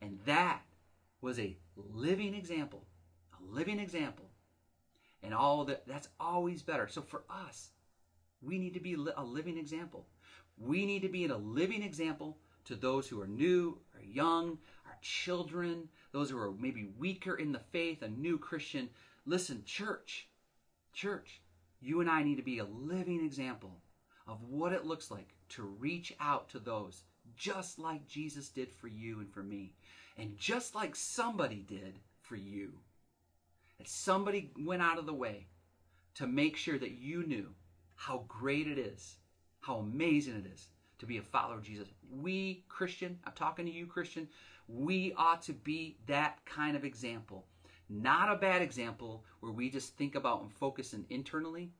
And 0.00 0.18
that 0.26 0.62
was 1.20 1.38
a 1.38 1.56
living 1.76 2.34
example, 2.34 2.84
a 3.32 3.54
living 3.54 3.78
example. 3.78 4.26
And 5.22 5.32
all 5.32 5.64
that 5.66 5.86
that's 5.86 6.08
always 6.18 6.62
better. 6.62 6.88
So 6.88 7.00
for 7.00 7.22
us, 7.30 7.70
we 8.42 8.58
need 8.58 8.74
to 8.74 8.80
be 8.80 8.94
a 8.94 9.22
living 9.22 9.56
example. 9.56 10.06
We 10.58 10.84
need 10.84 11.02
to 11.02 11.08
be 11.08 11.24
a 11.26 11.36
living 11.36 11.82
example 11.82 12.38
to 12.64 12.74
those 12.74 13.08
who 13.08 13.20
are 13.20 13.26
new, 13.26 13.78
or 13.94 14.02
young, 14.02 14.58
our 14.86 14.96
children, 15.00 15.88
those 16.12 16.30
who 16.30 16.38
are 16.38 16.52
maybe 16.52 16.90
weaker 16.98 17.36
in 17.36 17.52
the 17.52 17.60
faith, 17.70 18.02
a 18.02 18.08
new 18.08 18.38
Christian. 18.38 18.88
Listen, 19.26 19.62
church, 19.64 20.28
church, 20.92 21.40
you 21.80 22.00
and 22.00 22.10
I 22.10 22.22
need 22.22 22.36
to 22.36 22.42
be 22.42 22.58
a 22.58 22.64
living 22.64 23.24
example 23.24 23.82
of 24.28 24.42
what 24.42 24.72
it 24.72 24.86
looks 24.86 25.10
like 25.10 25.34
to 25.50 25.62
reach 25.62 26.14
out 26.20 26.48
to 26.50 26.58
those 26.58 27.02
just 27.36 27.78
like 27.78 28.06
Jesus 28.06 28.48
did 28.48 28.70
for 28.72 28.88
you 28.88 29.20
and 29.20 29.32
for 29.32 29.42
me, 29.42 29.74
and 30.16 30.36
just 30.38 30.74
like 30.74 30.94
somebody 30.94 31.64
did 31.68 31.98
for 32.20 32.36
you. 32.36 32.72
That 33.78 33.88
somebody 33.88 34.50
went 34.58 34.82
out 34.82 34.98
of 34.98 35.06
the 35.06 35.14
way 35.14 35.46
to 36.14 36.26
make 36.26 36.56
sure 36.56 36.78
that 36.78 36.92
you 36.92 37.26
knew 37.26 37.48
how 38.02 38.24
great 38.26 38.66
it 38.66 38.78
is, 38.78 39.18
how 39.60 39.76
amazing 39.76 40.34
it 40.34 40.52
is 40.52 40.70
to 40.98 41.06
be 41.06 41.18
a 41.18 41.22
follower 41.22 41.54
of 41.54 41.62
Jesus. 41.62 41.86
We, 42.10 42.64
Christian, 42.68 43.16
I'm 43.24 43.32
talking 43.34 43.64
to 43.64 43.70
you, 43.70 43.86
Christian, 43.86 44.26
we 44.66 45.14
ought 45.16 45.40
to 45.42 45.52
be 45.52 45.98
that 46.08 46.44
kind 46.44 46.76
of 46.76 46.84
example. 46.84 47.46
Not 47.88 48.28
a 48.28 48.34
bad 48.34 48.60
example 48.60 49.24
where 49.38 49.52
we 49.52 49.70
just 49.70 49.96
think 49.96 50.16
about 50.16 50.42
and 50.42 50.52
focus 50.52 50.94
in 50.94 51.04
internally, 51.10 51.70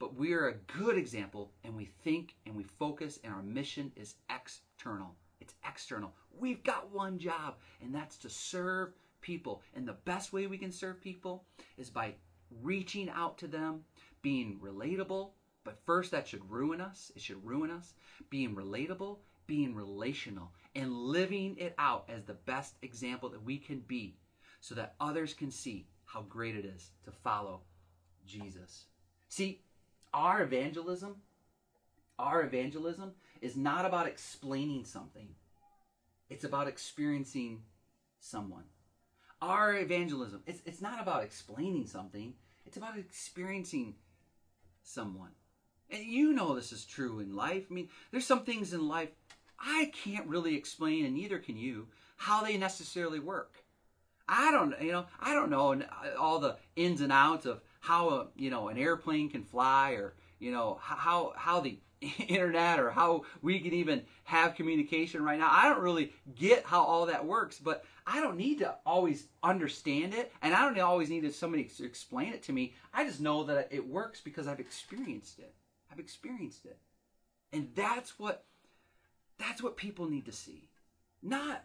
but 0.00 0.16
we 0.16 0.32
are 0.32 0.48
a 0.48 0.78
good 0.78 0.98
example 0.98 1.52
and 1.62 1.76
we 1.76 1.84
think 2.02 2.34
and 2.44 2.56
we 2.56 2.64
focus 2.64 3.20
and 3.22 3.32
our 3.32 3.42
mission 3.42 3.92
is 3.94 4.16
external. 4.34 5.14
It's 5.40 5.54
external. 5.64 6.12
We've 6.36 6.64
got 6.64 6.92
one 6.92 7.20
job 7.20 7.54
and 7.80 7.94
that's 7.94 8.16
to 8.18 8.28
serve 8.28 8.94
people. 9.20 9.62
And 9.76 9.86
the 9.86 9.96
best 10.04 10.32
way 10.32 10.48
we 10.48 10.58
can 10.58 10.72
serve 10.72 11.00
people 11.00 11.44
is 11.76 11.88
by 11.88 12.14
reaching 12.62 13.08
out 13.10 13.38
to 13.38 13.46
them, 13.46 13.84
being 14.22 14.58
relatable, 14.60 15.30
but 15.68 15.84
first 15.84 16.12
that 16.12 16.26
should 16.26 16.50
ruin 16.50 16.80
us. 16.80 17.12
It 17.14 17.20
should 17.20 17.44
ruin 17.44 17.70
us. 17.70 17.92
Being 18.30 18.56
relatable, 18.56 19.18
being 19.46 19.74
relational, 19.74 20.50
and 20.74 20.90
living 20.90 21.58
it 21.58 21.74
out 21.76 22.08
as 22.08 22.24
the 22.24 22.32
best 22.32 22.76
example 22.80 23.28
that 23.28 23.44
we 23.44 23.58
can 23.58 23.80
be 23.80 24.16
so 24.62 24.74
that 24.76 24.94
others 24.98 25.34
can 25.34 25.50
see 25.50 25.86
how 26.06 26.22
great 26.22 26.56
it 26.56 26.64
is 26.64 26.92
to 27.04 27.10
follow 27.10 27.60
Jesus. 28.26 28.86
See, 29.28 29.60
our 30.14 30.40
evangelism, 30.40 31.16
our 32.18 32.44
evangelism 32.44 33.12
is 33.42 33.54
not 33.54 33.84
about 33.84 34.06
explaining 34.06 34.86
something. 34.86 35.28
It's 36.30 36.44
about 36.44 36.66
experiencing 36.66 37.60
someone. 38.20 38.64
Our 39.42 39.76
evangelism, 39.76 40.44
it's, 40.46 40.62
it's 40.64 40.80
not 40.80 41.02
about 41.02 41.24
explaining 41.24 41.86
something. 41.86 42.32
It's 42.64 42.78
about 42.78 42.96
experiencing 42.96 43.96
someone. 44.82 45.32
And 45.90 46.04
you 46.04 46.32
know 46.32 46.54
this 46.54 46.72
is 46.72 46.84
true 46.84 47.20
in 47.20 47.34
life. 47.34 47.64
I 47.70 47.74
mean, 47.74 47.88
there's 48.10 48.26
some 48.26 48.44
things 48.44 48.72
in 48.72 48.88
life 48.88 49.10
I 49.58 49.90
can't 50.04 50.26
really 50.26 50.54
explain, 50.54 51.04
and 51.04 51.14
neither 51.14 51.38
can 51.38 51.56
you, 51.56 51.88
how 52.16 52.44
they 52.44 52.56
necessarily 52.56 53.18
work. 53.18 53.54
I 54.28 54.52
don't, 54.52 54.80
you 54.82 54.92
know, 54.92 55.06
I 55.18 55.34
don't 55.34 55.50
know 55.50 55.72
uh, 55.72 56.18
all 56.18 56.38
the 56.38 56.56
ins 56.76 57.00
and 57.00 57.12
outs 57.12 57.46
of 57.46 57.60
how 57.80 58.08
a, 58.10 58.26
you 58.36 58.50
know, 58.50 58.68
an 58.68 58.76
airplane 58.76 59.30
can 59.30 59.42
fly, 59.42 59.92
or 59.92 60.14
you 60.38 60.52
know, 60.52 60.78
how 60.82 61.32
how 61.36 61.60
the 61.60 61.78
internet 62.28 62.78
or 62.78 62.90
how 62.90 63.24
we 63.42 63.58
can 63.58 63.72
even 63.72 64.02
have 64.24 64.54
communication 64.54 65.24
right 65.24 65.38
now. 65.38 65.48
I 65.50 65.68
don't 65.68 65.82
really 65.82 66.12
get 66.36 66.64
how 66.64 66.82
all 66.82 67.06
that 67.06 67.24
works, 67.24 67.58
but 67.58 67.84
I 68.06 68.20
don't 68.20 68.36
need 68.36 68.58
to 68.58 68.74
always 68.84 69.26
understand 69.42 70.14
it, 70.14 70.32
and 70.42 70.54
I 70.54 70.62
don't 70.62 70.78
always 70.80 71.08
need 71.08 71.32
somebody 71.34 71.64
to 71.64 71.84
explain 71.84 72.34
it 72.34 72.42
to 72.44 72.52
me. 72.52 72.74
I 72.92 73.04
just 73.04 73.20
know 73.20 73.44
that 73.44 73.68
it 73.70 73.86
works 73.86 74.20
because 74.20 74.46
I've 74.46 74.60
experienced 74.60 75.38
it. 75.38 75.54
I've 75.98 76.04
experienced 76.04 76.64
it, 76.64 76.78
and 77.52 77.70
that's 77.74 78.20
what 78.20 78.44
that's 79.36 79.62
what 79.62 79.76
people 79.76 80.08
need 80.08 80.26
to 80.26 80.32
see. 80.32 80.68
Not 81.22 81.64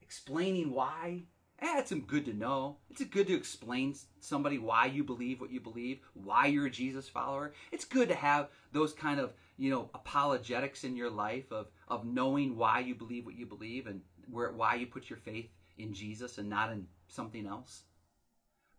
explaining 0.00 0.72
why. 0.72 1.22
Eh, 1.60 1.78
it's 1.78 1.92
good 1.92 2.24
to 2.24 2.32
know. 2.32 2.78
It's 2.90 3.04
good 3.04 3.28
to 3.28 3.36
explain 3.36 3.94
somebody 4.18 4.58
why 4.58 4.86
you 4.86 5.04
believe 5.04 5.40
what 5.40 5.52
you 5.52 5.60
believe, 5.60 6.00
why 6.14 6.46
you're 6.46 6.66
a 6.66 6.70
Jesus 6.70 7.08
follower. 7.08 7.52
It's 7.70 7.84
good 7.84 8.08
to 8.08 8.16
have 8.16 8.48
those 8.72 8.92
kind 8.92 9.20
of, 9.20 9.32
you 9.56 9.70
know, 9.70 9.88
apologetics 9.94 10.82
in 10.82 10.96
your 10.96 11.10
life 11.10 11.52
of 11.52 11.68
of 11.86 12.04
knowing 12.04 12.56
why 12.56 12.80
you 12.80 12.96
believe 12.96 13.26
what 13.26 13.38
you 13.38 13.46
believe 13.46 13.86
and 13.86 14.00
where 14.28 14.50
why 14.50 14.74
you 14.74 14.86
put 14.88 15.08
your 15.08 15.20
faith 15.20 15.50
in 15.78 15.94
Jesus 15.94 16.38
and 16.38 16.50
not 16.50 16.72
in 16.72 16.88
something 17.06 17.46
else. 17.46 17.84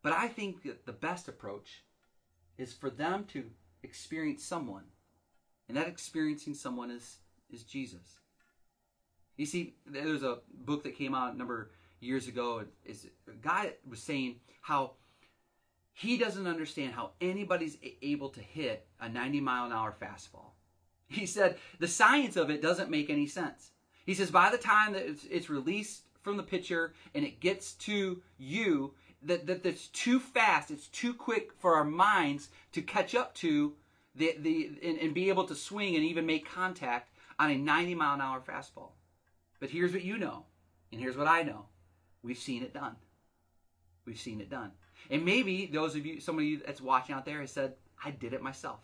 But 0.02 0.12
I 0.12 0.28
think 0.28 0.64
that 0.64 0.86
the 0.86 0.92
best 0.92 1.30
approach 1.30 1.84
is 2.58 2.74
for 2.74 2.90
them 2.90 3.24
to 3.32 3.46
experience 3.84 4.44
someone. 4.44 4.84
And 5.68 5.78
that 5.78 5.88
experiencing 5.88 6.54
someone 6.54 6.92
is, 6.92 7.18
is 7.52 7.64
Jesus. 7.64 8.20
You 9.38 9.46
see, 9.46 9.76
there's 9.86 10.24
a 10.24 10.40
book 10.54 10.84
that 10.84 10.98
came 10.98 11.16
out 11.16 11.34
a 11.34 11.38
number 11.38 11.72
years 12.00 12.28
ago. 12.28 12.64
Is 12.86 13.08
a 13.28 13.32
guy 13.32 13.74
was 13.90 14.00
saying 14.00 14.36
how 14.62 14.92
he 15.94 16.18
doesn't 16.18 16.48
understand 16.48 16.94
how 16.94 17.12
anybody's 17.22 17.78
able 18.02 18.30
to 18.30 18.42
hit 18.42 18.88
a 19.00 19.10
90 19.10 19.42
mile 19.42 19.66
an 19.66 19.72
hour 19.72 19.96
fastball. 20.00 20.52
He 21.08 21.26
said 21.28 21.58
the 21.80 21.88
science 21.88 22.36
of 22.38 22.50
it 22.50 22.62
doesn't 22.62 22.90
make 22.90 23.10
any 23.10 23.28
sense. 23.28 23.72
He 24.06 24.16
says 24.16 24.32
by 24.32 24.50
the 24.50 24.58
time 24.58 24.94
that 24.94 25.08
it's, 25.08 25.26
it's 25.26 25.50
released 25.50 26.04
from 26.24 26.38
the 26.38 26.44
pitcher 26.44 26.94
and 27.14 27.24
it 27.24 27.40
gets 27.40 27.74
to 27.74 28.22
you, 28.38 28.94
that, 29.26 29.48
that 29.48 29.64
that's 29.64 29.88
too 29.88 30.20
fast, 30.20 30.72
it's 30.72 30.88
too 30.88 31.14
quick 31.14 31.52
for 31.58 31.76
our 31.76 31.84
minds 31.84 32.50
to 32.72 32.82
catch 32.82 33.16
up 33.16 33.34
to 33.36 33.74
the, 34.16 34.36
the 34.40 34.72
and, 34.84 34.98
and 35.00 35.14
be 35.14 35.30
able 35.30 35.46
to 35.46 35.56
swing 35.56 35.96
and 35.96 36.04
even 36.04 36.26
make 36.26 36.50
contact 36.50 37.10
on 37.40 37.50
a 37.50 37.58
90 37.58 37.96
mile 37.96 38.16
an 38.16 38.22
hour 38.22 38.42
fastball. 38.42 38.92
But 39.60 39.70
here's 39.70 39.94
what 39.94 40.04
you 40.04 40.18
know, 40.18 40.46
and 40.92 41.00
here's 41.00 41.18
what 41.18 41.28
I 41.28 41.44
know. 41.44 41.66
We've 42.22 42.38
seen 42.38 42.64
it 42.64 42.74
done. 42.74 42.96
We've 44.06 44.20
seen 44.20 44.42
it 44.42 44.50
done. 44.50 44.72
And 45.10 45.26
maybe 45.26 45.66
those 45.66 45.96
of 45.96 46.06
you, 46.06 46.20
some 46.20 46.38
of 46.38 46.44
you 46.44 46.62
that's 46.66 46.82
watching 46.82 47.16
out 47.16 47.26
there 47.26 47.42
has 47.42 47.52
said, 47.52 47.74
I 48.04 48.12
did 48.12 48.34
it 48.34 48.42
myself. 48.42 48.80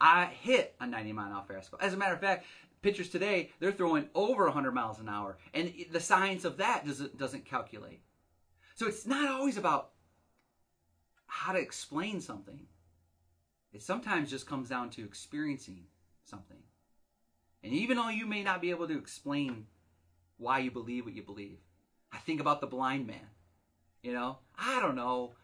I 0.00 0.26
hit 0.26 0.74
a 0.80 0.86
90 0.86 1.12
mile 1.12 1.26
an 1.26 1.32
hour 1.32 1.44
fastball. 1.48 1.80
As 1.80 1.94
a 1.94 1.96
matter 1.96 2.14
of 2.14 2.20
fact, 2.20 2.46
pitchers 2.82 3.08
today, 3.08 3.50
they're 3.60 3.72
throwing 3.72 4.08
over 4.14 4.44
100 4.44 4.72
miles 4.72 4.98
an 4.98 5.08
hour. 5.08 5.38
And 5.54 5.72
the 5.90 6.00
science 6.00 6.44
of 6.44 6.56
that 6.58 6.86
doesn't, 6.86 7.16
doesn't 7.16 7.44
calculate. 7.44 8.00
So 8.82 8.88
it's 8.88 9.06
not 9.06 9.30
always 9.30 9.56
about 9.58 9.90
how 11.28 11.52
to 11.52 11.60
explain 11.60 12.20
something. 12.20 12.66
It 13.72 13.80
sometimes 13.80 14.28
just 14.28 14.48
comes 14.48 14.68
down 14.68 14.90
to 14.90 15.04
experiencing 15.04 15.84
something. 16.24 16.56
And 17.62 17.72
even 17.72 17.96
though 17.96 18.08
you 18.08 18.26
may 18.26 18.42
not 18.42 18.60
be 18.60 18.70
able 18.70 18.88
to 18.88 18.98
explain 18.98 19.66
why 20.36 20.58
you 20.58 20.72
believe 20.72 21.04
what 21.04 21.14
you 21.14 21.22
believe, 21.22 21.58
I 22.10 22.18
think 22.18 22.40
about 22.40 22.60
the 22.60 22.66
blind 22.66 23.06
man. 23.06 23.28
You 24.02 24.14
know, 24.14 24.38
I 24.58 24.80
don't 24.80 24.96
know. 24.96 25.34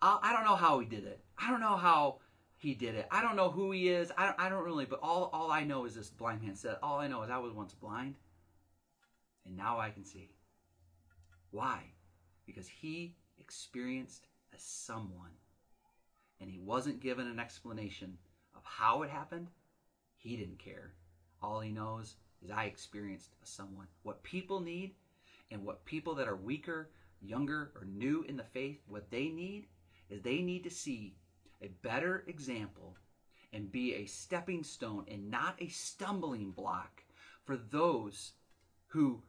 I, 0.00 0.32
don't 0.32 0.46
know 0.46 0.56
how 0.56 0.78
he 0.78 0.86
did 0.86 1.04
it. 1.04 1.20
I 1.36 1.50
don't 1.50 1.60
know 1.60 1.76
how 1.76 2.20
he 2.56 2.72
did 2.72 2.94
it. 2.94 3.06
I 3.10 3.20
don't 3.20 3.36
know 3.36 3.50
who 3.50 3.70
he 3.70 3.90
is. 3.90 4.10
I 4.16 4.24
don't, 4.24 4.40
I 4.40 4.48
don't 4.48 4.64
really, 4.64 4.86
but 4.86 5.00
all, 5.02 5.28
all 5.34 5.50
I 5.50 5.62
know 5.62 5.84
is 5.84 5.94
this 5.94 6.08
blind 6.08 6.40
man 6.40 6.56
said, 6.56 6.76
all 6.82 7.00
I 7.00 7.06
know 7.06 7.22
is 7.22 7.28
I 7.28 7.36
was 7.36 7.52
once 7.52 7.74
blind 7.74 8.14
and 9.44 9.58
now 9.58 9.78
I 9.78 9.90
can 9.90 10.06
see. 10.06 10.30
Why? 11.50 11.82
Because 12.48 12.66
he 12.66 13.14
experienced 13.38 14.26
a 14.54 14.58
someone 14.58 15.36
and 16.40 16.48
he 16.48 16.58
wasn't 16.58 16.98
given 16.98 17.26
an 17.26 17.38
explanation 17.38 18.16
of 18.56 18.62
how 18.64 19.02
it 19.02 19.10
happened. 19.10 19.48
He 20.16 20.34
didn't 20.34 20.58
care. 20.58 20.94
All 21.42 21.60
he 21.60 21.70
knows 21.70 22.14
is 22.42 22.50
I 22.50 22.64
experienced 22.64 23.34
a 23.42 23.46
someone. 23.46 23.86
What 24.02 24.22
people 24.22 24.60
need 24.60 24.94
and 25.50 25.62
what 25.62 25.84
people 25.84 26.14
that 26.14 26.26
are 26.26 26.36
weaker, 26.36 26.88
younger, 27.20 27.70
or 27.74 27.84
new 27.84 28.24
in 28.26 28.38
the 28.38 28.44
faith, 28.44 28.78
what 28.88 29.10
they 29.10 29.28
need 29.28 29.66
is 30.08 30.22
they 30.22 30.40
need 30.40 30.64
to 30.64 30.70
see 30.70 31.16
a 31.60 31.68
better 31.82 32.24
example 32.28 32.96
and 33.52 33.70
be 33.70 33.94
a 33.94 34.06
stepping 34.06 34.64
stone 34.64 35.04
and 35.06 35.30
not 35.30 35.56
a 35.60 35.68
stumbling 35.68 36.52
block 36.52 37.02
for 37.44 37.58
those 37.58 38.32
who 38.86 39.22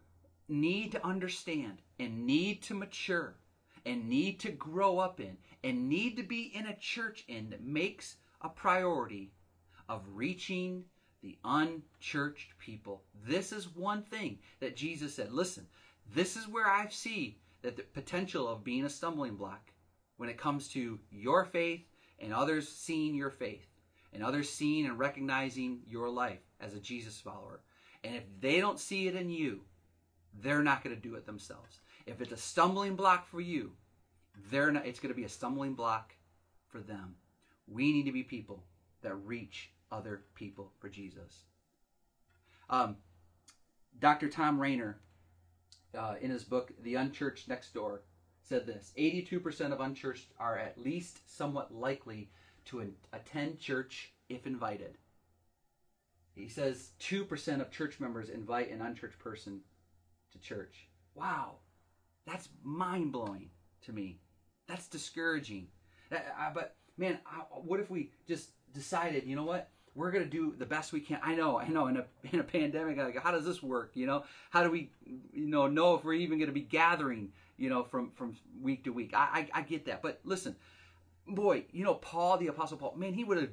need 0.49 0.91
to 0.91 1.05
understand 1.05 1.81
and 1.99 2.25
need 2.25 2.61
to 2.63 2.73
mature 2.73 3.35
and 3.85 4.09
need 4.09 4.39
to 4.39 4.51
grow 4.51 4.99
up 4.99 5.19
in 5.19 5.37
and 5.63 5.87
need 5.87 6.17
to 6.17 6.23
be 6.23 6.51
in 6.55 6.67
a 6.67 6.75
church 6.77 7.23
in 7.27 7.49
that 7.49 7.63
makes 7.63 8.17
a 8.41 8.49
priority 8.49 9.31
of 9.87 10.03
reaching 10.13 10.83
the 11.21 11.37
unchurched 11.43 12.57
people. 12.59 13.03
This 13.25 13.51
is 13.51 13.75
one 13.75 14.03
thing 14.03 14.39
that 14.59 14.75
Jesus 14.75 15.15
said. 15.15 15.31
Listen, 15.31 15.67
this 16.13 16.35
is 16.37 16.47
where 16.47 16.67
I 16.67 16.87
see 16.89 17.37
that 17.61 17.75
the 17.75 17.83
potential 17.83 18.47
of 18.47 18.63
being 18.63 18.85
a 18.85 18.89
stumbling 18.89 19.35
block 19.35 19.71
when 20.17 20.29
it 20.29 20.37
comes 20.37 20.67
to 20.69 20.99
your 21.11 21.45
faith 21.45 21.81
and 22.19 22.33
others 22.33 22.67
seeing 22.67 23.15
your 23.15 23.29
faith 23.29 23.67
and 24.13 24.23
others 24.23 24.49
seeing 24.49 24.85
and 24.85 24.97
recognizing 24.97 25.81
your 25.87 26.09
life 26.09 26.39
as 26.59 26.73
a 26.73 26.79
Jesus 26.79 27.19
follower. 27.19 27.61
And 28.03 28.15
if 28.15 28.23
they 28.39 28.59
don't 28.59 28.79
see 28.79 29.07
it 29.07 29.15
in 29.15 29.29
you, 29.29 29.61
they're 30.41 30.63
not 30.63 30.83
going 30.83 30.95
to 30.95 31.01
do 31.01 31.15
it 31.15 31.25
themselves. 31.25 31.79
If 32.05 32.21
it's 32.21 32.31
a 32.31 32.37
stumbling 32.37 32.95
block 32.95 33.27
for 33.27 33.41
you, 33.41 33.71
they're 34.51 34.71
not 34.71 34.85
it's 34.85 34.99
going 34.99 35.13
to 35.13 35.17
be 35.17 35.25
a 35.25 35.29
stumbling 35.29 35.73
block 35.73 36.13
for 36.67 36.79
them. 36.79 37.15
We 37.67 37.91
need 37.91 38.05
to 38.05 38.11
be 38.11 38.23
people 38.23 38.63
that 39.01 39.15
reach 39.15 39.71
other 39.91 40.21
people 40.35 40.71
for 40.79 40.89
Jesus. 40.89 41.43
Um, 42.69 42.97
Dr. 43.99 44.29
Thom 44.29 44.59
Rainer, 44.59 44.99
uh, 45.97 46.15
in 46.21 46.29
his 46.29 46.43
book 46.43 46.71
The 46.83 46.95
Unchurched 46.95 47.47
Next 47.47 47.73
Door, 47.73 48.01
said 48.43 48.65
this 48.65 48.93
82% 48.97 49.71
of 49.71 49.79
unchurched 49.79 50.31
are 50.39 50.57
at 50.57 50.79
least 50.79 51.19
somewhat 51.29 51.73
likely 51.73 52.29
to 52.65 52.91
attend 53.13 53.59
church 53.59 54.13
if 54.27 54.47
invited. 54.47 54.97
He 56.35 56.47
says 56.47 56.91
2% 57.01 57.61
of 57.61 57.71
church 57.71 57.99
members 57.99 58.29
invite 58.29 58.71
an 58.71 58.81
unchurched 58.81 59.19
person 59.19 59.61
to 60.31 60.39
church. 60.39 60.87
Wow, 61.15 61.55
that's 62.25 62.49
mind 62.63 63.11
blowing 63.11 63.49
to 63.85 63.93
me. 63.93 64.19
That's 64.67 64.87
discouraging. 64.87 65.67
That, 66.09 66.35
uh, 66.39 66.51
but 66.53 66.75
man, 66.97 67.19
I, 67.25 67.39
what 67.63 67.79
if 67.79 67.89
we 67.89 68.11
just 68.27 68.51
decided, 68.73 69.25
you 69.25 69.35
know 69.35 69.43
what? 69.43 69.69
We're 69.95 70.11
gonna 70.11 70.25
do 70.25 70.55
the 70.57 70.65
best 70.65 70.93
we 70.93 71.01
can. 71.01 71.19
I 71.23 71.35
know, 71.35 71.59
I 71.59 71.67
know. 71.67 71.87
In 71.87 71.97
a 71.97 72.05
in 72.31 72.39
a 72.39 72.43
pandemic, 72.43 72.97
like, 72.97 73.17
how 73.21 73.31
does 73.31 73.45
this 73.45 73.61
work? 73.61 73.91
You 73.95 74.05
know, 74.05 74.23
how 74.49 74.63
do 74.63 74.71
we, 74.71 74.91
you 75.05 75.47
know, 75.47 75.67
know 75.67 75.95
if 75.95 76.03
we're 76.03 76.13
even 76.13 76.39
gonna 76.39 76.51
be 76.51 76.61
gathering? 76.61 77.31
You 77.57 77.69
know, 77.69 77.83
from 77.83 78.11
from 78.11 78.37
week 78.61 78.83
to 78.85 78.93
week. 78.93 79.13
I 79.13 79.49
I, 79.53 79.59
I 79.59 79.61
get 79.63 79.85
that, 79.85 80.01
but 80.01 80.21
listen, 80.23 80.55
boy, 81.27 81.65
you 81.71 81.83
know, 81.83 81.95
Paul, 81.95 82.37
the 82.37 82.47
Apostle 82.47 82.77
Paul, 82.77 82.95
man, 82.95 83.13
he 83.13 83.23
would 83.23 83.37
have 83.37 83.49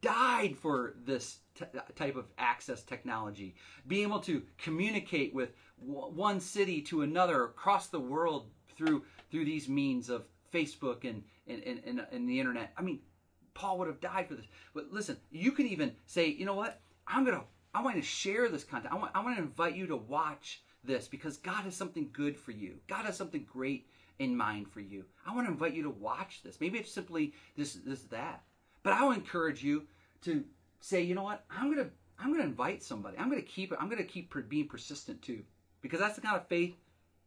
died 0.00 0.56
for 0.56 0.94
this 1.04 1.38
t- 1.54 1.64
type 1.94 2.16
of 2.16 2.26
access 2.38 2.82
technology, 2.82 3.54
being 3.86 4.04
able 4.08 4.20
to 4.20 4.42
communicate 4.58 5.34
with 5.34 5.50
w- 5.80 6.12
one 6.12 6.40
city 6.40 6.80
to 6.82 7.02
another 7.02 7.44
across 7.44 7.88
the 7.88 8.00
world 8.00 8.48
through 8.76 9.04
through 9.30 9.44
these 9.44 9.68
means 9.68 10.08
of 10.08 10.24
Facebook 10.52 11.08
and 11.08 11.22
and, 11.46 11.62
and, 11.84 12.06
and, 12.10 12.28
the 12.28 12.40
internet. 12.40 12.72
I 12.76 12.82
mean, 12.82 13.00
Paul 13.52 13.78
would 13.78 13.88
have 13.88 14.00
died 14.00 14.28
for 14.28 14.34
this. 14.34 14.46
But 14.72 14.90
listen, 14.90 15.18
you 15.30 15.52
can 15.52 15.66
even 15.66 15.92
say, 16.06 16.28
you 16.28 16.46
know 16.46 16.54
what? 16.54 16.80
I'm 17.06 17.24
gonna 17.24 17.44
I 17.74 17.82
want 17.82 17.96
to 17.96 18.02
share 18.02 18.48
this 18.48 18.64
content. 18.64 18.94
I 18.94 18.96
want 18.96 19.12
I 19.14 19.22
want 19.22 19.36
to 19.36 19.42
invite 19.42 19.74
you 19.74 19.86
to 19.88 19.96
watch 19.96 20.62
this 20.82 21.08
because 21.08 21.36
God 21.36 21.64
has 21.64 21.74
something 21.74 22.08
good 22.12 22.36
for 22.36 22.52
you. 22.52 22.76
God 22.86 23.04
has 23.04 23.16
something 23.16 23.46
great 23.50 23.88
in 24.18 24.36
mind 24.36 24.70
for 24.70 24.80
you. 24.80 25.04
I 25.26 25.34
want 25.34 25.46
to 25.46 25.52
invite 25.52 25.74
you 25.74 25.82
to 25.82 25.90
watch 25.90 26.42
this. 26.42 26.60
Maybe 26.60 26.78
it's 26.78 26.92
simply 26.92 27.34
this 27.56 27.74
this 27.74 28.02
that. 28.04 28.42
But 28.84 28.92
I 28.92 29.02
will 29.02 29.12
encourage 29.12 29.64
you 29.64 29.88
to 30.22 30.44
say, 30.78 31.02
you 31.02 31.16
know 31.16 31.24
what? 31.24 31.44
I'm 31.50 31.74
gonna 31.74 31.90
I'm 32.16 32.30
gonna 32.30 32.44
invite 32.44 32.84
somebody. 32.84 33.18
I'm 33.18 33.28
gonna 33.28 33.42
keep 33.42 33.72
it. 33.72 33.78
I'm 33.80 33.88
gonna 33.88 34.04
keep 34.04 34.32
being 34.48 34.68
persistent 34.68 35.20
too, 35.22 35.42
because 35.82 35.98
that's 35.98 36.14
the 36.14 36.20
kind 36.20 36.36
of 36.36 36.46
faith 36.46 36.76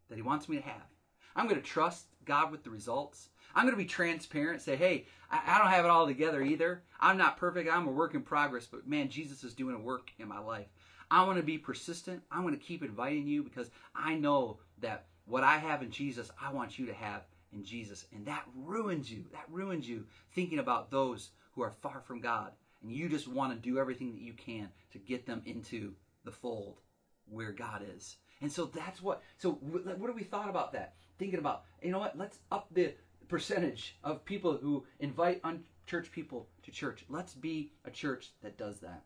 that 0.08 0.16
He 0.16 0.22
wants 0.22 0.48
me 0.48 0.56
to 0.56 0.64
have. 0.64 0.88
I'm 1.36 1.50
gonna 1.50 1.62
trust 1.62 2.06
God 2.24 2.52
with 2.52 2.64
the 2.64 2.70
results. 2.70 3.28
I'm 3.56 3.64
going 3.64 3.74
to 3.74 3.82
be 3.82 3.86
transparent, 3.86 4.62
say, 4.62 4.76
hey, 4.76 5.08
I, 5.32 5.58
don't 5.58 5.72
have 5.72 5.84
it 5.84 5.90
all 5.90 6.06
together 6.06 6.44
either. 6.44 6.84
I'm 7.00 7.18
not 7.18 7.38
perfect. 7.38 7.68
I'm 7.72 7.88
a 7.88 7.92
work 7.92 8.14
in 8.14 8.22
progress, 8.22 8.68
but 8.68 8.88
man, 8.88 9.10
Jesus 9.10 9.44
is 9.44 9.56
doing 9.56 9.76
a 9.76 9.80
work 9.80 10.12
in 10.20 10.28
my 10.28 10.38
life. 10.38 10.68
I 11.10 11.24
want 11.24 11.38
to 11.38 11.44
be 11.44 11.58
persistent. 11.58 12.22
I 12.30 12.42
want 12.42 12.60
to 12.60 12.64
keep 12.64 12.84
inviting 12.84 13.26
you 13.26 13.42
because 13.42 13.72
I 13.96 14.14
know 14.14 14.60
that 14.82 15.06
what 15.26 15.44
I 15.44 15.58
have 15.58 15.82
in 15.82 15.90
Jesus, 15.90 16.30
I 16.40 16.54
want 16.54 16.78
you 16.78 16.86
to 16.86 16.94
have 16.94 17.24
in 17.52 17.64
Jesus. 17.64 18.06
And 18.14 18.26
that 18.28 18.44
ruins 18.56 19.12
you. 19.12 19.26
That 19.32 19.46
ruins 19.50 19.90
you 19.90 20.06
thinking 20.34 20.60
about 20.60 20.92
those 20.92 21.32
who 21.58 21.64
are 21.64 21.72
far 21.72 22.02
from 22.06 22.22
God. 22.22 22.52
And 22.82 22.92
you 22.92 23.10
just 23.10 23.28
want 23.28 23.52
to 23.52 23.70
do 23.70 23.80
everything 23.80 24.14
that 24.14 24.22
you 24.22 24.34
can 24.34 24.70
to 24.92 25.00
get 25.00 25.26
them 25.26 25.42
into 25.46 25.94
the 26.24 26.32
fold 26.32 26.80
where 27.30 27.52
God 27.52 27.84
is. 27.96 28.18
And 28.42 28.52
so 28.52 28.66
that's 28.66 29.02
what, 29.02 29.24
so 29.40 29.54
what 29.54 30.08
have 30.08 30.16
we 30.16 30.24
thought 30.24 30.50
about 30.50 30.72
that? 30.74 30.94
Thinking 31.18 31.40
about, 31.40 31.64
you 31.82 31.92
know 31.92 32.00
what, 32.00 32.18
let's 32.18 32.38
up 32.52 32.68
the 32.72 32.94
percentage 33.28 33.98
of 34.04 34.24
people 34.24 34.56
who 34.56 34.86
invite 35.00 35.42
unchurched 35.44 36.12
people 36.12 36.48
to 36.62 36.72
church. 36.72 37.04
Let's 37.10 37.34
be 37.34 37.72
a 37.84 37.92
church 37.92 38.32
that 38.44 38.58
does 38.58 38.80
that. 38.82 39.04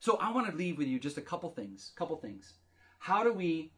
So 0.00 0.16
I 0.16 0.32
want 0.32 0.50
to 0.50 0.56
leave 0.56 0.78
with 0.78 0.88
you 0.88 0.98
just 0.98 1.18
a 1.18 1.22
couple 1.22 1.50
things. 1.50 1.92
Couple 1.94 2.16
things. 2.16 2.54
How 2.98 3.22
do 3.22 3.32
we 3.34 3.72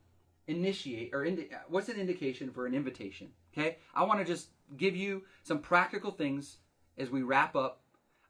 initiate 0.46 1.10
or 1.12 1.24
indi- 1.24 1.50
what's 1.68 1.88
an 1.88 1.96
indication 1.96 2.52
for 2.52 2.66
an 2.66 2.74
invitation? 2.74 3.30
Okay, 3.52 3.78
I 3.94 4.04
want 4.04 4.20
to 4.20 4.24
just 4.24 4.48
give 4.76 4.94
you 4.94 5.22
some 5.42 5.58
practical 5.58 6.12
things 6.12 6.58
as 6.96 7.10
we 7.10 7.22
wrap 7.22 7.56
up. 7.56 7.81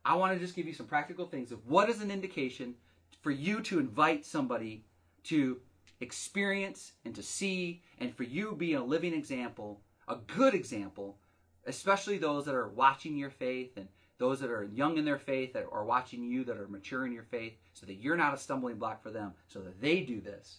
I 0.05 0.15
want 0.15 0.35
to 0.35 0.39
just 0.39 0.57
give 0.57 0.67
you 0.67 0.75
some 0.75 0.87
practical 0.87 1.27
things 1.27 1.53
of 1.53 1.67
what 1.67 1.89
is 1.89 2.03
an 2.03 2.11
indication 2.11 2.75
for 3.21 3.31
you 3.31 3.61
to 3.63 3.79
invite 3.79 4.25
somebody 4.27 4.85
to 5.25 5.61
experience 6.01 6.93
and 7.05 7.15
to 7.15 7.23
see, 7.23 7.83
and 7.99 8.15
for 8.17 8.25
you 8.25 8.57
be 8.57 8.75
a 8.75 8.83
living 8.83 9.15
example 9.15 9.81
a 10.09 10.17
good 10.37 10.55
example, 10.55 11.19
especially 11.67 12.19
those 12.19 12.45
that 12.45 12.55
are 12.55 12.69
watching 12.69 13.17
your 13.17 13.31
faith 13.31 13.77
and 13.77 13.89
those 14.19 14.41
that 14.41 14.51
are 14.51 14.65
young 14.65 14.99
in 14.99 15.05
their 15.05 15.19
faith 15.19 15.53
that 15.53 15.67
are 15.73 15.85
watching 15.85 16.23
you 16.23 16.45
that 16.45 16.59
are 16.59 16.69
mature 16.69 17.07
in 17.07 17.13
your 17.13 17.25
faith 17.25 17.55
so 17.73 17.87
that 17.87 17.95
you're 17.95 18.17
not 18.17 18.35
a 18.35 18.39
stumbling 18.39 18.77
block 18.77 19.03
for 19.03 19.11
them 19.11 19.33
so 19.49 19.61
that 19.61 19.81
they 19.81 20.01
do 20.01 20.21
this. 20.21 20.59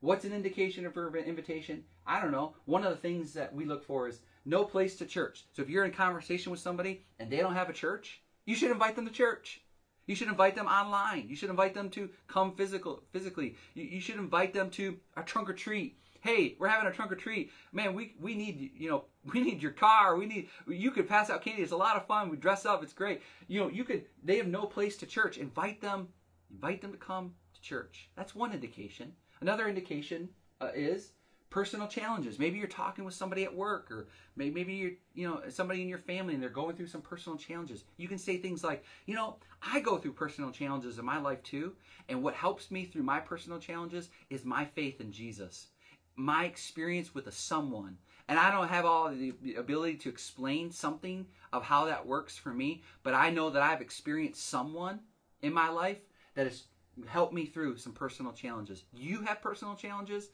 What's 0.00 0.24
an 0.24 0.32
indication 0.32 0.86
of 0.86 0.96
an 0.96 1.24
invitation? 1.24 1.84
I 2.06 2.20
don't 2.20 2.32
know. 2.32 2.54
One 2.64 2.84
of 2.84 2.90
the 2.90 2.96
things 2.96 3.32
that 3.34 3.54
we 3.54 3.64
look 3.64 3.84
for 3.84 4.08
is 4.08 4.20
no 4.44 4.64
place 4.64 4.96
to 4.96 5.06
church. 5.06 5.44
So 5.52 5.62
if 5.62 5.68
you're 5.68 5.84
in 5.84 5.92
conversation 5.92 6.50
with 6.50 6.60
somebody 6.60 7.04
and 7.18 7.30
they 7.30 7.38
don't 7.38 7.54
have 7.54 7.70
a 7.70 7.74
church 7.74 8.22
you 8.46 8.54
should 8.54 8.70
invite 8.70 8.96
them 8.96 9.06
to 9.06 9.12
church 9.12 9.60
you 10.06 10.14
should 10.14 10.28
invite 10.28 10.54
them 10.54 10.66
online 10.66 11.28
you 11.28 11.36
should 11.36 11.50
invite 11.50 11.74
them 11.74 11.90
to 11.90 12.08
come 12.26 12.54
physical 12.56 13.02
physically 13.12 13.56
you, 13.74 13.84
you 13.84 14.00
should 14.00 14.16
invite 14.16 14.54
them 14.54 14.70
to 14.70 14.96
a 15.16 15.22
trunk 15.22 15.50
or 15.50 15.52
treat 15.52 15.98
hey, 16.26 16.56
we're 16.58 16.66
having 16.66 16.88
a 16.88 16.92
trunk 16.92 17.12
or 17.12 17.14
treat. 17.14 17.52
Man, 17.72 17.94
we 17.94 18.14
we 18.20 18.34
need 18.34 18.72
you 18.76 18.90
know 18.90 19.04
we 19.32 19.40
need 19.40 19.62
your 19.62 19.72
car. 19.72 20.16
We 20.16 20.26
need 20.26 20.48
you 20.66 20.90
could 20.90 21.08
pass 21.08 21.30
out 21.30 21.42
candy. 21.42 21.62
It's 21.62 21.72
a 21.72 21.76
lot 21.76 21.96
of 21.96 22.06
fun. 22.06 22.28
We 22.28 22.36
dress 22.36 22.66
up. 22.66 22.82
It's 22.82 22.92
great. 22.92 23.22
You 23.48 23.60
know 23.60 23.68
you 23.68 23.84
could. 23.84 24.04
They 24.22 24.36
have 24.36 24.48
no 24.48 24.64
place 24.64 24.96
to 24.98 25.06
church. 25.06 25.38
Invite 25.38 25.80
them. 25.80 26.08
Invite 26.50 26.82
them 26.82 26.92
to 26.92 26.98
come 26.98 27.34
to 27.54 27.60
church. 27.60 28.10
That's 28.16 28.34
one 28.34 28.52
indication. 28.52 29.12
Another 29.40 29.68
indication 29.68 30.28
uh, 30.60 30.70
is 30.74 31.12
personal 31.50 31.88
challenges. 31.88 32.38
Maybe 32.38 32.58
you're 32.58 32.68
talking 32.68 33.04
with 33.04 33.14
somebody 33.14 33.44
at 33.44 33.54
work, 33.54 33.90
or 33.90 34.08
maybe, 34.36 34.74
you're, 34.74 34.92
you 35.14 35.28
know, 35.28 35.42
somebody 35.48 35.82
in 35.82 35.88
your 35.88 35.98
family, 35.98 36.34
and 36.34 36.42
they're 36.42 36.50
going 36.50 36.76
through 36.76 36.88
some 36.88 37.02
personal 37.02 37.38
challenges. 37.38 37.84
You 37.96 38.08
can 38.08 38.18
say 38.18 38.38
things 38.38 38.64
like, 38.64 38.84
you 39.06 39.14
know, 39.14 39.36
I 39.62 39.80
go 39.80 39.96
through 39.96 40.12
personal 40.12 40.50
challenges 40.50 40.98
in 40.98 41.04
my 41.04 41.18
life 41.18 41.42
too, 41.42 41.74
and 42.08 42.22
what 42.22 42.34
helps 42.34 42.70
me 42.70 42.84
through 42.84 43.04
my 43.04 43.20
personal 43.20 43.58
challenges 43.58 44.10
is 44.30 44.44
my 44.44 44.64
faith 44.64 45.00
in 45.00 45.12
Jesus 45.12 45.68
my 46.16 46.46
experience 46.46 47.14
with 47.14 47.26
a 47.26 47.32
someone 47.32 47.98
and 48.28 48.38
I 48.38 48.50
don't 48.50 48.68
have 48.68 48.84
all 48.84 49.10
the 49.10 49.34
ability 49.56 49.96
to 49.98 50.08
explain 50.08 50.72
something 50.72 51.26
of 51.52 51.62
how 51.62 51.84
that 51.84 52.04
works 52.04 52.36
for 52.36 52.52
me, 52.52 52.82
but 53.04 53.14
I 53.14 53.30
know 53.30 53.50
that 53.50 53.62
I've 53.62 53.80
experienced 53.80 54.48
someone 54.48 54.98
in 55.42 55.52
my 55.52 55.68
life 55.68 55.98
that 56.34 56.46
has 56.46 56.64
helped 57.06 57.32
me 57.32 57.46
through 57.46 57.76
some 57.76 57.92
personal 57.92 58.32
challenges. 58.32 58.82
You 58.92 59.20
have 59.22 59.40
personal 59.40 59.76
challenges. 59.76 60.30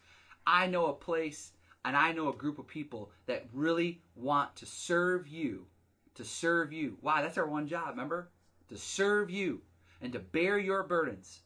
I 0.46 0.66
know 0.66 0.86
a 0.86 0.92
place 0.92 1.52
and 1.84 1.96
I 1.96 2.12
know 2.12 2.28
a 2.28 2.36
group 2.36 2.58
of 2.58 2.66
people 2.66 3.10
that 3.26 3.46
really 3.52 4.02
want 4.14 4.54
to 4.56 4.66
serve 4.66 5.26
you, 5.26 5.66
to 6.14 6.24
serve 6.24 6.72
you. 6.72 6.96
Why? 7.00 7.22
That's 7.22 7.38
our 7.38 7.46
one 7.46 7.66
job, 7.66 7.90
remember? 7.90 8.30
To 8.68 8.76
serve 8.76 9.30
you 9.30 9.62
and 10.00 10.12
to 10.12 10.18
bear 10.18 10.58
your 10.58 10.82
burdens 10.82 11.40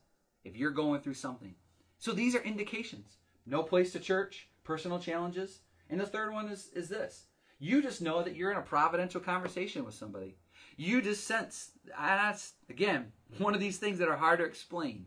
if 0.44 0.56
you're 0.56 0.70
going 0.70 1.00
through 1.00 1.14
something. 1.14 1.54
So 1.98 2.12
these 2.12 2.34
are 2.34 2.42
indications 2.42 3.16
no 3.46 3.62
place 3.62 3.92
to 3.92 4.00
church, 4.00 4.48
personal 4.64 4.98
challenges. 4.98 5.60
And 5.88 6.00
the 6.00 6.06
third 6.06 6.32
one 6.32 6.48
is, 6.48 6.68
is 6.74 6.88
this 6.88 7.26
you 7.58 7.80
just 7.80 8.02
know 8.02 8.22
that 8.22 8.36
you're 8.36 8.50
in 8.50 8.58
a 8.58 8.62
providential 8.62 9.20
conversation 9.20 9.84
with 9.84 9.94
somebody. 9.94 10.36
You 10.76 11.00
just 11.00 11.24
sense, 11.24 11.70
and 11.86 12.20
that's, 12.20 12.52
again, 12.68 13.12
one 13.38 13.54
of 13.54 13.60
these 13.60 13.78
things 13.78 13.98
that 13.98 14.08
are 14.08 14.16
hard 14.16 14.40
to 14.40 14.44
explain. 14.44 15.06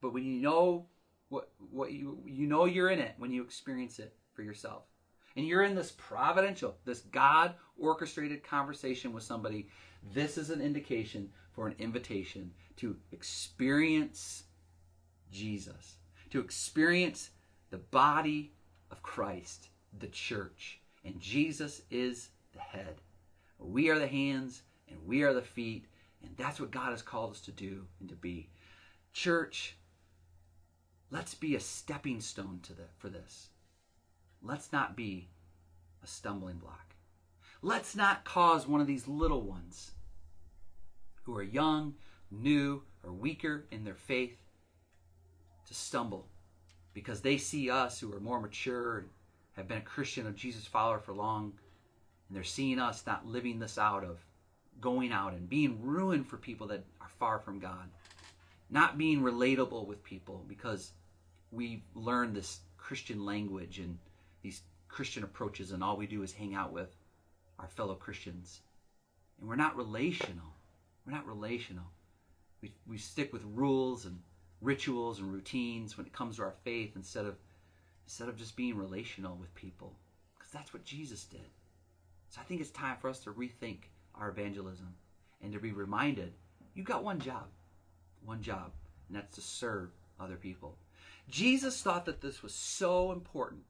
But 0.00 0.12
when 0.12 0.24
you 0.24 0.40
know 0.40 0.86
what, 1.28 1.50
what 1.70 1.92
you, 1.92 2.18
you 2.26 2.46
know 2.46 2.64
you're 2.64 2.90
in 2.90 2.98
it 2.98 3.14
when 3.18 3.30
you 3.30 3.42
experience 3.42 3.98
it 3.98 4.14
for 4.34 4.42
yourself. 4.42 4.84
And 5.36 5.46
you're 5.46 5.64
in 5.64 5.74
this 5.74 5.92
providential, 5.96 6.76
this 6.84 7.00
God 7.00 7.54
orchestrated 7.78 8.44
conversation 8.44 9.12
with 9.12 9.24
somebody. 9.24 9.68
This 10.12 10.38
is 10.38 10.50
an 10.50 10.60
indication 10.60 11.30
for 11.52 11.66
an 11.66 11.74
invitation 11.78 12.52
to 12.76 12.96
experience 13.12 14.44
Jesus, 15.32 15.96
to 16.30 16.40
experience 16.40 17.30
the 17.70 17.78
body 17.78 18.52
of 18.90 19.02
Christ, 19.02 19.68
the 19.98 20.06
church. 20.08 20.80
And 21.04 21.18
Jesus 21.20 21.82
is 21.90 22.30
the 22.52 22.60
head. 22.60 23.00
We 23.58 23.90
are 23.90 23.98
the 23.98 24.06
hands 24.06 24.62
and 24.88 24.98
we 25.04 25.22
are 25.22 25.32
the 25.32 25.42
feet. 25.42 25.86
And 26.22 26.36
that's 26.36 26.60
what 26.60 26.70
God 26.70 26.90
has 26.90 27.02
called 27.02 27.32
us 27.32 27.40
to 27.42 27.52
do 27.52 27.86
and 28.00 28.08
to 28.08 28.14
be. 28.14 28.50
Church, 29.12 29.76
let's 31.14 31.32
be 31.32 31.54
a 31.54 31.60
stepping 31.60 32.20
stone 32.20 32.58
to 32.64 32.72
the, 32.72 32.82
for 32.98 33.08
this. 33.08 33.50
Let's 34.42 34.72
not 34.72 34.96
be 34.96 35.28
a 36.02 36.08
stumbling 36.08 36.56
block. 36.56 36.96
Let's 37.62 37.94
not 37.94 38.24
cause 38.24 38.66
one 38.66 38.80
of 38.80 38.88
these 38.88 39.06
little 39.06 39.42
ones 39.42 39.92
who 41.22 41.36
are 41.36 41.42
young, 41.42 41.94
new, 42.32 42.82
or 43.04 43.12
weaker 43.12 43.64
in 43.70 43.84
their 43.84 43.94
faith 43.94 44.36
to 45.68 45.72
stumble 45.72 46.26
because 46.94 47.20
they 47.20 47.36
see 47.36 47.70
us 47.70 48.00
who 48.00 48.12
are 48.12 48.20
more 48.20 48.40
mature 48.40 48.98
and 48.98 49.08
have 49.52 49.68
been 49.68 49.78
a 49.78 49.82
Christian 49.82 50.26
of 50.26 50.34
Jesus 50.34 50.66
follower 50.66 50.98
for 50.98 51.14
long, 51.14 51.52
and 52.28 52.36
they're 52.36 52.42
seeing 52.42 52.80
us 52.80 53.06
not 53.06 53.24
living 53.24 53.60
this 53.60 53.78
out 53.78 54.02
of 54.02 54.18
going 54.80 55.12
out 55.12 55.32
and 55.32 55.48
being 55.48 55.80
ruined 55.80 56.26
for 56.26 56.38
people 56.38 56.66
that 56.66 56.84
are 57.00 57.08
far 57.20 57.38
from 57.38 57.60
God, 57.60 57.88
not 58.68 58.98
being 58.98 59.20
relatable 59.20 59.86
with 59.86 60.02
people 60.02 60.44
because 60.48 60.90
we 61.54 61.82
learned 61.94 62.34
this 62.34 62.60
Christian 62.76 63.24
language 63.24 63.78
and 63.78 63.98
these 64.42 64.62
Christian 64.88 65.24
approaches, 65.24 65.72
and 65.72 65.82
all 65.82 65.96
we 65.96 66.06
do 66.06 66.22
is 66.22 66.32
hang 66.32 66.54
out 66.54 66.72
with 66.72 66.94
our 67.58 67.68
fellow 67.68 67.94
Christians. 67.94 68.60
And 69.38 69.48
we're 69.48 69.56
not 69.56 69.76
relational. 69.76 70.54
We're 71.06 71.14
not 71.14 71.26
relational. 71.26 71.84
We, 72.62 72.72
we 72.86 72.98
stick 72.98 73.32
with 73.32 73.42
rules 73.54 74.04
and 74.06 74.18
rituals 74.60 75.18
and 75.18 75.32
routines 75.32 75.96
when 75.96 76.06
it 76.06 76.12
comes 76.12 76.36
to 76.36 76.42
our 76.42 76.54
faith 76.64 76.92
instead 76.96 77.26
of 77.26 77.36
instead 78.06 78.28
of 78.28 78.36
just 78.36 78.56
being 78.56 78.76
relational 78.76 79.36
with 79.36 79.54
people 79.54 79.94
because 80.36 80.52
that's 80.52 80.74
what 80.74 80.84
Jesus 80.84 81.24
did. 81.24 81.48
So 82.28 82.40
I 82.40 82.44
think 82.44 82.60
it's 82.60 82.70
time 82.70 82.96
for 83.00 83.08
us 83.08 83.20
to 83.20 83.32
rethink 83.32 83.78
our 84.14 84.28
evangelism 84.28 84.94
and 85.42 85.52
to 85.52 85.58
be 85.58 85.72
reminded 85.72 86.32
you 86.74 86.82
got 86.82 87.04
one 87.04 87.20
job. 87.20 87.46
One 88.24 88.42
job, 88.42 88.72
and 89.08 89.16
that's 89.16 89.34
to 89.36 89.40
serve 89.42 89.90
other 90.18 90.36
people. 90.36 90.76
Jesus 91.28 91.80
thought 91.80 92.04
that 92.06 92.20
this 92.20 92.42
was 92.42 92.54
so 92.54 93.12
important. 93.12 93.62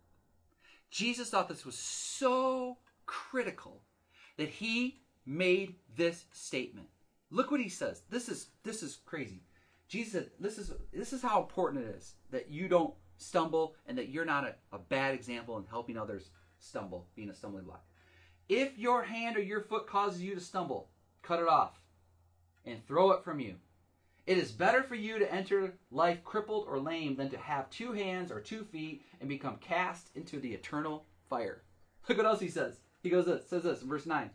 Jesus 0.91 1.31
thought 1.31 1.49
this 1.49 1.67
was 1.67 1.79
so 1.79 2.79
critical 3.07 3.83
that 4.37 4.49
he 4.49 5.01
made 5.27 5.77
this 5.97 6.25
statement. 6.33 6.89
Look 7.31 7.51
what 7.51 7.61
he 7.61 7.69
says. 7.69 8.03
This 8.11 8.29
is 8.29 8.49
this 8.63 8.83
is 8.83 8.99
crazy. 9.05 9.43
Jesus, 9.89 10.27
this 10.39 10.59
is 10.59 10.73
this 10.93 11.13
is 11.13 11.23
how 11.23 11.41
important 11.41 11.85
it 11.85 11.97
is 11.97 12.15
that 12.31 12.51
you 12.51 12.69
don't 12.69 12.95
stumble 13.17 13.75
and 13.87 13.97
that 13.99 14.09
you're 14.09 14.25
not 14.25 14.45
a, 14.45 14.55
a 14.73 14.79
bad 14.79 15.15
example 15.15 15.57
in 15.59 15.65
helping 15.65 15.97
others 15.97 16.31
stumble, 16.59 17.09
being 17.15 17.31
a 17.31 17.35
stumbling 17.35 17.65
block. 17.65 17.85
If 18.49 18.79
your 18.79 19.03
hand 19.03 19.37
or 19.37 19.43
your 19.43 19.63
foot 19.63 19.87
causes 19.87 20.23
you 20.23 20.35
to 20.35 20.41
stumble, 20.41 20.91
cut 21.23 21.41
it 21.41 21.49
off 21.49 21.81
and 22.65 22.87
throw 22.87 23.13
it 23.13 23.25
from 23.25 23.41
you. 23.41 23.57
It 24.27 24.39
is 24.39 24.53
better 24.53 24.83
for 24.83 24.95
you 24.95 25.19
to 25.19 25.33
enter 25.33 25.75
life 25.91 26.25
crippled 26.25 26.67
or 26.67 26.79
lame 26.79 27.17
than 27.17 27.29
to 27.31 27.37
have 27.37 27.69
two 27.69 27.93
hands 27.93 28.31
or 28.33 28.41
two 28.41 28.65
feet 28.65 29.03
and 29.21 29.29
become 29.29 29.57
cast 29.57 30.11
into 30.15 30.41
the 30.41 30.55
eternal 30.55 31.05
fire. 31.29 31.63
Look 32.09 32.19
what 32.19 32.27
else 32.27 32.41
he 32.41 32.49
says. 32.49 32.81
He 33.03 33.11
goes 33.11 33.27
this, 33.27 33.47
says 33.47 33.65
this 33.65 33.83
in 33.83 33.89
verse 33.89 34.07
9. 34.07 34.31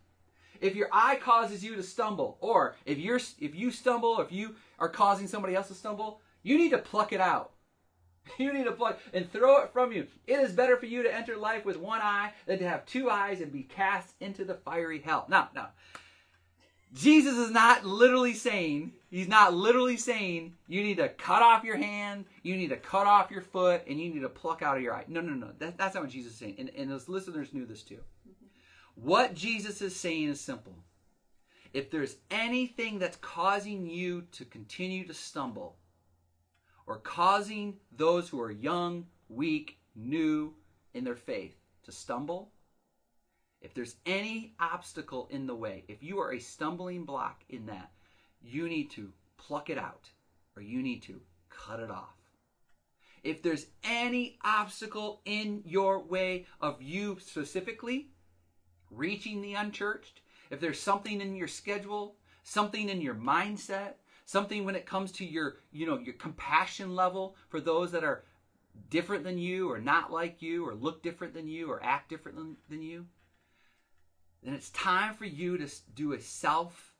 If 0.61 0.75
your 0.75 0.89
eye 0.91 1.15
causes 1.15 1.63
you 1.63 1.75
to 1.75 1.83
stumble, 1.83 2.37
or 2.41 2.75
if 2.85 2.99
you're 2.99 3.19
if 3.39 3.55
you 3.55 3.71
stumble, 3.71 4.09
or 4.09 4.23
if 4.23 4.31
you 4.31 4.55
are 4.77 4.89
causing 4.89 5.27
somebody 5.27 5.55
else 5.55 5.69
to 5.69 5.73
stumble, 5.73 6.21
you 6.43 6.57
need 6.57 6.69
to 6.71 6.77
pluck 6.77 7.13
it 7.13 7.21
out. 7.21 7.51
You 8.37 8.53
need 8.53 8.65
to 8.65 8.73
pluck 8.73 8.99
and 9.11 9.31
throw 9.31 9.63
it 9.63 9.73
from 9.73 9.91
you. 9.91 10.05
It 10.27 10.39
is 10.39 10.51
better 10.51 10.77
for 10.77 10.85
you 10.85 11.01
to 11.01 11.11
enter 11.13 11.35
life 11.35 11.65
with 11.65 11.77
one 11.77 12.01
eye 12.01 12.33
than 12.45 12.59
to 12.59 12.69
have 12.69 12.85
two 12.85 13.09
eyes 13.09 13.41
and 13.41 13.51
be 13.51 13.63
cast 13.63 14.13
into 14.19 14.45
the 14.45 14.53
fiery 14.53 15.01
hell. 15.01 15.25
Now, 15.27 15.49
now, 15.55 15.69
Jesus 16.93 17.37
is 17.37 17.51
not 17.51 17.85
literally 17.85 18.33
saying, 18.33 18.93
he's 19.11 19.27
not 19.27 19.53
literally 19.53 19.97
saying 19.97 20.53
you 20.67 20.81
need 20.81 20.97
to 20.97 21.09
cut 21.09 21.43
off 21.43 21.63
your 21.63 21.77
hand, 21.77 22.25
you 22.41 22.55
need 22.55 22.69
to 22.69 22.77
cut 22.77 23.05
off 23.05 23.29
your 23.29 23.41
foot, 23.41 23.83
and 23.87 23.99
you 23.99 24.11
need 24.11 24.21
to 24.21 24.29
pluck 24.29 24.61
out 24.61 24.77
of 24.77 24.83
your 24.83 24.95
eye. 24.95 25.05
No, 25.07 25.21
no, 25.21 25.33
no. 25.33 25.51
That, 25.59 25.77
that's 25.77 25.93
not 25.93 26.03
what 26.03 26.11
Jesus 26.11 26.33
is 26.33 26.39
saying. 26.39 26.55
And, 26.57 26.71
and 26.75 26.89
those 26.89 27.07
listeners 27.07 27.53
knew 27.53 27.65
this 27.65 27.83
too. 27.83 27.99
What 28.95 29.35
Jesus 29.35 29.81
is 29.81 29.95
saying 29.95 30.29
is 30.29 30.41
simple. 30.41 30.75
If 31.73 31.91
there's 31.91 32.15
anything 32.31 32.97
that's 32.97 33.17
causing 33.17 33.85
you 33.85 34.23
to 34.31 34.45
continue 34.45 35.05
to 35.07 35.13
stumble, 35.13 35.75
or 36.87 36.97
causing 36.97 37.77
those 37.95 38.27
who 38.27 38.41
are 38.41 38.49
young, 38.49 39.05
weak, 39.29 39.77
new 39.95 40.55
in 40.95 41.03
their 41.03 41.15
faith 41.15 41.55
to 41.83 41.91
stumble, 41.91 42.51
if 43.61 43.73
there's 43.73 43.95
any 44.05 44.53
obstacle 44.59 45.27
in 45.31 45.47
the 45.47 45.55
way, 45.55 45.83
if 45.87 46.01
you 46.01 46.19
are 46.19 46.33
a 46.33 46.39
stumbling 46.39 47.03
block 47.03 47.43
in 47.49 47.65
that, 47.65 47.91
you 48.41 48.69
need 48.69 48.89
to 48.91 49.11
pluck 49.37 49.69
it 49.69 49.77
out 49.77 50.09
or 50.55 50.61
you 50.61 50.81
need 50.81 51.01
to 51.03 51.19
cut 51.49 51.79
it 51.79 51.91
off. 51.91 52.15
If 53.23 53.41
there's 53.41 53.65
any 53.83 54.37
obstacle 54.43 55.21
in 55.25 55.61
your 55.65 56.01
way 56.01 56.45
of 56.61 56.81
you 56.81 57.17
specifically 57.19 58.07
reaching 58.89 59.41
the 59.41 59.55
unchurched, 59.55 60.21
if 60.49 60.59
there's 60.59 60.79
something 60.79 61.19
in 61.19 61.35
your 61.35 61.47
schedule, 61.47 62.15
something 62.43 62.87
in 62.87 63.01
your 63.01 63.15
mindset, 63.15 63.95
something 64.25 64.63
when 64.63 64.75
it 64.75 64.85
comes 64.85 65.11
to 65.11 65.25
your, 65.25 65.57
you 65.71 65.85
know, 65.85 65.97
your 65.97 66.13
compassion 66.13 66.95
level 66.95 67.35
for 67.49 67.59
those 67.59 67.91
that 67.91 68.03
are 68.05 68.23
different 68.89 69.23
than 69.25 69.37
you, 69.37 69.69
or 69.69 69.79
not 69.79 70.11
like 70.11 70.41
you, 70.41 70.65
or 70.65 70.73
look 70.73 71.03
different 71.03 71.33
than 71.33 71.47
you, 71.47 71.69
or 71.69 71.83
act 71.83 72.09
different 72.09 72.37
than, 72.37 72.55
than 72.69 72.81
you, 72.81 73.05
then 74.43 74.53
it's 74.53 74.69
time 74.69 75.13
for 75.13 75.25
you 75.25 75.57
to 75.57 75.67
do 75.95 76.13
a 76.13 76.21
self 76.21 76.93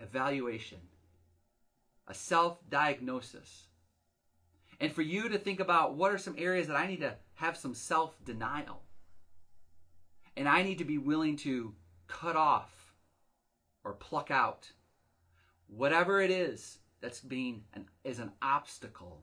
evaluation, 0.00 0.78
a 2.06 2.14
self 2.14 2.58
diagnosis. 2.68 3.66
And 4.80 4.92
for 4.92 5.02
you 5.02 5.28
to 5.28 5.38
think 5.38 5.60
about 5.60 5.94
what 5.94 6.12
are 6.12 6.18
some 6.18 6.34
areas 6.36 6.66
that 6.66 6.76
I 6.76 6.86
need 6.86 7.00
to 7.00 7.14
have 7.34 7.56
some 7.56 7.74
self 7.74 8.16
denial. 8.24 8.82
And 10.36 10.48
I 10.48 10.62
need 10.62 10.78
to 10.78 10.84
be 10.84 10.98
willing 10.98 11.36
to 11.38 11.74
cut 12.06 12.36
off 12.36 12.92
or 13.84 13.92
pluck 13.92 14.30
out 14.30 14.70
whatever 15.68 16.20
it 16.20 16.30
is 16.30 16.78
that's 17.00 17.20
being 17.20 17.62
an, 17.74 17.86
is 18.02 18.18
an 18.18 18.32
obstacle 18.42 19.22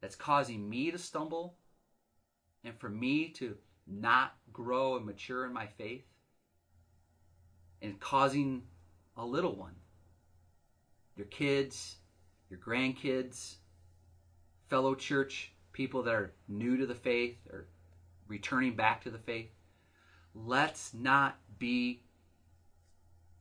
that's 0.00 0.16
causing 0.16 0.68
me 0.68 0.90
to 0.90 0.98
stumble 0.98 1.56
and 2.64 2.74
for 2.78 2.88
me 2.88 3.28
to 3.28 3.56
not 3.86 4.34
grow 4.52 4.96
and 4.96 5.06
mature 5.06 5.46
in 5.46 5.52
my 5.52 5.66
faith 5.66 6.04
and 7.82 7.98
causing 8.00 8.62
a 9.16 9.24
little 9.24 9.54
one 9.54 9.74
your 11.16 11.26
kids 11.26 11.96
your 12.50 12.58
grandkids 12.58 13.56
fellow 14.68 14.94
church 14.94 15.52
people 15.72 16.02
that 16.02 16.14
are 16.14 16.32
new 16.46 16.76
to 16.76 16.86
the 16.86 16.94
faith 16.94 17.36
or 17.50 17.66
returning 18.26 18.74
back 18.74 19.02
to 19.02 19.10
the 19.10 19.18
faith 19.18 19.50
let's 20.34 20.92
not 20.94 21.38
be 21.58 22.02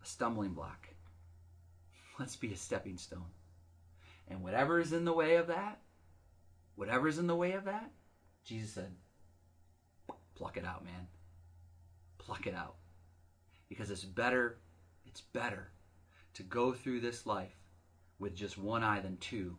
a 0.04 0.06
stumbling 0.06 0.54
block 0.54 0.88
let's 2.20 2.36
be 2.36 2.54
a 2.54 2.58
stepping 2.58 2.98
stone 2.98 3.32
and 4.28 4.42
whatever 4.42 4.80
is 4.80 4.94
in 4.94 5.06
the 5.06 5.14
way 5.14 5.36
of 5.36 5.48
that 5.48 5.80
whatever 6.78 7.08
is 7.08 7.18
in 7.18 7.28
the 7.28 7.36
way 7.36 7.52
of 7.54 7.66
that, 7.66 7.92
Jesus 8.46 8.72
said, 8.72 8.92
pluck 10.36 10.56
it 10.56 10.66
out, 10.66 10.86
man. 10.86 11.08
Pluck 12.20 12.48
it 12.48 12.56
out. 12.56 12.76
Because 13.70 13.92
it's 13.92 14.04
better, 14.04 14.58
it's 15.06 15.22
better 15.22 15.70
to 16.34 16.44
go 16.44 16.72
through 16.74 17.02
this 17.02 17.26
life 17.26 17.56
with 18.20 18.36
just 18.36 18.58
one 18.58 18.84
eye 18.84 19.00
than 19.00 19.18
two 19.18 19.56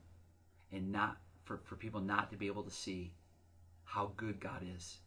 and 0.73 0.93
not 0.93 1.19
for, 1.45 1.61
for 1.65 1.77
people 1.77 2.01
not 2.01 2.31
to 2.31 2.37
be 2.37 2.47
able 2.47 2.63
to 2.63 2.71
see 2.71 3.13
how 3.85 4.13
good 4.17 4.41
God 4.41 4.63
is 4.77 4.99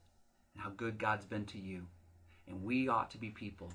and 0.53 0.63
how 0.63 0.71
good 0.71 0.97
God's 0.97 1.25
been 1.25 1.45
to 1.45 1.57
you. 1.57 1.85
And 2.47 2.63
we 2.63 2.87
ought 2.87 3.11
to 3.11 3.17
be 3.17 3.29
people 3.29 3.71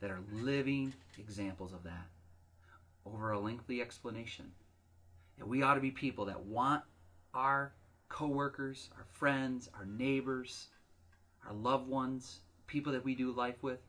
that 0.00 0.10
are 0.10 0.20
living 0.32 0.92
examples 1.18 1.72
of 1.72 1.82
that 1.84 2.06
over 3.06 3.32
a 3.32 3.38
lengthy 3.38 3.80
explanation. 3.80 4.50
And 5.38 5.48
we 5.48 5.62
ought 5.62 5.74
to 5.74 5.80
be 5.80 5.90
people 5.90 6.24
that 6.26 6.44
want 6.44 6.82
our 7.34 7.72
coworkers, 8.08 8.90
our 8.96 9.06
friends, 9.12 9.68
our 9.74 9.86
neighbors, 9.86 10.68
our 11.46 11.54
loved 11.54 11.88
ones, 11.88 12.40
people 12.66 12.92
that 12.92 13.04
we 13.04 13.14
do 13.14 13.32
life 13.32 13.62
with, 13.62 13.80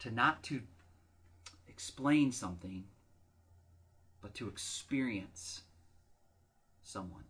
to 0.00 0.10
not 0.10 0.42
to 0.44 0.62
explain 1.68 2.32
something, 2.32 2.84
but 4.20 4.34
to 4.34 4.48
experience 4.48 5.62
someone. 6.82 7.24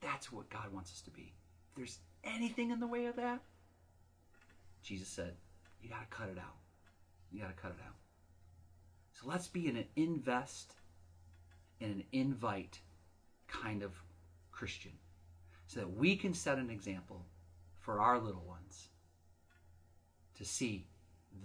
That's 0.00 0.32
what 0.32 0.50
God 0.50 0.72
wants 0.72 0.90
us 0.92 1.00
to 1.02 1.10
be. 1.10 1.32
If 1.70 1.76
there's 1.76 1.98
anything 2.24 2.70
in 2.70 2.80
the 2.80 2.86
way 2.86 3.06
of 3.06 3.16
that, 3.16 3.40
Jesus 4.82 5.08
said, 5.08 5.34
you 5.80 5.88
got 5.88 6.00
to 6.00 6.16
cut 6.16 6.28
it 6.28 6.38
out. 6.38 6.56
You 7.30 7.40
got 7.40 7.56
to 7.56 7.62
cut 7.62 7.72
it 7.72 7.82
out. 7.86 7.94
So 9.14 9.28
let's 9.28 9.48
be 9.48 9.68
an 9.68 9.84
invest 9.96 10.74
and 11.80 11.92
an 11.92 12.04
invite 12.12 12.80
kind 13.48 13.82
of 13.82 13.92
Christian 14.50 14.92
so 15.66 15.80
that 15.80 15.96
we 15.96 16.16
can 16.16 16.34
set 16.34 16.58
an 16.58 16.70
example 16.70 17.26
for 17.78 18.00
our 18.00 18.18
little 18.18 18.44
ones 18.46 18.88
to 20.36 20.44
see 20.44 20.86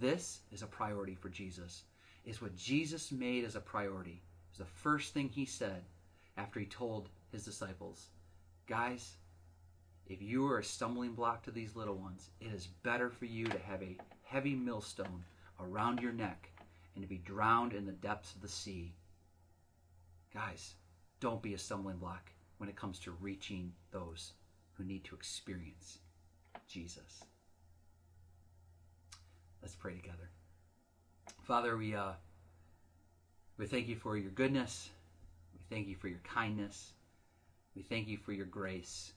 this 0.00 0.40
is 0.52 0.62
a 0.62 0.66
priority 0.66 1.14
for 1.14 1.28
Jesus. 1.28 1.82
Is 2.24 2.42
what 2.42 2.56
Jesus 2.56 3.10
made 3.10 3.44
as 3.44 3.56
a 3.56 3.60
priority. 3.60 4.20
It 4.20 4.58
was 4.58 4.58
the 4.58 4.74
first 4.82 5.14
thing 5.14 5.28
he 5.28 5.46
said 5.46 5.82
after 6.36 6.60
he 6.60 6.66
told 6.66 7.08
his 7.32 7.44
disciples, 7.44 8.08
guys, 8.66 9.16
if 10.06 10.22
you 10.22 10.46
are 10.46 10.58
a 10.58 10.64
stumbling 10.64 11.12
block 11.12 11.42
to 11.44 11.50
these 11.50 11.76
little 11.76 11.96
ones, 11.96 12.30
it 12.40 12.52
is 12.52 12.66
better 12.82 13.10
for 13.10 13.26
you 13.26 13.46
to 13.46 13.58
have 13.58 13.82
a 13.82 13.96
heavy 14.22 14.54
millstone 14.54 15.24
around 15.60 16.00
your 16.00 16.12
neck 16.12 16.50
and 16.94 17.02
to 17.02 17.08
be 17.08 17.18
drowned 17.18 17.72
in 17.72 17.86
the 17.86 17.92
depths 17.92 18.34
of 18.34 18.40
the 18.40 18.48
sea. 18.48 18.94
Guys, 20.32 20.74
don't 21.20 21.42
be 21.42 21.54
a 21.54 21.58
stumbling 21.58 21.96
block 21.96 22.30
when 22.58 22.68
it 22.68 22.76
comes 22.76 22.98
to 23.00 23.16
reaching 23.20 23.72
those 23.90 24.32
who 24.74 24.84
need 24.84 25.04
to 25.04 25.14
experience 25.14 25.98
Jesus. 26.68 27.24
Let's 29.68 29.76
pray 29.76 29.96
together. 29.96 30.30
Father, 31.42 31.76
we 31.76 31.94
uh, 31.94 32.12
we 33.58 33.66
thank 33.66 33.86
you 33.86 33.96
for 33.96 34.16
your 34.16 34.30
goodness. 34.30 34.88
We 35.52 35.60
thank 35.68 35.86
you 35.86 35.94
for 35.94 36.08
your 36.08 36.22
kindness. 36.24 36.92
We 37.76 37.82
thank 37.82 38.08
you 38.08 38.16
for 38.16 38.32
your 38.32 38.46
grace. 38.46 39.12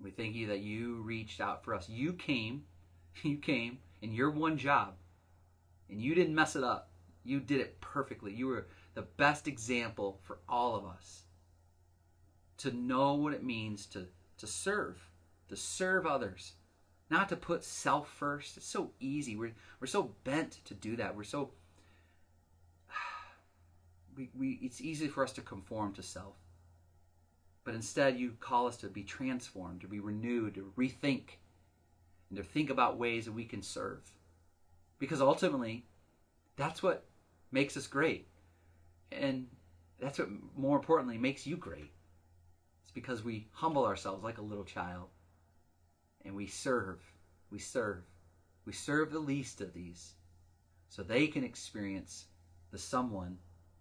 We 0.00 0.10
thank 0.10 0.34
you 0.34 0.46
that 0.46 0.60
you 0.60 1.02
reached 1.02 1.38
out 1.38 1.66
for 1.66 1.74
us. 1.74 1.86
You 1.86 2.14
came, 2.14 2.64
you 3.22 3.36
came 3.36 3.76
in 4.00 4.14
your 4.14 4.30
one 4.30 4.56
job, 4.56 4.94
and 5.90 6.00
you 6.00 6.14
didn't 6.14 6.34
mess 6.34 6.56
it 6.56 6.64
up. 6.64 6.88
You 7.22 7.38
did 7.38 7.60
it 7.60 7.78
perfectly. 7.82 8.32
You 8.32 8.46
were 8.46 8.68
the 8.94 9.02
best 9.02 9.46
example 9.46 10.18
for 10.22 10.38
all 10.48 10.76
of 10.76 10.86
us 10.86 11.24
to 12.56 12.74
know 12.74 13.16
what 13.16 13.34
it 13.34 13.44
means 13.44 13.84
to, 13.88 14.06
to 14.38 14.46
serve, 14.46 15.10
to 15.50 15.56
serve 15.56 16.06
others, 16.06 16.54
not 17.10 17.28
to 17.28 17.36
put 17.36 17.64
self 17.64 18.08
first. 18.08 18.56
It's 18.56 18.66
so 18.66 18.92
easy. 19.00 19.36
We're, 19.36 19.52
we're 19.80 19.88
so 19.88 20.12
bent 20.24 20.64
to 20.66 20.74
do 20.74 20.96
that. 20.96 21.16
We're 21.16 21.24
so, 21.24 21.50
we, 24.16 24.30
we, 24.38 24.58
it's 24.62 24.80
easy 24.80 25.08
for 25.08 25.24
us 25.24 25.32
to 25.32 25.40
conform 25.40 25.92
to 25.94 26.02
self. 26.02 26.36
But 27.64 27.74
instead, 27.74 28.18
you 28.18 28.36
call 28.40 28.66
us 28.66 28.76
to 28.78 28.86
be 28.86 29.02
transformed, 29.02 29.82
to 29.82 29.88
be 29.88 30.00
renewed, 30.00 30.54
to 30.54 30.72
rethink, 30.78 31.38
and 32.30 32.38
to 32.38 32.42
think 32.42 32.70
about 32.70 32.98
ways 32.98 33.26
that 33.26 33.32
we 33.32 33.44
can 33.44 33.62
serve. 33.62 34.00
Because 34.98 35.20
ultimately, 35.20 35.84
that's 36.56 36.82
what 36.82 37.04
makes 37.50 37.76
us 37.76 37.86
great. 37.86 38.28
And 39.12 39.48
that's 39.98 40.18
what, 40.18 40.28
more 40.56 40.76
importantly, 40.76 41.18
makes 41.18 41.46
you 41.46 41.56
great. 41.56 41.90
It's 42.82 42.92
because 42.92 43.22
we 43.22 43.48
humble 43.52 43.84
ourselves 43.84 44.24
like 44.24 44.38
a 44.38 44.42
little 44.42 44.64
child 44.64 45.08
and 46.24 46.34
we 46.34 46.46
serve. 46.46 47.00
We 47.50 47.58
serve. 47.58 48.02
We 48.66 48.72
serve 48.72 49.12
the 49.12 49.18
least 49.18 49.60
of 49.60 49.72
these 49.72 50.14
so 50.88 51.02
they 51.02 51.26
can 51.26 51.44
experience 51.44 52.26
the 52.70 52.78
someone, 52.78 53.38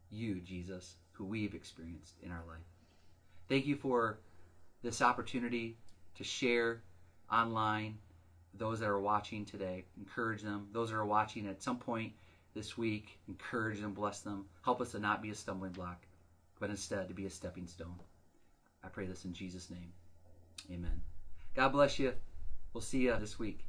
you, 0.10 0.36
Jesus, 0.42 0.96
who 1.12 1.26
we've 1.26 1.54
experienced 1.54 2.16
in 2.24 2.32
our 2.32 2.44
life. 2.48 2.58
Thank 3.48 3.66
you 3.66 3.76
for 3.76 4.20
this 4.84 5.02
opportunity 5.02 5.78
to 6.16 6.24
share 6.24 6.82
online. 7.32 7.98
Those 8.56 8.80
that 8.80 8.90
are 8.90 9.00
watching 9.00 9.46
today, 9.46 9.86
encourage 9.98 10.42
them. 10.42 10.68
Those 10.72 10.90
that 10.90 10.96
are 10.96 11.06
watching 11.06 11.48
at 11.48 11.62
some 11.62 11.78
point 11.78 12.14
this 12.56 12.78
week, 12.78 13.20
encourage 13.28 13.80
them, 13.80 13.94
bless 13.94 14.22
them. 14.22 14.46
Help 14.64 14.82
us 14.82 14.92
to 14.92 15.00
not 15.00 15.22
be 15.22 15.30
a 15.30 15.36
stumbling 15.36 15.72
block, 15.72 16.02
but 16.60 16.70
instead 16.70 17.08
to 17.08 17.14
be 17.14 17.26
a 17.26 17.30
stepping 17.30 17.68
stone. 17.68 18.00
I 18.84 18.88
pray 18.88 19.06
this 19.06 19.26
in 19.26 19.34
Jesus' 19.34 19.70
name. 19.70 19.92
Amen. 20.72 21.02
God 21.56 21.70
bless 21.70 22.00
you. 22.00 22.14
We'll 22.74 22.82
see 22.82 23.00
you 23.00 23.16
this 23.20 23.40
week. 23.40 23.69